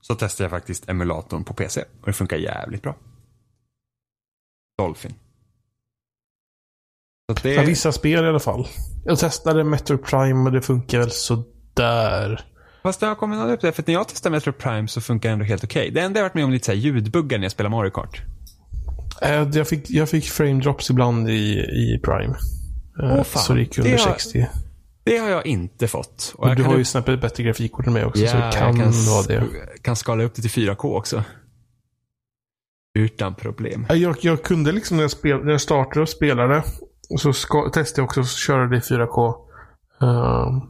så 0.00 0.14
testade 0.14 0.44
jag 0.44 0.50
faktiskt 0.50 0.88
emulatorn 0.88 1.44
på 1.44 1.54
PC. 1.54 1.80
Och 2.00 2.06
det 2.06 2.12
funkar 2.12 2.36
jävligt 2.36 2.82
bra. 2.82 2.96
Dolphin. 4.78 5.14
Det... 7.42 7.54
Ja, 7.54 7.62
vissa 7.62 7.92
spel 7.92 8.24
i 8.24 8.28
alla 8.28 8.40
fall. 8.40 8.68
Jag 9.04 9.18
testade 9.18 9.64
Metro 9.64 9.98
Prime 9.98 10.44
och 10.44 10.52
det 10.52 10.62
funkar 10.62 10.98
väl 10.98 11.10
sådär. 11.10 12.44
Fast 12.82 13.00
det 13.00 13.06
har 13.06 13.14
kommit 13.14 13.38
något 13.38 13.50
upp 13.50 13.60
där, 13.60 13.72
för 13.72 13.84
när 13.86 13.94
jag 13.94 14.08
testar 14.08 14.30
Metro 14.30 14.52
Prime 14.52 14.88
så 14.88 15.00
funkar 15.00 15.28
det 15.28 15.32
ändå 15.32 15.44
helt 15.44 15.64
okej. 15.64 15.80
Okay. 15.82 15.90
Det 15.90 16.00
enda 16.00 16.20
jag 16.20 16.24
varit 16.24 16.34
med 16.34 16.44
om 16.44 16.50
lite 16.50 16.66
så 16.66 16.72
här 16.72 16.78
ljudbuggar 16.78 17.38
när 17.38 17.44
jag 17.44 17.52
spelar 17.52 17.70
Mario 17.70 17.90
Kart. 17.90 18.22
Äh, 19.22 19.48
jag 19.52 19.68
fick, 19.68 19.90
jag 19.90 20.08
fick 20.08 20.24
frame 20.24 20.60
drops 20.62 20.90
ibland 20.90 21.30
i, 21.30 21.58
i 21.58 22.00
Prime. 22.04 22.34
Oh, 22.98 23.22
fan. 23.22 23.42
Så 23.42 23.52
det 23.52 23.60
gick 23.60 23.78
under 23.78 23.90
det 23.90 24.00
har, 24.00 24.12
60. 24.12 24.46
Det 25.04 25.18
har 25.18 25.28
jag 25.28 25.46
inte 25.46 25.88
fått. 25.88 26.34
Och 26.36 26.56
du 26.56 26.62
har 26.62 26.78
ju 26.78 26.84
snabbt 26.84 27.08
ett 27.08 27.20
bättre 27.20 27.42
grafikkort 27.42 27.86
än 27.86 27.92
mig 27.92 28.04
också, 28.04 28.22
ja, 28.22 28.30
så 28.30 28.36
det 28.36 28.52
kan, 28.52 28.78
kan 28.78 28.92
vara 28.92 29.22
det. 29.22 29.44
kan 29.82 29.96
skala 29.96 30.22
upp 30.22 30.34
det 30.34 30.42
till 30.42 30.68
4K 30.68 30.96
också. 30.96 31.24
Utan 32.98 33.34
problem. 33.34 33.86
Jag, 33.88 34.16
jag 34.20 34.42
kunde 34.42 34.72
liksom 34.72 34.96
när 34.96 35.04
jag, 35.04 35.10
spel, 35.10 35.44
när 35.44 35.52
jag 35.52 35.60
startade 35.60 36.00
och 36.00 36.08
spelade, 36.08 36.58
och 36.58 36.87
så 37.16 37.32
ska, 37.32 37.70
testade 37.70 38.00
jag 38.00 38.04
också 38.04 38.20
att 38.20 38.28
köra 38.28 38.66
det 38.66 38.76
i 38.76 38.80
4K. 38.80 39.34
Uh, 40.02 40.08
ehm, 40.08 40.60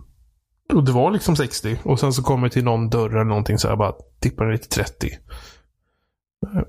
och 0.74 0.84
det 0.84 0.92
var 0.92 1.10
liksom 1.10 1.36
60. 1.36 1.78
Och 1.82 2.00
sen 2.00 2.12
så 2.12 2.22
kommer 2.22 2.46
jag 2.46 2.52
till 2.52 2.64
någon 2.64 2.90
dörr 2.90 3.10
eller 3.10 3.24
någonting 3.24 3.58
så 3.58 3.68
jag 3.68 3.78
bara 3.78 3.92
tippade 4.20 4.50
det 4.50 4.58
till 4.58 4.70
30. 4.70 5.10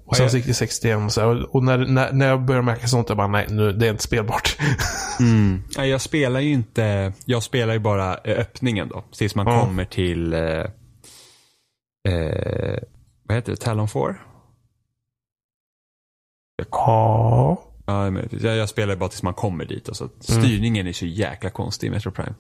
Och 0.05 0.15
sen 0.15 0.29
så 0.29 0.37
gick 0.37 0.45
det 0.45 0.53
61 0.53 1.11
så 1.11 1.21
här, 1.21 1.55
och 1.55 1.63
när, 1.63 1.77
när, 1.77 2.13
när 2.13 2.27
jag 2.27 2.45
började 2.45 2.65
märka 2.65 2.87
sånt, 2.87 3.09
jag 3.09 3.17
bara 3.17 3.27
nej, 3.27 3.47
nu, 3.49 3.71
det 3.71 3.87
är 3.87 3.91
inte 3.91 4.03
spelbart. 4.03 4.57
mm. 5.19 5.61
Jag 5.77 6.01
spelar 6.01 6.39
ju 6.39 6.51
inte, 6.51 7.13
jag 7.25 7.43
spelar 7.43 7.73
ju 7.73 7.79
bara 7.79 8.17
eh, 8.17 8.39
öppningen 8.39 8.87
då. 8.89 9.03
Tills 9.11 9.35
man 9.35 9.47
ja. 9.47 9.61
kommer 9.61 9.85
till, 9.85 10.33
eh, 10.33 10.65
eh, 12.13 12.79
vad 13.23 13.35
heter 13.35 13.51
det, 13.51 13.57
Talon 13.57 13.87
4? 13.87 14.15
Ja. 16.71 17.68
Ja, 17.89 18.21
jag, 18.41 18.57
jag 18.57 18.69
spelar 18.69 18.95
bara 18.95 19.09
tills 19.09 19.23
man 19.23 19.33
kommer 19.33 19.65
dit. 19.65 19.87
Och 19.87 19.97
så. 19.97 20.03
Mm. 20.03 20.19
Styrningen 20.19 20.87
är 20.87 20.93
så 20.93 21.05
jäkla 21.05 21.49
konstig 21.49 21.87
i 21.87 21.89
Metro 21.89 22.11
Prime. 22.11 22.35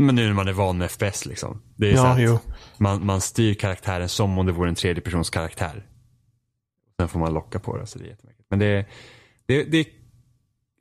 Men 0.00 0.14
nu 0.14 0.26
när 0.26 0.34
man 0.34 0.48
är 0.48 0.52
van 0.52 0.78
med 0.78 0.90
FPS 0.90 1.26
liksom. 1.26 1.62
Det 1.76 1.90
är 1.90 1.94
ja, 1.94 2.28
så 2.28 2.38
man, 2.76 3.06
man 3.06 3.20
styr 3.20 3.54
karaktären 3.54 4.08
som 4.08 4.38
om 4.38 4.46
det 4.46 4.52
vore 4.52 4.68
en 4.68 4.74
tredjepersons 4.74 5.30
karaktär. 5.30 5.86
Sen 7.00 7.08
får 7.08 7.18
man 7.18 7.34
locka 7.34 7.58
på 7.58 7.76
det, 7.76 7.86
så 7.86 7.98
det 7.98 8.04
är 8.04 8.08
jättemärkligt. 8.08 8.46
Men 8.50 8.58
det, 8.58 8.86
det, 9.46 9.64
det 9.64 9.88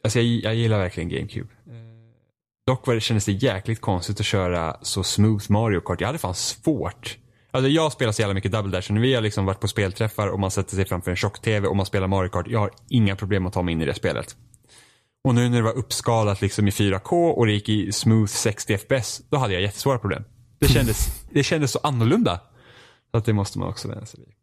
alltså 0.04 0.20
jag, 0.20 0.26
jag 0.26 0.56
gillar 0.56 0.80
verkligen 0.80 1.10
GameCube. 1.10 1.50
Eh, 1.68 1.74
dock 2.68 2.88
var 2.88 2.94
det, 2.94 3.02
kändes 3.02 3.26
det 3.26 3.32
jäkligt 3.32 3.82
konstigt 3.82 4.20
att 4.20 4.26
köra 4.26 4.78
så 4.82 5.04
smooth 5.04 5.52
Mario 5.52 5.80
Kart. 5.80 6.02
Jag 6.02 6.08
hade 6.08 6.20
fan 6.20 6.36
svårt. 6.36 7.18
Alltså 7.56 7.70
jag 7.70 7.92
spelar 7.92 8.12
så 8.12 8.22
jävla 8.22 8.34
mycket 8.34 8.52
Double 8.52 8.72
Dash. 8.72 8.92
När 8.92 9.02
vi 9.02 9.14
har 9.14 9.22
liksom 9.22 9.46
varit 9.46 9.60
på 9.60 9.68
spelträffar 9.68 10.28
och 10.28 10.40
man 10.40 10.52
sätter 10.52 10.76
sig 10.76 10.86
framför 10.86 11.12
en 11.12 11.18
tjock-tv 11.18 11.68
och 11.68 11.76
man 11.76 11.86
spelar 11.86 12.08
Mario 12.08 12.30
Kart. 12.30 12.48
Jag 12.48 12.60
har 12.60 12.72
inga 12.90 13.16
problem 13.16 13.46
att 13.46 13.54
ta 13.54 13.62
mig 13.62 13.72
in 13.72 13.82
i 13.82 13.86
det 13.86 13.94
spelet. 13.94 14.36
Och 15.24 15.36
nu 15.36 15.50
när 15.50 15.58
det 15.58 15.64
var 15.64 15.78
uppskalat 15.78 16.42
liksom 16.42 16.68
i 16.68 16.72
4K 16.72 17.32
och 17.32 17.46
det 17.46 17.52
gick 17.52 17.70
i 17.70 17.92
smooth 17.92 18.26
60 18.26 18.78
FPS, 18.78 19.22
då 19.30 19.38
hade 19.38 19.54
jag 19.54 19.62
jättesvåra 19.62 19.98
problem. 19.98 20.24
Det 20.60 20.68
kändes, 20.68 21.24
det 21.32 21.44
kändes 21.44 21.72
så 21.72 21.80
annorlunda. 21.84 22.42
Så 23.12 23.18
att 23.18 23.26
det 23.26 23.34
måste 23.34 23.60
man 23.60 23.70
också 23.70 23.88
vänja 23.88 24.06
sig 24.06 24.20
vid. 24.20 24.34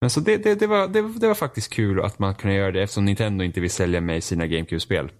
Men 0.00 0.10
så 0.10 0.20
det, 0.20 0.36
det, 0.36 0.54
det, 0.54 0.66
var, 0.66 0.88
det, 0.88 1.18
det 1.18 1.26
var 1.26 1.34
faktiskt 1.34 1.72
kul 1.72 2.00
att 2.00 2.18
man 2.18 2.34
kunde 2.34 2.56
göra 2.56 2.72
det 2.72 2.82
eftersom 2.82 3.04
Nintendo 3.04 3.44
inte 3.44 3.60
vill 3.60 3.70
sälja 3.70 4.00
mig 4.00 4.20
sina 4.20 4.46
GameCube-spel. 4.46 5.10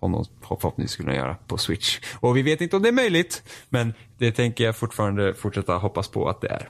Som 0.00 0.12
de 0.12 0.24
förhoppningsvis 0.40 0.90
skulle 0.94 1.14
göra 1.14 1.34
på 1.34 1.58
Switch. 1.58 1.98
Och 2.20 2.36
vi 2.36 2.42
vet 2.42 2.60
inte 2.60 2.76
om 2.76 2.82
det 2.82 2.88
är 2.88 2.92
möjligt. 2.92 3.42
Men 3.68 3.94
det 4.18 4.32
tänker 4.32 4.64
jag 4.64 4.76
fortfarande 4.76 5.34
fortsätta 5.34 5.76
hoppas 5.76 6.08
på 6.08 6.28
att 6.28 6.40
det 6.40 6.48
är. 6.48 6.68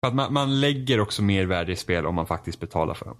För 0.00 0.08
att 0.08 0.14
man, 0.14 0.32
man 0.32 0.60
lägger 0.60 1.00
också 1.00 1.22
mer 1.22 1.44
värde 1.44 1.72
i 1.72 1.76
spel 1.76 2.06
om 2.06 2.14
man 2.14 2.26
faktiskt 2.26 2.60
betalar 2.60 2.94
för 2.94 3.04
dem. 3.04 3.16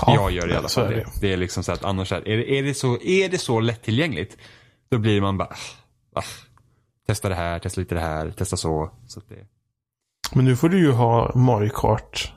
Ja, 0.00 0.14
jag 0.14 0.30
gör 0.30 0.48
i 0.50 0.56
alla 0.56 0.68
fall 0.68 0.92
är 0.92 0.96
det. 0.96 1.06
Det 1.20 1.32
är 1.32 1.36
liksom 1.36 1.62
så 1.62 1.72
att 1.72 1.84
annars 1.84 2.12
är, 2.12 2.28
är, 2.28 2.36
det, 2.36 2.58
är, 2.58 2.62
det 2.62 2.74
så, 2.74 3.00
är 3.00 3.28
det 3.28 3.38
så 3.38 3.60
lättillgängligt. 3.60 4.36
Då 4.88 4.98
blir 4.98 5.20
man 5.20 5.38
bara, 5.38 5.56
ah, 6.14 6.22
testa 7.06 7.28
det 7.28 7.34
här, 7.34 7.58
testa 7.58 7.80
lite 7.80 7.94
det 7.94 8.00
här, 8.00 8.30
testa 8.30 8.56
så. 8.56 8.90
så 9.06 9.20
att 9.20 9.28
det... 9.28 9.46
Men 10.34 10.44
nu 10.44 10.56
får 10.56 10.68
du 10.68 10.78
ju 10.78 10.92
ha 10.92 11.34
Mario 11.34 11.70
Kart 11.74 12.32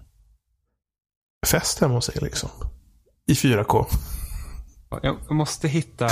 fest 1.47 1.79
hemma 1.79 1.93
hos 1.93 2.07
dig 2.07 2.17
liksom. 2.21 2.49
I 3.27 3.33
4K. 3.33 3.85
Jag 5.01 5.31
måste 5.31 5.67
hitta, 5.67 6.07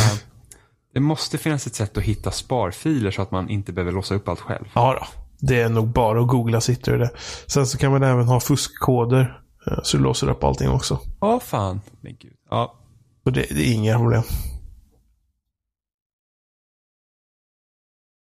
det 0.94 1.00
måste 1.00 1.38
finnas 1.38 1.68
ett 1.68 1.76
sätt 1.76 1.98
att 1.98 2.04
hitta 2.04 2.32
sparfiler 2.32 3.12
så 3.12 3.22
att 3.22 3.32
man 3.32 3.50
inte 3.50 3.74
behöver 3.74 3.92
låsa 3.92 4.16
upp 4.16 4.28
allt 4.28 4.40
själv. 4.40 4.66
Ja 4.76 4.94
då. 5.02 5.08
Det 5.40 5.62
är 5.62 5.70
nog 5.70 5.88
bara 5.88 6.22
att 6.22 6.28
googla 6.28 6.62
sitter 6.62 6.98
det. 6.98 7.12
Sen 7.48 7.68
så 7.68 7.78
kan 7.78 7.92
man 7.92 8.04
även 8.04 8.28
ha 8.28 8.40
fuskkoder. 8.40 9.42
eh, 9.68 9.78
Så 9.84 9.98
du 9.98 10.04
låser 10.04 10.30
upp 10.30 10.44
allting 10.44 10.70
också. 10.70 11.00
Ja, 11.22 11.40
fan. 11.40 11.82
Men 12.02 12.16
gud. 12.20 12.34
Ja, 12.50 12.80
Så 13.24 13.30
det, 13.30 13.42
det 13.50 13.70
är 13.70 13.74
inga 13.74 13.98
problem. 13.98 14.24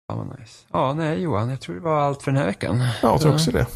fan 0.09 0.29
vad 0.29 0.39
nice. 0.41 0.67
Ja, 0.73 0.95
nej 0.95 1.21
Johan, 1.21 1.51
jag 1.51 1.61
tror 1.61 1.75
det 1.75 1.81
var 1.83 2.01
allt 2.01 2.23
för 2.23 2.31
den 2.31 2.39
här 2.39 2.47
veckan. 2.47 2.79
Ja, 2.81 2.89
jag 3.03 3.21
tror 3.21 3.35
också 3.35 3.51
det. 3.51 3.67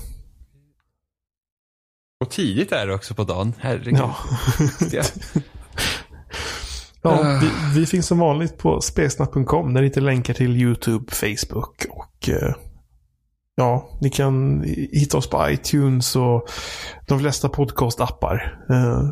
Och 2.21 2.31
tidigt 2.31 2.73
är 2.73 2.87
det 2.87 2.95
också 2.95 3.15
på 3.15 3.25
dagen. 3.25 3.55
Herregud. 3.59 3.99
Ja. 3.99 4.17
Ja. 7.11 7.33
Ja, 7.33 7.41
vi, 7.43 7.81
vi 7.81 7.87
finns 7.87 8.07
som 8.07 8.19
vanligt 8.19 8.59
på 8.59 8.81
spelsnack.com 8.81 9.75
där 9.75 9.81
ni 9.81 9.87
hittar 9.87 10.01
länkar 10.01 10.35
till 10.35 10.57
YouTube, 10.57 11.13
Facebook 11.13 11.87
och 11.91 12.29
eh, 12.29 12.55
ja, 13.57 13.89
ni 14.01 14.11
kan 14.11 14.63
hitta 14.93 15.19
oss 15.19 15.31
på 15.31 15.51
iTunes 15.51 16.17
och 16.17 16.49
de 17.09 17.19
flesta 17.21 17.49
podcastappar. 17.49 18.67
Eh, 18.71 19.03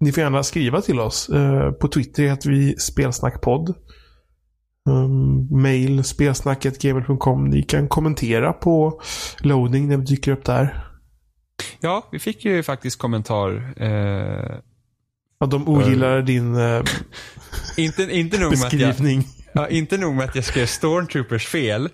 ni 0.00 0.12
får 0.12 0.22
gärna 0.22 0.42
skriva 0.42 0.80
till 0.80 1.00
oss. 1.00 1.28
Eh, 1.28 1.70
på 1.70 1.88
Twitter 1.88 2.22
heter 2.22 2.50
vi 2.50 2.76
spelsnackpodd. 2.78 3.74
Um, 4.88 5.62
mail 5.62 6.04
spelsnacket.gmail.com. 6.04 7.44
Ni 7.44 7.62
kan 7.62 7.88
kommentera 7.88 8.52
på 8.52 9.00
loading 9.40 9.88
när 9.88 9.96
vi 9.96 10.04
dyker 10.04 10.32
upp 10.32 10.44
där. 10.44 10.84
ja, 11.80 12.08
vi 12.12 12.18
fick 12.18 12.44
ju 12.44 12.62
faktiskt 12.62 12.98
kommentar. 12.98 13.74
Eh, 13.82 14.58
Ja, 15.44 15.48
de 15.48 15.68
ogillar 15.68 16.22
din 16.22 16.56
eh, 16.56 16.82
inte, 17.76 18.02
inte, 18.02 18.38
nog 18.38 18.58
med 18.58 18.66
att 18.66 18.72
jag, 18.72 18.88
beskrivning. 18.88 19.28
ja, 19.52 19.68
inte 19.68 19.96
nog 19.96 20.14
med 20.14 20.24
att 20.24 20.34
jag 20.34 20.44
skrev 20.44 20.66
Stormtroopers 20.66 21.46
fel. 21.46 21.88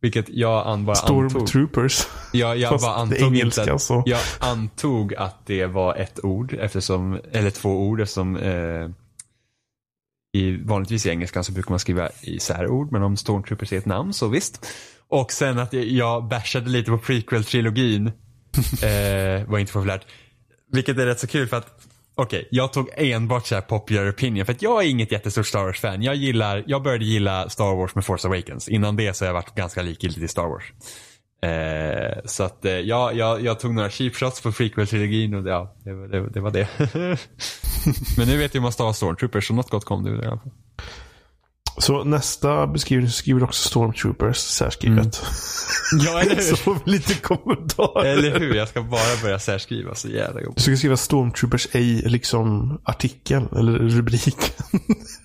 Vilket 0.00 0.28
jag 0.28 0.66
an, 0.66 0.84
bara 0.84 0.96
antog. 0.96 1.30
Stormtroopers. 1.30 2.06
Jag, 2.32 2.56
jag 2.56 2.70
Fast 2.70 2.84
bara 2.84 2.94
det 2.94 2.98
är 2.98 3.02
antog 3.02 3.36
engelska, 3.36 3.62
inte 3.62 3.74
att, 3.74 3.82
så. 3.82 4.02
Jag 4.06 4.20
antog 4.38 5.14
att 5.14 5.46
det 5.46 5.66
var 5.66 5.94
ett 5.94 6.24
ord, 6.24 6.54
eftersom, 6.60 7.20
eller 7.32 7.50
två 7.50 7.88
ord 7.88 8.00
eftersom 8.00 8.36
eh, 8.36 8.90
i, 10.32 10.56
vanligtvis 10.56 11.06
i 11.06 11.10
engelskan 11.10 11.44
så 11.44 11.52
brukar 11.52 11.70
man 11.70 11.78
skriva 11.78 12.08
isär 12.22 12.66
ord, 12.66 12.92
men 12.92 13.02
om 13.02 13.16
Stormtroopers 13.16 13.72
är 13.72 13.78
ett 13.78 13.86
namn 13.86 14.12
så 14.12 14.28
visst. 14.28 14.66
Och 15.08 15.32
sen 15.32 15.58
att 15.58 15.72
jag, 15.72 15.84
jag 15.84 16.28
bashade 16.28 16.70
lite 16.70 16.90
på 16.90 16.98
prequel-trilogin. 16.98 18.06
eh, 18.82 19.48
var 19.48 19.58
inte 19.58 19.72
populärt. 19.72 20.06
Vilket 20.72 20.98
är 20.98 21.06
rätt 21.06 21.20
så 21.20 21.26
kul 21.26 21.48
för 21.48 21.56
att 21.56 21.89
Okej, 22.22 22.48
jag 22.50 22.72
tog 22.72 22.88
enbart 22.96 23.46
så 23.46 23.54
här 23.54 23.62
popular 23.62 24.10
opinion 24.10 24.46
för 24.46 24.52
att 24.52 24.62
jag 24.62 24.84
är 24.84 24.88
inget 24.88 25.12
jättestort 25.12 25.46
Star 25.46 25.64
Wars-fan. 25.64 26.02
Jag, 26.02 26.14
gillar, 26.14 26.64
jag 26.66 26.82
började 26.82 27.04
gilla 27.04 27.48
Star 27.48 27.76
Wars 27.76 27.94
med 27.94 28.04
Force 28.04 28.28
Awakens. 28.28 28.68
Innan 28.68 28.96
det 28.96 29.14
så 29.16 29.24
har 29.24 29.26
jag 29.26 29.34
varit 29.34 29.54
ganska 29.54 29.82
likgiltig 29.82 30.22
till 30.22 30.28
Star 30.28 30.46
Wars. 30.48 30.72
Eh, 31.42 32.18
så 32.24 32.42
att 32.44 32.64
eh, 32.64 32.72
ja, 32.72 33.12
jag, 33.12 33.42
jag 33.44 33.60
tog 33.60 33.74
några 33.74 33.90
cheap 33.90 34.14
shots 34.14 34.40
på 34.42 34.50
prequel-trilogin 34.52 35.34
och 35.36 35.42
det, 35.42 35.50
ja, 35.50 35.74
det, 35.84 35.92
var- 35.92 36.08
det, 36.08 36.28
det 36.30 36.40
var 36.40 36.50
det. 36.50 36.68
Men 38.18 38.28
nu 38.28 38.36
vet 38.36 38.54
jag 38.54 38.60
hur 38.60 38.62
man 38.62 38.72
stavar 38.72 38.92
Stormtroopers 38.92 39.46
så 39.48 39.54
något 39.54 39.70
gott 39.70 39.84
kom 39.84 40.04
det 40.04 40.16
det 40.16 40.24
i 40.24 40.26
alla 40.26 40.38
fall. 40.40 40.52
Så 41.80 42.04
nästa 42.04 42.66
beskrivning 42.66 43.08
så 43.08 43.14
skriver 43.14 43.42
också 43.42 43.68
Stormtroopers 43.68 44.36
särskrivet. 44.36 45.22
Ja, 46.04 46.20
eller 46.20 46.34
hur? 46.36 46.42
så 46.42 46.56
får 46.56 46.78
vi 46.84 46.90
lite 46.90 47.14
kommentarer. 47.14 48.12
Eller 48.12 48.38
hur? 48.38 48.54
Jag 48.54 48.68
ska 48.68 48.82
bara 48.82 49.22
börja 49.22 49.38
särskriva 49.38 49.94
så 49.94 50.08
jävla 50.08 50.40
jobbigt. 50.40 50.56
Du 50.56 50.62
ska 50.62 50.76
skriva 50.76 50.96
Stormtroopers 50.96 51.68
ej 51.72 52.02
liksom 52.06 52.78
artikeln 52.84 53.48
eller 53.56 53.72
rubriken. 53.72 54.32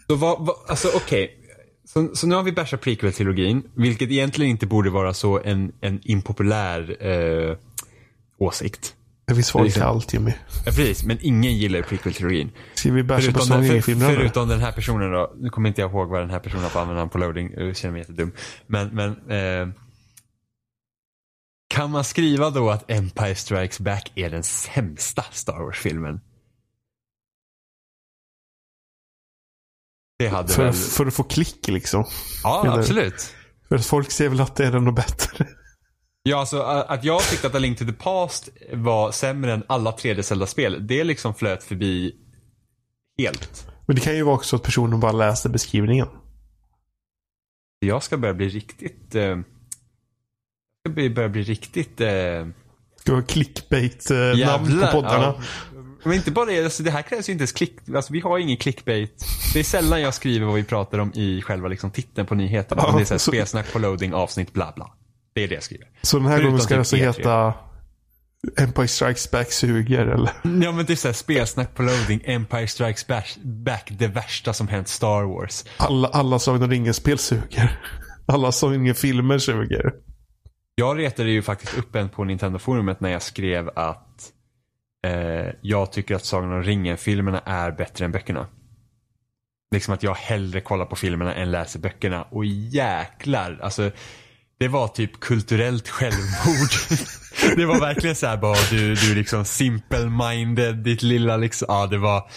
Så 0.07 0.15
vad, 0.15 0.45
vad 0.45 0.55
alltså 0.67 0.87
okej. 0.95 1.41
Så, 1.85 2.09
så 2.15 2.27
nu 2.27 2.35
har 2.35 2.43
vi 2.43 2.51
bashat 2.51 2.81
prequel-trilogin, 2.81 3.63
vilket 3.75 4.11
egentligen 4.11 4.51
inte 4.51 4.65
borde 4.65 4.89
vara 4.89 5.13
så 5.13 5.41
en, 5.43 5.71
en 5.81 5.99
impopulär 6.03 7.07
eh, 7.07 7.57
åsikt. 8.39 8.93
Det 9.27 9.35
finns 9.35 9.51
folk 9.51 9.73
till 9.73 9.81
allt 9.81 10.13
Jimmy. 10.13 10.31
Ja, 10.65 10.71
precis, 10.71 11.03
men 11.03 11.17
ingen 11.21 11.57
gillar 11.57 11.81
prequel-trilogin. 11.81 12.51
Ska 12.73 12.91
vi 12.91 13.03
basha 13.03 13.31
på 13.31 13.45
den, 13.45 13.63
i 13.63 13.81
för, 13.81 13.95
förutom 13.95 14.47
den 14.47 14.59
här 14.59 14.71
personen 14.71 15.11
då. 15.11 15.33
Nu 15.37 15.49
kommer 15.49 15.69
inte 15.69 15.81
jag 15.81 15.91
ihåg 15.91 16.09
vad 16.09 16.21
den 16.21 16.29
här 16.29 16.39
personen 16.39 16.63
har 16.63 16.69
för 16.69 16.79
användare 16.79 17.07
på 17.07 17.17
loading. 17.17 17.51
Jag 17.55 17.77
känner 17.77 17.91
mig 17.91 18.01
jättedum. 18.01 18.31
Men, 18.67 18.87
men 18.95 19.31
eh, 19.31 19.75
kan 21.67 21.91
man 21.91 22.03
skriva 22.03 22.49
då 22.49 22.69
att 22.69 22.91
Empire 22.91 23.35
Strikes 23.35 23.79
Back 23.79 24.11
är 24.15 24.29
den 24.29 24.43
sämsta 24.43 25.23
Star 25.31 25.63
Wars-filmen? 25.63 26.19
Det 30.19 30.27
hade 30.27 30.53
För, 30.53 30.63
väl... 30.63 30.73
för 30.73 31.05
att 31.05 31.13
få 31.13 31.23
klick 31.23 31.67
liksom. 31.67 32.05
Ja, 32.43 32.77
absolut. 32.77 33.35
För 33.69 33.75
att 33.75 33.85
folk 33.85 34.11
ser 34.11 34.29
väl 34.29 34.41
att 34.41 34.55
det 34.55 34.65
är 34.65 34.71
något 34.71 34.95
bättre. 34.95 35.47
Ja, 36.27 36.37
alltså 36.39 36.61
att 36.61 37.03
jag 37.03 37.21
tyckte 37.21 37.47
att 37.47 37.55
A 37.55 37.59
Link 37.59 37.77
to 37.79 37.85
the 37.85 37.93
Past 37.93 38.49
var 38.73 39.11
sämre 39.11 39.53
än 39.53 39.63
alla 39.67 39.91
3D 39.91 40.21
Zelda-spel, 40.21 40.87
det 40.87 41.03
liksom 41.03 41.33
flöt 41.35 41.63
förbi 41.63 42.15
helt. 43.17 43.67
Men 43.85 43.95
det 43.95 44.01
kan 44.01 44.15
ju 44.15 44.23
vara 44.23 44.35
också 44.35 44.55
att 44.55 44.63
personen 44.63 44.99
bara 44.99 45.11
läste 45.11 45.49
beskrivningen. 45.49 46.07
Jag 47.79 48.03
ska 48.03 48.17
börja 48.17 48.33
bli 48.33 48.49
riktigt... 48.49 49.15
Eh, 49.15 49.21
jag 49.23 49.43
ska 50.93 51.09
börja 51.09 51.29
bli 51.29 51.43
riktigt... 51.43 52.01
Eh, 52.01 52.47
ska 52.95 53.11
vara 53.11 53.23
clickbait-namn 53.23 54.81
på 54.81 54.87
poddarna. 54.91 55.23
Ja. 55.23 55.41
Men 56.03 56.13
inte 56.13 56.31
bara 56.31 56.45
det, 56.45 56.63
alltså 56.63 56.83
det 56.83 56.91
här 56.91 57.01
krävs 57.01 57.29
ju 57.29 57.33
inte 57.33 57.41
ens 57.41 57.51
klick... 57.51 57.89
Alltså 57.95 58.13
vi 58.13 58.19
har 58.19 58.37
ingen 58.37 58.57
clickbait. 58.57 59.25
Det 59.53 59.59
är 59.59 59.63
sällan 59.63 60.01
jag 60.01 60.13
skriver 60.13 60.45
vad 60.45 60.55
vi 60.55 60.63
pratar 60.63 60.99
om 60.99 61.11
i 61.13 61.41
själva 61.41 61.67
liksom 61.67 61.91
titeln 61.91 62.27
på 62.27 62.35
nyheterna. 62.35 62.83
Ja, 62.85 62.95
det 62.95 63.01
är 63.01 63.05
så 63.05 63.13
här, 63.13 63.19
så- 63.19 63.31
spelsnack 63.31 63.73
på 63.73 63.79
loading, 63.79 64.13
avsnitt 64.13 64.53
bla 64.53 64.73
bla. 64.75 64.91
Det 65.35 65.43
är 65.43 65.47
det 65.47 65.53
jag 65.53 65.63
skriver. 65.63 65.87
Så 66.01 66.17
den 66.17 66.25
här 66.25 66.33
Förutom 66.37 66.51
gången 66.51 66.61
ska 66.61 66.67
typ 66.67 66.75
det 66.75 66.79
alltså 66.79 66.95
E3. 66.95 66.99
heta 66.99 67.53
Empire 68.57 68.87
Strikes 68.87 69.31
Back 69.31 69.51
suger 69.51 70.05
eller? 70.07 70.31
Ja 70.63 70.71
men 70.71 70.85
typ 70.85 70.99
såhär 70.99 71.13
spelsnack 71.13 71.75
på 71.75 71.83
loading, 71.83 72.21
Empire 72.23 72.67
Strikes 72.67 73.07
Back, 73.07 73.37
back 73.43 73.87
det 73.91 74.07
värsta 74.07 74.53
som 74.53 74.67
hänt 74.67 74.87
Star 74.87 75.23
Wars. 75.23 75.65
Alla, 75.77 76.07
alla 76.07 76.39
Sagan 76.39 76.63
om 76.63 76.69
ringen-spel 76.69 77.17
suger. 77.17 77.79
Alla 78.25 78.51
Sagan 78.51 78.75
om 78.75 78.81
ringen-filmer 78.81 79.37
suger. 79.37 79.93
Jag 80.75 80.99
retade 80.99 81.29
ju 81.29 81.41
faktiskt 81.41 81.77
upp 81.77 81.95
en 81.95 82.09
på 82.09 82.23
Nintendo-forumet 82.23 82.99
när 82.99 83.09
jag 83.09 83.21
skrev 83.21 83.69
att 83.75 84.31
eh, 85.07 85.53
jag 85.61 85.91
tycker 85.91 86.15
att 86.15 86.25
Sagan 86.25 86.51
om 86.53 86.63
ringen-filmerna 86.63 87.39
är 87.39 87.71
bättre 87.71 88.05
än 88.05 88.11
böckerna. 88.11 88.47
Liksom 89.71 89.93
att 89.93 90.03
jag 90.03 90.15
hellre 90.15 90.61
kollar 90.61 90.85
på 90.85 90.95
filmerna 90.95 91.33
än 91.35 91.51
läser 91.51 91.79
böckerna. 91.79 92.23
Och 92.23 92.45
jäklar, 92.45 93.59
alltså 93.61 93.91
det 94.57 94.67
var 94.67 94.87
typ 94.87 95.19
kulturellt 95.19 95.89
självmord. 95.89 96.69
det 97.57 97.65
var 97.65 97.79
verkligen 97.79 98.15
så 98.15 98.27
här 98.27 98.37
bara 98.37 98.57
du, 98.71 98.95
du 98.95 99.11
är 99.11 99.15
liksom 99.15 99.43
simple-minded, 99.43 100.73
ditt 100.73 101.03
lilla 101.03 101.37
liksom, 101.37 101.65
ja 101.69 101.87
det 101.87 101.97
var, 101.97 102.29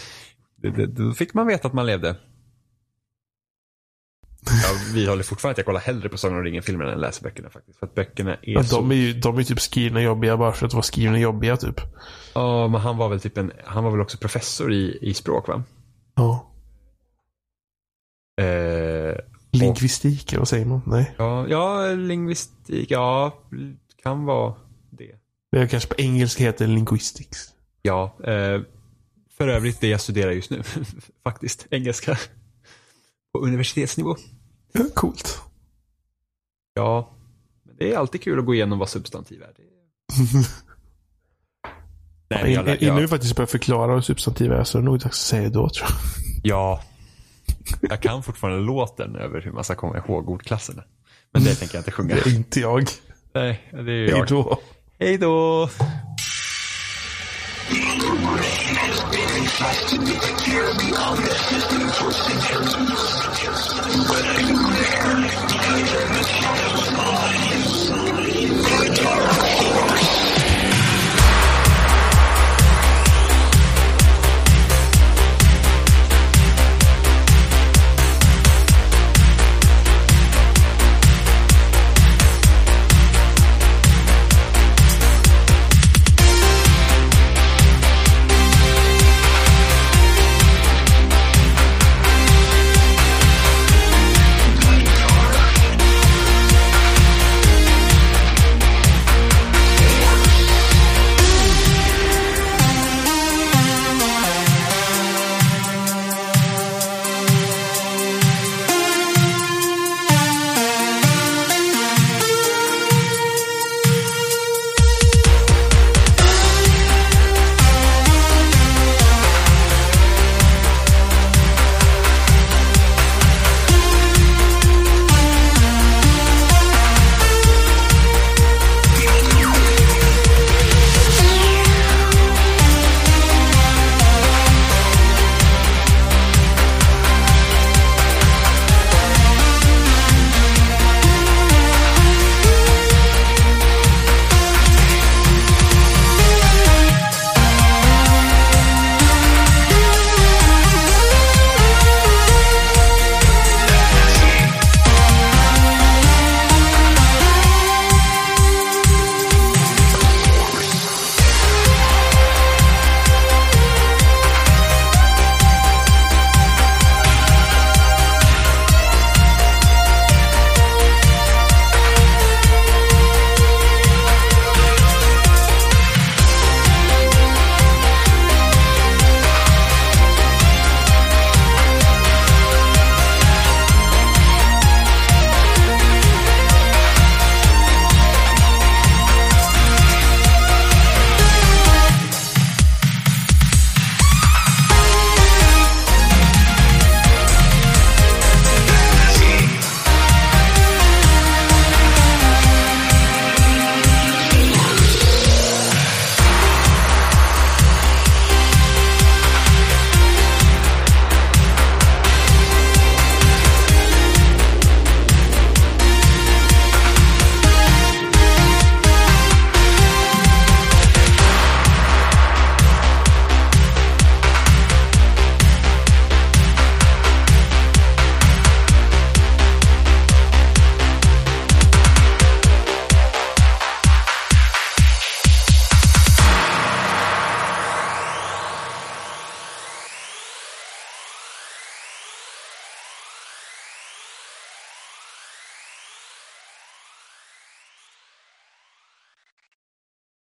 det, 0.63 0.71
det, 0.71 0.87
då 0.87 1.15
fick 1.15 1.35
man 1.35 1.47
veta 1.47 1.69
att 1.69 1.75
man 1.75 1.87
levde. 1.87 2.17
Jag 4.63 4.95
vidhåller 4.95 5.23
fortfarande 5.23 5.53
att 5.53 5.59
jag 5.59 5.67
kollar 5.67 5.81
hellre 5.81 6.09
på 6.09 6.19
Sagan 6.19 6.39
om 6.39 6.45
ringen-filmerna 6.45 6.93
än 6.93 7.01
läser 7.01 7.23
böckerna 7.23 7.51
faktiskt. 7.51 7.79
För 7.79 7.87
att 7.87 7.95
böckerna 7.95 8.35
är 8.35 8.39
Ja, 8.43 8.65
så... 8.65 8.77
de 8.77 8.91
är 8.91 8.95
ju 8.95 9.13
de 9.13 9.39
är 9.39 9.43
typ 9.43 9.61
skrivna 9.61 10.03
jobbiga 10.03 10.37
bara 10.37 10.53
för 10.53 10.67
att 10.67 10.73
vara 10.73 10.83
skrivna 10.83 11.19
jobbiga 11.19 11.57
typ. 11.57 11.81
Ja, 12.35 12.69
men 12.69 12.81
han 12.81 12.97
var 12.97 13.09
väl 13.09 13.21
typ 13.21 13.39
en, 13.39 13.53
han 13.65 13.85
var 13.85 13.91
väl 13.91 14.01
också 14.01 14.19
professor 14.19 14.73
i, 14.73 14.99
i 15.03 15.15
språk 15.15 15.49
va? 15.49 15.63
Ja. 16.15 16.45
Eh, 18.41 18.78
Lingvistik, 19.51 20.33
eller 20.33 20.39
vad 20.41 20.49
säger 20.49 20.65
man? 20.67 20.81
Nej. 20.87 21.15
ja, 21.19 21.49
ja, 21.49 21.87
lingvistik, 21.95 22.91
ja, 22.91 23.39
kan 24.03 24.25
vara 24.25 24.55
det. 24.91 25.13
Det 25.53 25.59
är 25.59 25.67
kanske 25.67 25.89
på 25.89 26.01
engelska 26.01 26.45
heter 26.45 26.67
linguistics. 26.67 27.49
Ja, 27.83 28.17
eh, 28.25 28.61
för 29.31 29.49
övrigt 29.49 29.81
det 29.81 29.89
jag 29.89 30.01
studerar 30.01 30.31
just 30.31 30.51
nu, 30.51 30.63
faktiskt, 31.25 31.67
engelska. 31.71 32.19
På 33.33 33.39
universitetsnivå. 33.39 34.17
Ja, 34.73 34.85
coolt. 34.95 35.41
Ja, 36.75 37.11
men 37.67 37.77
det 37.77 37.93
är 37.93 37.99
alltid 37.99 38.23
kul 38.23 38.39
att 38.39 38.47
gå 38.47 38.55
igenom 38.55 38.79
vad 38.79 38.89
substantiv 38.89 39.43
är. 39.43 39.47
Det. 39.57 39.63
Nej, 42.31 42.53
jag, 42.53 42.69
In- 42.69 42.77
Innan 42.85 42.97
vi 42.97 43.03
jag, 43.03 43.11
faktiskt 43.11 43.37
börjar 43.37 43.47
förklara 43.47 43.95
vad 43.95 44.05
substantiv 44.05 44.53
är 44.53 44.65
så 44.65 44.79
är 44.79 44.83
det 44.83 44.87
nog 44.87 44.99
dags 44.99 45.05
att 45.07 45.15
säga 45.15 45.43
det 45.43 45.49
då 45.49 45.69
tror 45.69 45.89
jag. 45.91 45.99
ja, 46.43 46.83
jag 47.81 48.01
kan 48.01 48.23
fortfarande 48.23 48.61
låten 48.61 49.17
över 49.17 49.41
hur 49.41 49.53
man 49.53 49.65
ska 49.65 49.75
komma 49.75 49.97
ihåg 49.99 50.29
ordklasserna. 50.29 50.83
Men 51.33 51.45
det 51.45 51.55
tänker 51.55 51.75
jag 51.75 51.81
inte 51.81 51.91
sjunga. 51.91 52.15
Det 52.15 52.27
är 52.27 52.37
inte 52.37 52.61
jag. 52.61 52.89
Nej, 53.33 53.69
det 53.71 53.79
är 53.79 53.85
ju 53.85 54.15
Hej 54.15 54.25
då. 54.29 54.59
Hej 54.99 55.19
då! 55.19 55.69